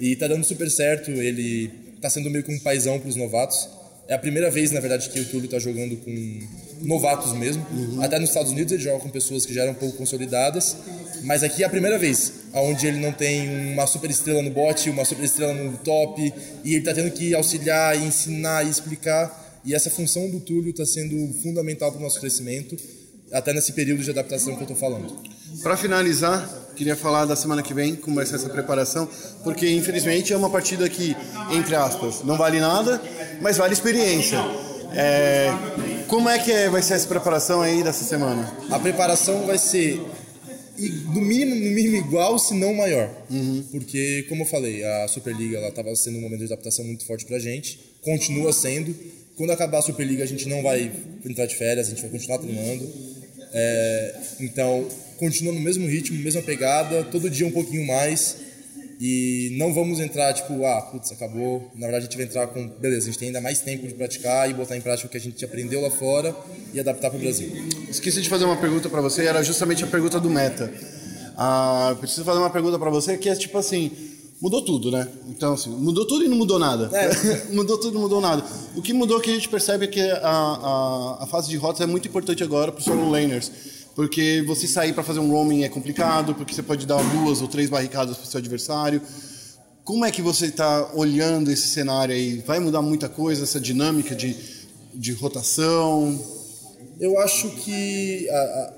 [0.00, 1.10] E tá dando super certo.
[1.10, 1.70] Ele
[2.00, 3.68] tá sendo meio que um paizão para os novatos.
[4.06, 6.40] É a primeira vez, na verdade, que o Túlio tá jogando com
[6.80, 7.66] novatos mesmo.
[7.70, 8.02] Uhum.
[8.02, 10.76] Até nos Estados Unidos ele joga com pessoas que já eram um pouco consolidadas.
[11.24, 14.88] Mas aqui é a primeira vez onde ele não tem uma super estrela no bot,
[14.88, 16.32] uma super estrela no top.
[16.64, 19.60] E ele tá tendo que auxiliar, ensinar e explicar.
[19.62, 22.76] E essa função do Túlio está sendo fundamental para o nosso crescimento
[23.32, 25.16] até nesse período de adaptação que eu estou falando.
[25.62, 29.08] Para finalizar, queria falar da semana que vem, como vai ser essa preparação,
[29.42, 31.16] porque infelizmente é uma partida que,
[31.50, 33.00] entre aspas, não vale nada,
[33.40, 34.38] mas vale experiência.
[34.94, 35.48] É,
[36.06, 38.50] como é que é, vai ser essa preparação aí dessa semana?
[38.70, 40.00] A preparação vai ser
[41.12, 43.10] no mínimo, no mínimo igual, se não maior.
[43.28, 43.64] Uhum.
[43.70, 47.36] Porque, como eu falei, a Superliga estava sendo um momento de adaptação muito forte para
[47.36, 48.94] a gente, continua sendo.
[49.36, 50.90] Quando acabar a Superliga, a gente não vai
[51.24, 53.17] entrar de férias, a gente vai continuar treinando.
[53.52, 54.86] É, então,
[55.16, 58.48] continua no mesmo ritmo, mesma pegada, todo dia um pouquinho mais.
[59.00, 61.70] E não vamos entrar tipo, ah, putz, acabou.
[61.74, 63.94] Na verdade, a gente vai entrar com, beleza, a gente tem ainda mais tempo de
[63.94, 66.34] praticar e botar em prática o que a gente aprendeu lá fora
[66.74, 67.48] e adaptar para o Brasil.
[67.88, 70.72] Esqueci de fazer uma pergunta para você, era justamente a pergunta do meta.
[71.36, 73.92] Ah, preciso fazer uma pergunta para você que é tipo assim,
[74.40, 75.06] mudou tudo, né?
[75.28, 76.88] Então, assim, mudou tudo e não mudou nada.
[76.96, 77.44] É.
[77.52, 78.44] mudou tudo e não mudou nada.
[78.76, 81.80] O que mudou que a gente percebe é que a, a, a fase de rotas
[81.80, 83.50] é muito importante agora para os solo laners.
[83.94, 87.48] Porque você sair para fazer um roaming é complicado, porque você pode dar duas ou
[87.48, 89.02] três barricadas para o seu adversário.
[89.82, 92.38] Como é que você está olhando esse cenário aí?
[92.46, 94.36] Vai mudar muita coisa, essa dinâmica de,
[94.94, 96.16] de rotação?
[97.00, 98.34] Eu acho que a,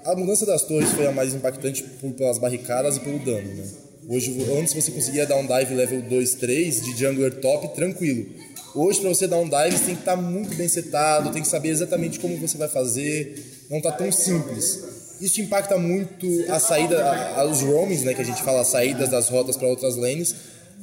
[0.06, 3.54] a- a mudança das torres foi a mais impactante por, pelas barricadas e pelo dano,
[3.54, 3.64] né?
[4.10, 8.26] Hoje, antes você conseguia dar um dive level 2, 3 de jungler top tranquilo.
[8.74, 11.46] Hoje, para você dar um dive, você tem que estar muito bem setado, tem que
[11.48, 13.64] saber exatamente como você vai fazer.
[13.70, 14.80] Não tá tão simples.
[15.20, 18.12] Isso impacta muito a saída, a- os roamings, né?
[18.12, 20.34] Que a gente fala, as saídas das rotas para outras lanes.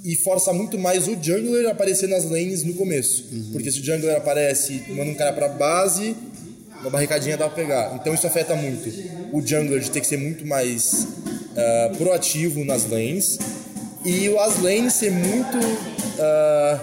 [0.05, 3.25] E força muito mais o jungler a aparecer nas lanes no começo.
[3.51, 6.15] Porque se o jungler aparece, manda um cara pra base,
[6.81, 7.93] uma barricadinha dá pra pegar.
[7.95, 8.89] Então isso afeta muito
[9.33, 11.07] o jungler de ter que ser muito mais
[11.57, 13.37] ah, proativo nas lanes
[14.05, 15.57] e as lanes ser muito
[16.19, 16.79] ah,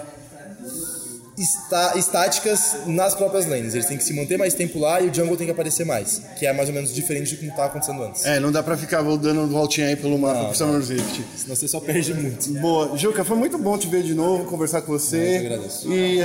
[1.37, 3.73] esta- estáticas nas próprias lanes.
[3.73, 6.21] Eles têm que se manter mais tempo lá e o jungle tem que aparecer mais,
[6.37, 8.25] que é mais ou menos diferente do que estava acontecendo antes.
[8.25, 11.21] É, não dá pra ficar dando voltinha aí pelo mapa pro Summer Rift.
[11.37, 12.49] Senão você só perde muito.
[12.59, 12.97] Boa.
[12.97, 15.37] Juca, foi muito bom te ver de novo, conversar com você.
[15.37, 15.91] Eu agradeço.
[15.91, 16.19] E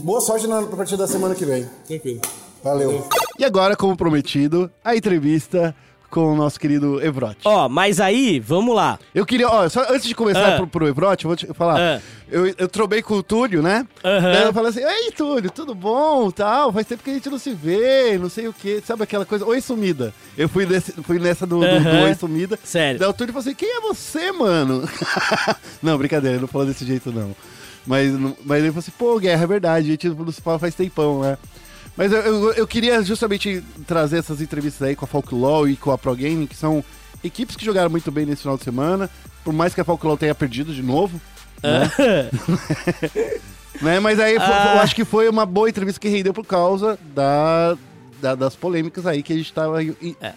[0.00, 1.66] boa sorte na partida da semana que vem.
[1.86, 2.20] Tranquilo.
[2.64, 3.06] Valeu.
[3.38, 5.74] E agora, como prometido, a entrevista
[6.10, 7.40] com o nosso querido Evrote.
[7.44, 9.00] Ó, mas aí, vamos lá.
[9.12, 10.56] Eu queria, ó, só antes de começar Ah.
[10.58, 11.76] pro, pro Evrote, eu vou te falar.
[11.96, 12.00] Ah.
[12.30, 13.84] Eu, eu trobei com o Túlio, né?
[14.04, 14.32] Aham.
[14.32, 16.30] Daí eu falei assim, ei, Túlio, tudo bom?
[16.30, 18.80] Tal, faz tempo que a gente não se vê, não sei o quê.
[18.86, 19.44] Sabe aquela coisa?
[19.44, 20.14] Oi, sumida.
[20.38, 22.04] Eu fui, nesse, fui nessa do, do, do Aham.
[22.04, 22.56] Oi, sumida.
[22.62, 23.00] Sério.
[23.00, 24.88] Daí o Túlio falou assim, quem é você, mano?
[25.82, 27.34] não, brincadeira, ele não falou desse jeito, não.
[27.84, 30.60] Mas, não- mas ele falou assim, pô, Guerra, é verdade, a gente não se fala
[30.60, 31.36] faz tempão, né?
[31.96, 35.90] Mas eu, eu, eu queria justamente trazer essas entrevistas aí com a Folklore e com
[35.92, 36.84] a Pro Gaming, que são
[37.22, 39.08] equipes que jogaram muito bem nesse final de semana,
[39.44, 41.20] por mais que a Folklore tenha perdido de novo.
[41.62, 41.90] Né?
[43.80, 44.00] né?
[44.00, 44.72] Mas aí fo- Ah.
[44.76, 47.76] eu acho que foi uma boa entrevista que rendeu por causa da,
[48.20, 50.32] da- das polêmicas aí que a gente tava em- em- É.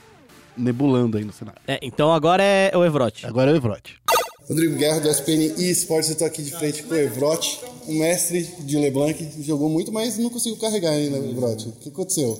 [0.55, 1.59] nebulando aí no cenário.
[1.67, 3.25] É, então agora é o Evrote.
[3.25, 3.99] Agora é o Evrote.
[4.47, 8.43] Rodrigo Guerra do SPN eSports, eu tô aqui de frente com o Evrote, um mestre
[8.59, 11.67] de LeBlanc, jogou muito, mas não conseguiu carregar ainda, Evrote.
[11.67, 12.39] O que aconteceu?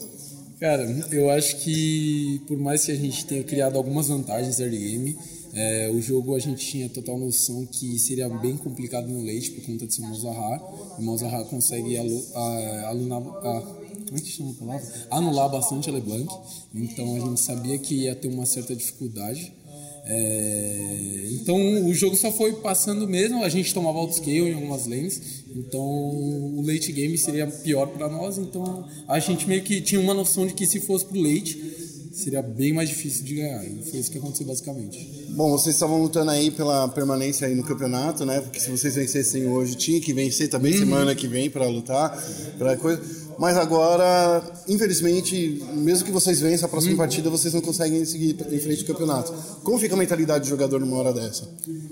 [0.58, 5.18] Cara, eu acho que por mais que a gente tenha criado algumas vantagens early game,
[5.54, 9.66] é, o jogo a gente tinha total noção que seria bem complicado no late por
[9.66, 10.64] conta de ser Malzahar.
[10.98, 13.62] O Malzahar consegue alu, a, alunar, a,
[14.08, 14.88] como é que chama a palavra?
[15.12, 16.28] Anular bastante a LeBlanc.
[16.74, 19.52] Então a gente sabia que ia ter uma certa dificuldade.
[20.10, 25.44] É, então o jogo só foi passando mesmo, a gente tomava autoscale em algumas lanes,
[25.54, 30.14] então o late game seria pior para nós, então a gente meio que tinha uma
[30.14, 31.58] noção de que se fosse pro late
[32.18, 35.26] seria bem mais difícil de ganhar, e foi isso que aconteceu basicamente.
[35.30, 38.42] Bom, vocês estavam lutando aí pela permanência aí no campeonato, né?
[38.42, 42.18] Porque se vocês vencessem hoje, tinha que vencer também semana que vem para lutar,
[42.58, 43.02] para coisa.
[43.38, 48.60] Mas agora, infelizmente, mesmo que vocês vençam a próxima partida, vocês não conseguem seguir em
[48.60, 49.32] frente ao campeonato.
[49.64, 51.48] Como fica a mentalidade do jogador numa hora dessa?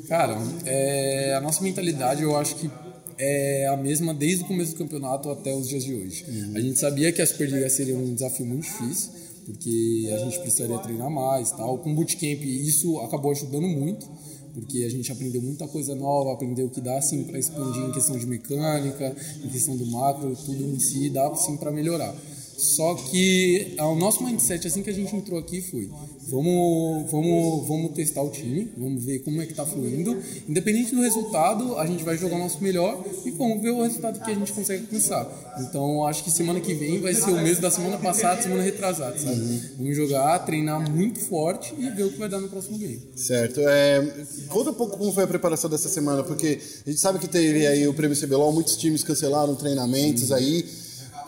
[0.07, 2.69] Cara, é, a nossa mentalidade eu acho que
[3.17, 6.25] é a mesma desde o começo do campeonato até os dias de hoje.
[6.55, 9.11] A gente sabia que a Superliga seria um desafio muito difícil,
[9.45, 11.77] porque a gente precisaria treinar mais tal.
[11.77, 14.07] Com o bootcamp isso acabou ajudando muito,
[14.53, 18.17] porque a gente aprendeu muita coisa nova, aprendeu que dá sim para expandir em questão
[18.17, 22.13] de mecânica, em questão do macro, tudo em si dá sim para melhorar.
[22.57, 25.89] Só que o nosso mindset assim que a gente entrou aqui foi
[26.29, 30.17] vamos, vamos, vamos testar o time, vamos ver como é que tá fluindo.
[30.47, 34.19] Independente do resultado, a gente vai jogar o nosso melhor e vamos ver o resultado
[34.23, 35.55] que a gente consegue alcançar.
[35.59, 39.17] Então acho que semana que vem vai ser o mesmo da semana passada, semana retrasada,
[39.17, 39.61] sabe?
[39.77, 43.01] Vamos jogar, treinar muito forte e ver o que vai dar no próximo game.
[43.15, 43.59] Certo.
[43.61, 47.27] É, conta um pouco como foi a preparação dessa semana, porque a gente sabe que
[47.27, 50.65] teve aí o Prêmio CBLOL, muitos times cancelaram treinamentos aí.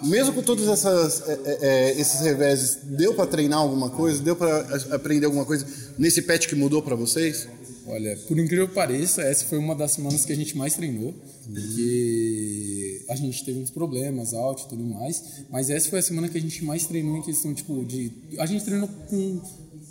[0.04, 4.22] Mesmo com todos essas, é, é, é, esses reveses, deu para treinar alguma coisa?
[4.22, 4.60] Deu para
[4.93, 5.66] aprender alguma coisa
[5.98, 7.48] nesse patch que mudou para vocês?
[7.89, 11.14] Olha, por incrível que pareça, essa foi uma das semanas que a gente mais treinou,
[11.45, 16.28] porque a gente teve uns problemas, out e tudo mais, mas essa foi a semana
[16.28, 18.12] que a gente mais treinou em questão, tipo, de...
[18.39, 19.41] A gente treinou com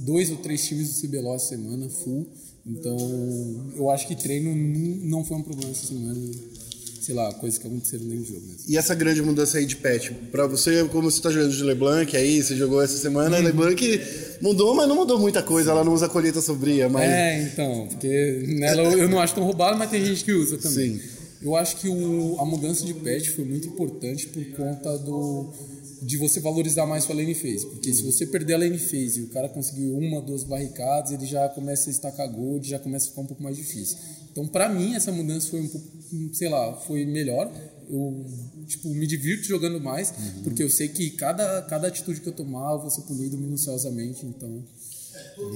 [0.01, 2.29] dois ou três times do CBLOL essa semana, full,
[2.67, 2.99] então
[3.75, 6.21] eu acho que treino não foi um problema essa semana,
[7.07, 8.61] sei lá, coisas que aconteceram dentro do jogo mesmo.
[8.69, 12.17] E essa grande mudança aí de patch, para você, como você tá jogando de LeBlanc
[12.17, 14.01] aí, você jogou essa semana, LeBlanc
[14.43, 17.09] mudou, mas não mudou muita coisa, ela não usa colheita sombria, mas...
[17.09, 20.59] É, então, porque nela eu eu não acho tão roubado, mas tem gente que usa
[20.59, 20.99] também.
[20.99, 21.01] Sim.
[21.43, 25.53] Eu acho que o- a mudança de patch foi muito importante por conta do
[26.03, 29.23] de você valorizar mais sua lane phase, porque se você perder a lane phase e
[29.23, 33.09] o cara conseguir uma, duas barricadas, ele já começa a estacar gold, já começa a
[33.11, 33.97] ficar um pouco mais difícil.
[34.37, 35.89] Então, pra mim, essa mudança foi um pouco,
[36.35, 37.51] sei lá, foi melhor.
[37.89, 38.27] Eu,
[38.67, 40.13] tipo, me divirto jogando mais,
[40.45, 44.27] porque eu sei que cada, cada atitude que eu tomar, eu vou ser punido minuciosamente,
[44.27, 44.63] então...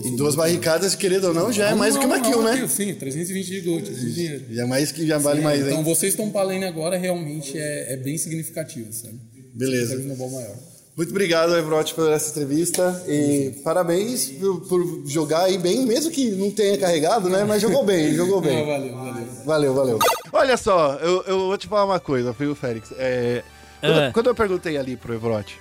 [0.02, 2.66] E duas barricadas, querido ou não, já é mais do que uma kill, né?
[2.66, 4.44] Sim, 320 de gold, de dinheiro.
[4.50, 5.84] Já mais que já vale mais, Então hein?
[5.84, 9.20] vocês estão lane agora realmente é, é bem significativo, sabe?
[9.52, 9.96] Beleza.
[9.96, 10.56] Tá vindo bom maior.
[11.00, 13.02] Muito obrigado, Evrote, por essa entrevista.
[13.08, 17.42] E parabéns por, por jogar aí bem, mesmo que não tenha carregado, né?
[17.42, 18.66] Mas jogou bem, jogou Não, bem.
[18.68, 19.26] valeu, valeu.
[19.46, 19.98] Valeu, valeu.
[20.30, 22.92] Olha só, eu, eu vou te falar uma coisa, viu, Félix?
[22.98, 23.42] É,
[23.80, 24.10] quando, É.
[24.12, 25.58] quando eu perguntei ali pro Evrote,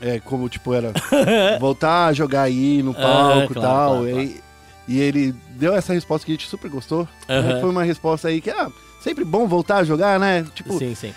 [0.00, 0.90] é, como, tipo, era
[1.60, 4.40] voltar a jogar aí no palco e claro, tal, claro, e,
[4.88, 7.06] e ele deu essa resposta que a gente super gostou.
[7.60, 8.70] Foi uma resposta aí que, ah,
[9.02, 10.46] sempre bom voltar a jogar, né?
[10.54, 11.12] Tipo, Sim, sim.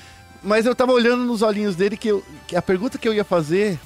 [0.46, 3.24] Mas eu tava olhando nos olhinhos dele que, eu- que a pergunta que eu ia
[3.24, 3.80] fazer,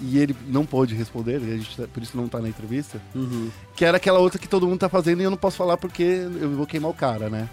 [0.00, 3.50] e ele não pôde responder, a gente, tá- por isso não tá na entrevista, Uhum.
[3.74, 6.02] que era aquela outra que todo mundo tá fazendo e eu não posso falar porque
[6.02, 7.48] eu vou queimar o cara, né?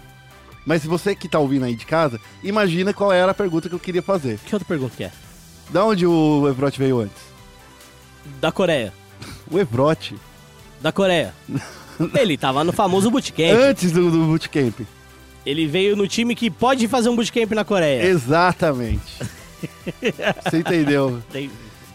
[0.64, 3.74] Mas se você que tá ouvindo aí de casa, imagina qual era a pergunta que
[3.74, 4.38] eu queria fazer.
[4.46, 5.12] Que outra pergunta que é?
[5.70, 7.22] Da onde o Evrote veio antes?
[8.40, 8.92] Da Coreia.
[9.50, 10.14] O Evrote,
[10.80, 11.34] Da Coreia.
[12.14, 13.50] Ele tava no famoso bootcamp.
[13.58, 14.80] antes do, do bootcamp.
[15.44, 18.02] Ele veio no time que pode fazer um bootcamp na Coreia.
[18.04, 19.00] Exatamente.
[20.44, 21.22] você entendeu?
[21.30, 21.50] Tem-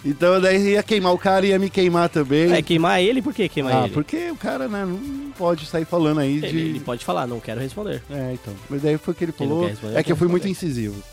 [0.06, 2.52] Então daí ia queimar o cara e ia me queimar também.
[2.54, 3.94] É, queimar ele, por que queimar ah, ele?
[3.94, 6.46] porque o cara, né, não pode sair falando aí de...
[6.46, 8.02] Ele, ele pode falar, não quero responder.
[8.10, 8.54] É, então.
[8.70, 9.68] Mas daí foi o que ele Ele falou.
[9.68, 10.68] responder, é que eu fui quer muito responder.
[10.72, 11.04] incisivo.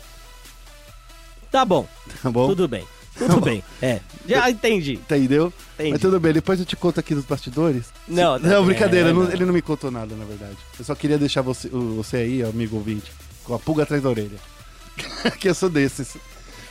[1.51, 1.87] Tá bom,
[2.21, 2.47] Tá bom?
[2.47, 2.83] tudo bem.
[3.17, 3.63] Tudo bem.
[3.81, 4.93] É, já entendi.
[4.93, 5.51] Entendeu?
[5.75, 5.91] Entendi.
[5.91, 7.85] Mas tudo bem, depois eu te conto aqui dos bastidores.
[8.07, 10.57] Não, Não, brincadeira, é, não- ele não me contou nada, na verdade.
[10.77, 13.11] Eu só queria deixar você, você aí, amigo ouvinte,
[13.43, 14.37] com a pulga atrás da orelha.
[15.39, 16.15] que eu sou desses.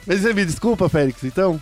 [0.07, 1.61] Mas você me desculpa, Félix, então?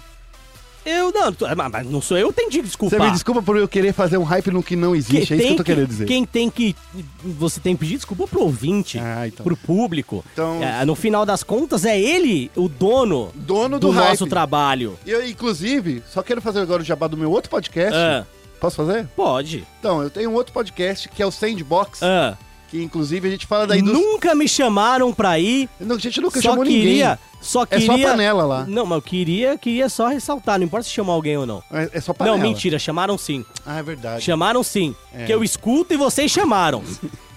[0.87, 1.35] Eu não,
[1.72, 2.99] mas não sou eu, tem de desculpar.
[3.01, 5.47] Você me desculpa por eu querer fazer um hype no que não existe, é isso
[5.47, 6.05] que eu tô querendo dizer.
[6.07, 6.76] Quem tem que.
[7.22, 9.45] Você tem que pedir desculpa pro ouvinte, Ah, então.
[9.45, 10.24] pro público.
[10.32, 14.99] Então- É, no final das contas, é ele o dono, Dono do, do, nosso trabalho.
[15.07, 17.95] E eu, inclusive, só quero fazer agora o jabá do meu outro podcast.
[17.97, 18.26] Ah,
[18.61, 19.07] Posso fazer?
[19.16, 19.64] pode.
[19.78, 22.37] Então, eu tenho um outro podcast que é o Sandbox, Ah,
[22.74, 23.92] que inclusive a gente fala daí dos...
[23.92, 25.68] nunca me chamaram pra ir.
[25.78, 27.10] Não, a gente nunca só chamou queria.
[27.10, 27.18] ninguém.
[27.40, 27.86] Só É queria.
[27.86, 28.64] só panela lá.
[28.66, 30.58] Não, mas eu queria, queria só ressaltar.
[30.58, 31.62] Não importa se chamar alguém ou não.
[31.72, 32.36] É, é só panela.
[32.36, 33.44] Não, mentira, chamaram sim.
[33.64, 34.24] Ah, é verdade.
[34.24, 34.92] Chamaram sim.
[35.14, 35.24] É.
[35.24, 36.82] Que eu escuto e vocês chamaram.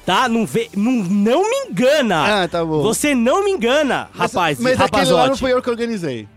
[0.07, 0.27] Tá?
[0.27, 2.43] Não, vê, não, não me engana.
[2.43, 2.81] Ah, tá bom.
[2.81, 4.59] Você não me engana, Mas- rapaz.
[4.59, 5.39] Mas aquele lá não rapazote.
[5.39, 6.27] foi eu que organizei.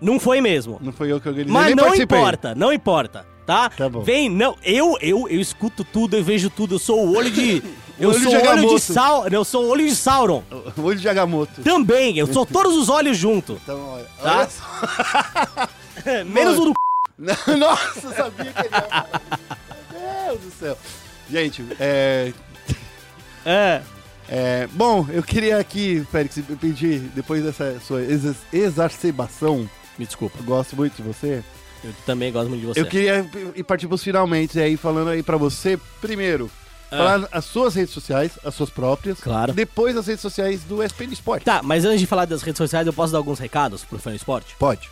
[0.00, 0.78] Não foi mesmo.
[0.80, 1.52] Não foi eu que organizei.
[1.52, 2.18] Mas não participei.
[2.18, 3.68] importa, não importa, tá?
[3.68, 4.00] Tá bom.
[4.00, 7.62] Vem, não, eu, eu, eu escuto tudo, eu vejo tudo, eu sou o olho de...
[8.00, 8.80] eu Olho sou olho de.
[8.80, 10.42] Sauron, eu sou olho de Sauron.
[10.76, 11.62] O olho de Agamotto.
[11.62, 13.60] Também, eu sou todos os olhos junto.
[13.62, 14.06] Então, olha.
[14.22, 14.48] Tá?
[16.06, 16.24] olha.
[16.24, 16.72] Menos o do...
[17.18, 19.06] Não, Nossa, eu sabia que ele ia.
[19.92, 20.78] Meu Deus do céu.
[21.30, 22.32] Gente, é,
[23.44, 23.82] É,
[24.28, 30.44] é, Bom, eu queria aqui, Félix, pedir, depois dessa sua exa- exacerbação, me desculpa, eu
[30.44, 31.44] gosto muito de você,
[31.84, 32.80] eu também gosto muito de você.
[32.80, 36.50] eu queria ir partir pros finalmente aí, falando aí pra você, primeiro.
[36.90, 39.52] Falar as suas redes sociais, as suas próprias, Claro.
[39.52, 41.42] depois as redes sociais do SPN Sport.
[41.44, 44.14] Tá, mas antes de falar das redes sociais, eu posso dar alguns recados pro Fã
[44.14, 44.54] Esporte?
[44.58, 44.88] Pode.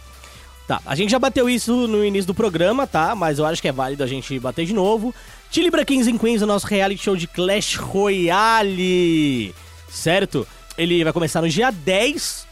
[0.66, 3.14] Tá, a gente já bateu isso no início do programa, tá?
[3.14, 5.14] Mas eu acho que é válido a gente bater de novo.
[5.50, 9.54] Te Libra Kings and Queens, o nosso reality show de Clash Royale,
[9.88, 10.46] certo?
[10.76, 12.46] Ele vai começar no dia 10,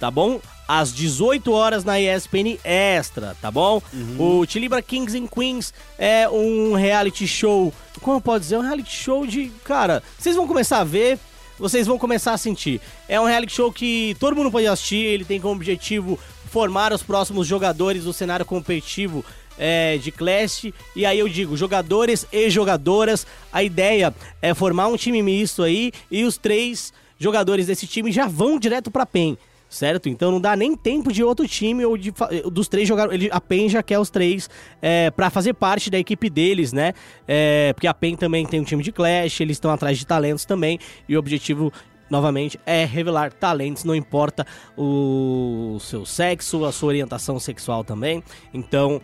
[0.00, 0.40] tá bom?
[0.66, 3.82] Às 18 horas na ESPN Extra, tá bom?
[4.18, 8.56] O Te Libra Kings and Queens é um reality show, como pode dizer?
[8.56, 11.18] Um reality show de, cara, vocês vão começar a ver,
[11.58, 12.80] vocês vão começar a sentir.
[13.06, 16.18] É um reality show que todo mundo pode assistir, ele tem como objetivo
[16.50, 19.24] formar os próximos jogadores do cenário competitivo
[19.58, 20.72] é, de Clash.
[20.96, 25.92] E aí eu digo, jogadores e jogadoras, a ideia é formar um time misto aí
[26.10, 29.36] e os três jogadores desse time já vão direto pra PEN.
[29.70, 30.08] Certo?
[30.08, 32.12] Então não dá nem tempo de outro time ou de
[32.52, 33.12] dos três jogar.
[33.12, 34.50] Ele, a PEN já quer os três
[34.82, 36.92] é, para fazer parte da equipe deles, né?
[37.26, 40.44] É, porque a PEN também tem um time de Clash, eles estão atrás de talentos
[40.44, 40.78] também.
[41.08, 41.72] E o objetivo
[42.10, 44.44] novamente, é revelar talentos, não importa
[44.76, 48.20] o seu sexo, a sua orientação sexual também.
[48.52, 49.00] Então,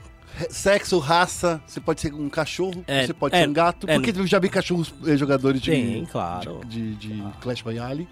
[0.51, 3.89] Sexo, raça, você pode ser um cachorro, É, você pode é, ser um gato.
[3.89, 3.95] é.
[3.95, 6.61] Porque eu já vi cachorros eh, jogadores de, Tem, claro.
[6.67, 8.07] de, de de Clash Royale.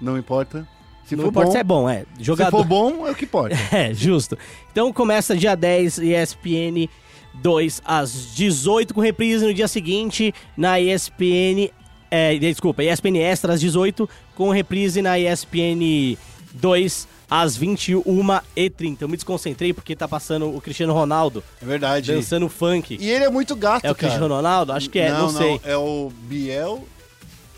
[0.00, 0.68] Não importa.
[1.08, 2.00] Se não for importa bom, se é bom, é.
[2.18, 2.50] se Jogador.
[2.58, 3.56] for bom, é o que importa.
[3.72, 4.36] É, justo.
[4.70, 6.88] Então começa dia 10, ESPN
[7.34, 11.70] 2 às 18, com reprise no dia seguinte na ESPN.
[12.10, 16.16] É, desculpa, ESPN Extra às 18, com reprise na ESPN
[16.54, 18.96] 2 às 21h30.
[19.02, 22.12] Eu me desconcentrei porque tá passando o Cristiano Ronaldo É verdade.
[22.12, 22.96] dançando funk.
[23.00, 24.08] E ele é muito gato, É o cara.
[24.08, 24.72] Cristiano Ronaldo?
[24.72, 25.60] Acho que é, não, sei.
[25.64, 26.84] É o Biel.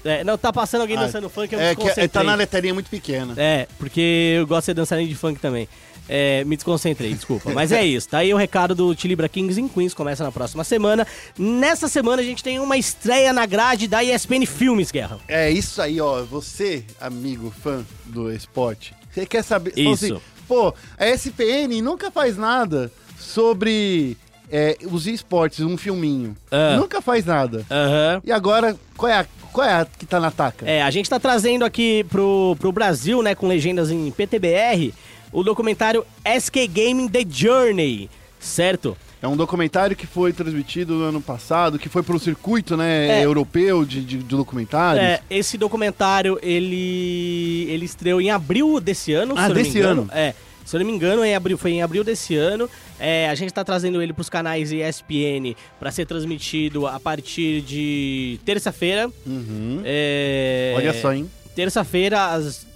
[0.04, 2.08] É, não, tá passando alguém Ah, dançando funk, eu me é, que desconcentrei.
[2.08, 3.34] tá na letrinha muito pequena.
[3.36, 5.68] É, porque eu gosto de ser dançarino de funk também.
[6.08, 7.52] É, me desconcentrei, desculpa.
[7.52, 8.08] Mas é isso.
[8.08, 9.94] Tá aí o recado do Tilibra Kings in Queens.
[9.94, 11.06] Começa na próxima semana.
[11.38, 15.18] Nessa semana a gente tem uma estreia na grade da ESPN Filmes, Guerra.
[15.28, 16.22] É isso aí, ó.
[16.24, 19.70] Você, amigo, fã do esporte, você quer saber.
[19.72, 20.04] fala Isso.
[20.06, 24.16] assim, Pô, a ESPN nunca faz nada sobre
[24.50, 26.36] é, os esportes, um filminho.
[26.50, 26.76] Ah.
[26.76, 27.64] Nunca faz nada.
[27.70, 28.20] Aham.
[28.24, 30.68] E agora, qual é a, qual é a que tá na taca?
[30.68, 34.92] É, a gente tá trazendo aqui pro, pro Brasil, né, com legendas em PTBR,
[35.32, 38.96] o documentário SK Gaming The Journey, certo?
[39.22, 43.24] É um documentário que foi transmitido no ano passado, que foi pro circuito, né, É.
[43.24, 45.04] europeu de, de, de documentários.
[45.04, 49.62] É, esse documentário, ele ele estreou em abril desse ano, Ah, se eu não me
[49.62, 50.08] desse ano.
[50.12, 50.34] É,
[50.70, 52.70] se eu não me engano, em abril, foi em abril desse ano.
[52.98, 58.38] É, a gente tá trazendo ele pros canais ESPN para ser transmitido a partir de
[58.44, 59.10] terça-feira.
[59.26, 59.82] Uhum.
[59.84, 61.28] É, Olha só, hein?
[61.56, 62.66] Terça-feira, às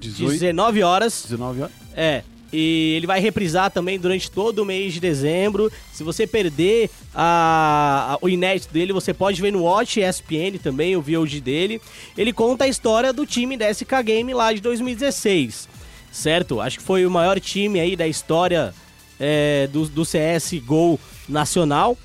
[0.00, 1.22] 18, 19 horas.
[1.22, 1.74] 19 horas.
[1.96, 2.22] É.
[2.52, 5.70] E ele vai reprisar também durante todo o mês de dezembro.
[5.92, 10.96] Se você perder a, a- o inédito dele, você pode ver no Watch ESPN também,
[10.96, 11.80] o VOD dele.
[12.16, 15.68] Ele conta a história do time da SK Game lá de 2016,
[16.16, 16.60] certo?
[16.60, 18.72] Acho que foi o maior time aí da história
[19.20, 20.98] é, do, do CSGO
[21.28, 21.96] nacional.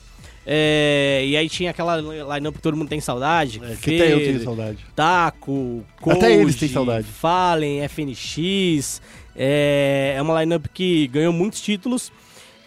[0.46, 1.98] É, e aí tinha aquela
[2.36, 3.62] lineup que todo mundo tem saudade.
[3.64, 4.86] É, que até eu tenho saudade.
[4.96, 7.08] Taco, Até eles têm saudade.
[7.08, 9.02] Fallen, FNX.
[9.36, 12.12] É, é uma lineup que ganhou muitos títulos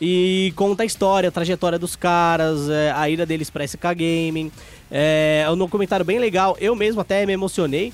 [0.00, 4.50] e conta a história, a trajetória dos caras, é, a ida deles pra SK Gaming.
[4.90, 6.56] É, é um documentário bem legal.
[6.60, 7.92] Eu mesmo até me emocionei.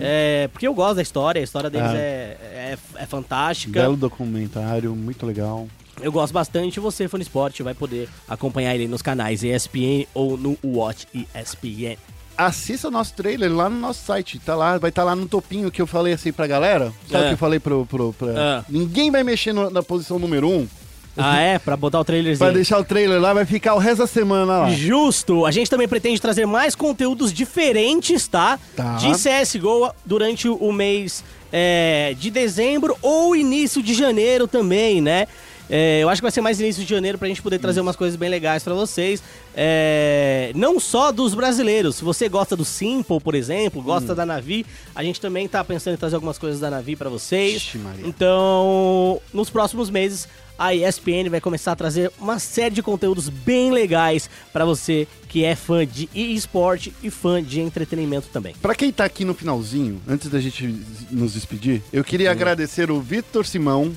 [0.00, 1.96] É, porque eu gosto da história, a história deles Ah.
[1.96, 3.80] é, é, é fantástica.
[3.80, 5.66] Belo documentário, muito legal.
[6.00, 6.80] Eu gosto bastante.
[6.80, 11.96] Você, fã de esporte, vai poder acompanhar ele nos canais ESPN ou no Watch ESPN.
[12.36, 14.38] Assista o nosso trailer lá no nosso site.
[14.38, 16.90] Tá lá, vai estar lá no topinho que eu falei assim pra galera.
[17.10, 17.28] Sabe o É.
[17.28, 17.84] que eu falei pro.
[17.86, 18.64] pro pra- É.
[18.70, 20.60] Ninguém vai mexer no- na posição número 1.
[20.60, 20.68] Um,
[21.16, 21.58] Ah, é?
[21.58, 22.46] Pra botar o trailerzinho.
[22.46, 24.70] Vai deixar o trailer lá, vai ficar o resto da semana lá.
[24.70, 25.44] Justo!
[25.44, 28.58] A gente também pretende trazer mais conteúdos diferentes, tá?
[28.74, 28.96] Tá.
[28.96, 31.22] De CSGO durante o mês
[31.52, 35.26] é, de dezembro ou início de janeiro também, né?
[35.70, 37.96] É, eu acho que vai ser mais início de janeiro pra gente poder trazer umas
[37.96, 39.22] coisas bem legais pra vocês.
[39.54, 41.96] É, não só dos brasileiros.
[41.96, 45.94] Se você gosta do Simple, por exemplo, gosta da Navi, a gente também tá pensando
[45.94, 47.56] em trazer algumas coisas da Navi pra vocês.
[47.56, 47.80] Ixi.
[48.04, 50.28] Então, nos próximos meses,
[50.58, 55.44] a ESPN vai começar a trazer uma série de conteúdos bem legais pra você que
[55.44, 58.54] é fã de esporte e fã de entretenimento também.
[58.60, 60.74] Pra quem tá aqui no finalzinho, antes da gente
[61.10, 63.92] nos despedir, eu queria agradecer o Vitor Simão,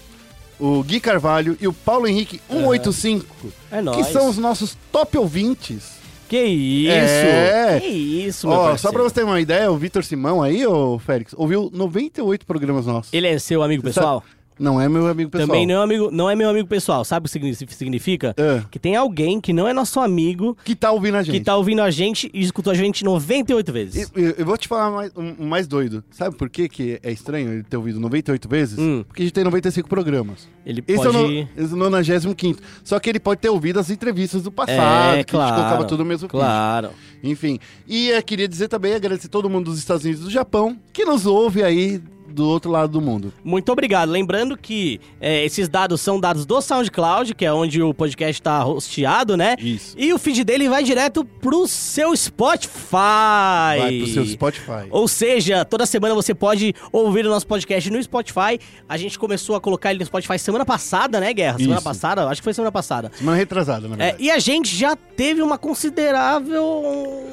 [0.59, 3.25] o Gui Carvalho e o Paulo Henrique 185,
[3.71, 4.07] É que nóis.
[4.07, 5.95] são os nossos top ouvintes.
[6.27, 6.91] Que isso!
[6.95, 7.79] É.
[7.79, 8.81] Que isso, meu Ó, parceiro.
[8.81, 12.87] só pra você ter uma ideia, o Vitor Simão aí, ô Félix, ouviu 98 programas
[12.87, 13.13] nossos.
[13.13, 14.23] Ele é seu amigo pessoal?
[14.59, 15.47] Não é meu amigo pessoal.
[15.49, 17.03] Também não é, amigo, não é meu amigo pessoal.
[17.03, 18.33] Sabe o que signi- significa?
[18.37, 18.61] É.
[18.71, 21.37] Que tem alguém que não é nosso amigo, Que tá ouvindo a gente.
[21.39, 24.11] que tá ouvindo a gente e escutou a gente 98 vezes.
[24.15, 26.03] Eu, eu vou te falar mais, um, mais doido.
[26.09, 28.79] Sabe por que, que é estranho ele ter ouvido 98 vezes?
[28.79, 29.03] Hum.
[29.07, 30.47] Porque a gente tem 95 programas.
[30.65, 31.15] Ele Esse pode...
[31.17, 32.59] é o no- esse é o 95.
[32.83, 35.67] Só que ele pode ter ouvido as entrevistas do passado, É, que a gente colocava
[35.69, 35.85] claro.
[35.85, 36.27] tudo no mesmo.
[36.29, 36.89] Claro.
[37.23, 37.59] Enfim.
[37.87, 41.03] E eu queria dizer também, agradecer todo mundo dos Estados Unidos e do Japão, que
[41.05, 42.01] nos ouve aí
[42.35, 43.33] do outro lado do mundo.
[43.43, 44.09] Muito obrigado.
[44.09, 48.65] Lembrando que é, esses dados são dados do SoundCloud, que é onde o podcast está
[48.65, 49.55] hosteado, né?
[49.59, 49.95] Isso.
[49.97, 53.79] E o feed dele vai direto pro seu Spotify.
[53.79, 54.87] Vai pro seu Spotify.
[54.89, 58.59] Ou seja, toda semana você pode ouvir o nosso podcast no Spotify.
[58.87, 61.57] A gente começou a colocar ele no Spotify semana passada, né, Guerra?
[61.57, 61.83] Semana Isso.
[61.83, 62.27] passada?
[62.27, 63.11] Acho que foi semana passada.
[63.15, 64.23] Semana retrasada, na É, verdade.
[64.23, 66.63] e a gente já teve uma considerável,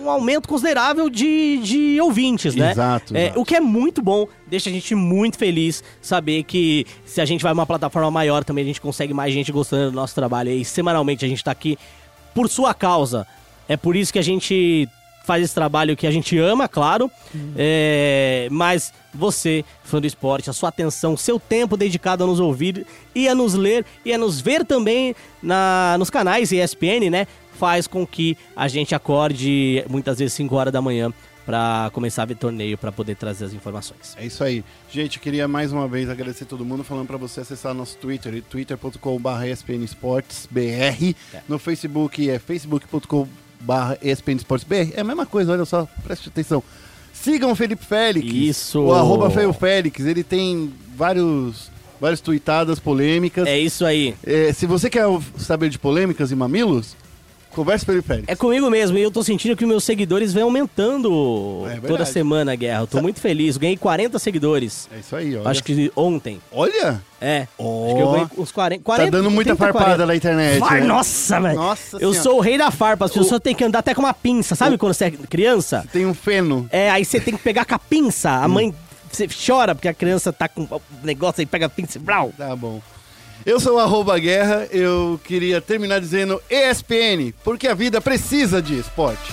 [0.05, 2.71] um aumento considerável de, de ouvintes, né?
[2.73, 3.41] Exato, É, exato.
[3.41, 7.43] o que é muito bom, deixa a gente muito feliz saber que se a gente
[7.43, 10.65] vai uma plataforma maior também a gente consegue mais gente gostando do nosso trabalho e
[10.65, 11.79] semanalmente a gente tá aqui
[12.35, 13.27] por sua causa.
[13.69, 14.89] É por isso que a gente
[15.25, 17.11] faz esse trabalho que a gente ama, claro.
[17.57, 22.87] É, mas você, fã do esporte, a sua atenção, seu tempo dedicado a nos ouvir
[23.15, 27.27] e a nos ler e a nos ver também na, nos canais ESPN, né?
[27.59, 31.13] Faz com que a gente acorde muitas vezes 5 horas da manhã
[31.45, 34.17] pra começar a ver torneio, pra poder trazer as informações.
[34.17, 34.65] É isso aí.
[34.91, 39.47] Gente, queria mais uma vez agradecer todo mundo, falando pra você acessar nosso Twitter, twitter.com.br
[39.51, 41.15] ESPN Esportes BR.
[41.49, 43.27] No Facebook é facebook.com.br
[44.03, 44.93] ESPN Esportes BR.
[44.95, 46.63] É a mesma coisa, olha só, preste atenção.
[47.13, 48.27] Sigam o Felipe Félix.
[48.27, 48.81] Isso.
[48.81, 50.05] O arroba Feio Félix.
[50.05, 51.71] Ele tem vários,
[52.01, 53.47] vários tweetadas polêmicas.
[53.47, 54.17] É isso aí.
[54.25, 55.05] É, se você quer
[55.39, 56.97] saber de polêmicas e mamilos,
[57.55, 58.33] Conversa periférica.
[58.33, 62.55] É comigo mesmo, e eu tô sentindo que meus seguidores vêm aumentando É toda semana,
[62.55, 62.81] Guerra.
[62.81, 63.57] Eu tô muito feliz.
[63.57, 64.89] Ganhei 40 seguidores.
[64.95, 65.49] É isso aí, olha.
[65.49, 66.41] Acho que ontem.
[66.51, 67.03] Olha!
[67.21, 67.47] É.
[67.59, 67.87] Ó.
[67.87, 68.83] Acho que eu ganhei uns 40.
[68.83, 70.07] 40 tá dando muita 30, farpada 40.
[70.07, 70.59] na internet.
[70.59, 70.87] Vai, né?
[70.87, 71.55] nossa, velho.
[71.55, 72.23] Nossa Eu Senhora.
[72.23, 73.05] sou o rei da farpa.
[73.05, 74.55] As pessoas têm que andar até com uma pinça.
[74.55, 75.85] Sabe quando você é criança?
[75.93, 76.69] Tem um feno.
[76.71, 78.31] É, aí você tem que pegar com a pinça.
[78.31, 78.45] Hum.
[78.45, 78.75] A mãe
[79.13, 82.33] você chora porque a criança tá com o negócio aí, pega a pinça e brau.
[82.37, 82.81] Tá bom.
[83.45, 88.79] Eu sou o arroba guerra, eu queria terminar dizendo ESPN, porque a vida precisa de
[88.79, 89.33] esporte.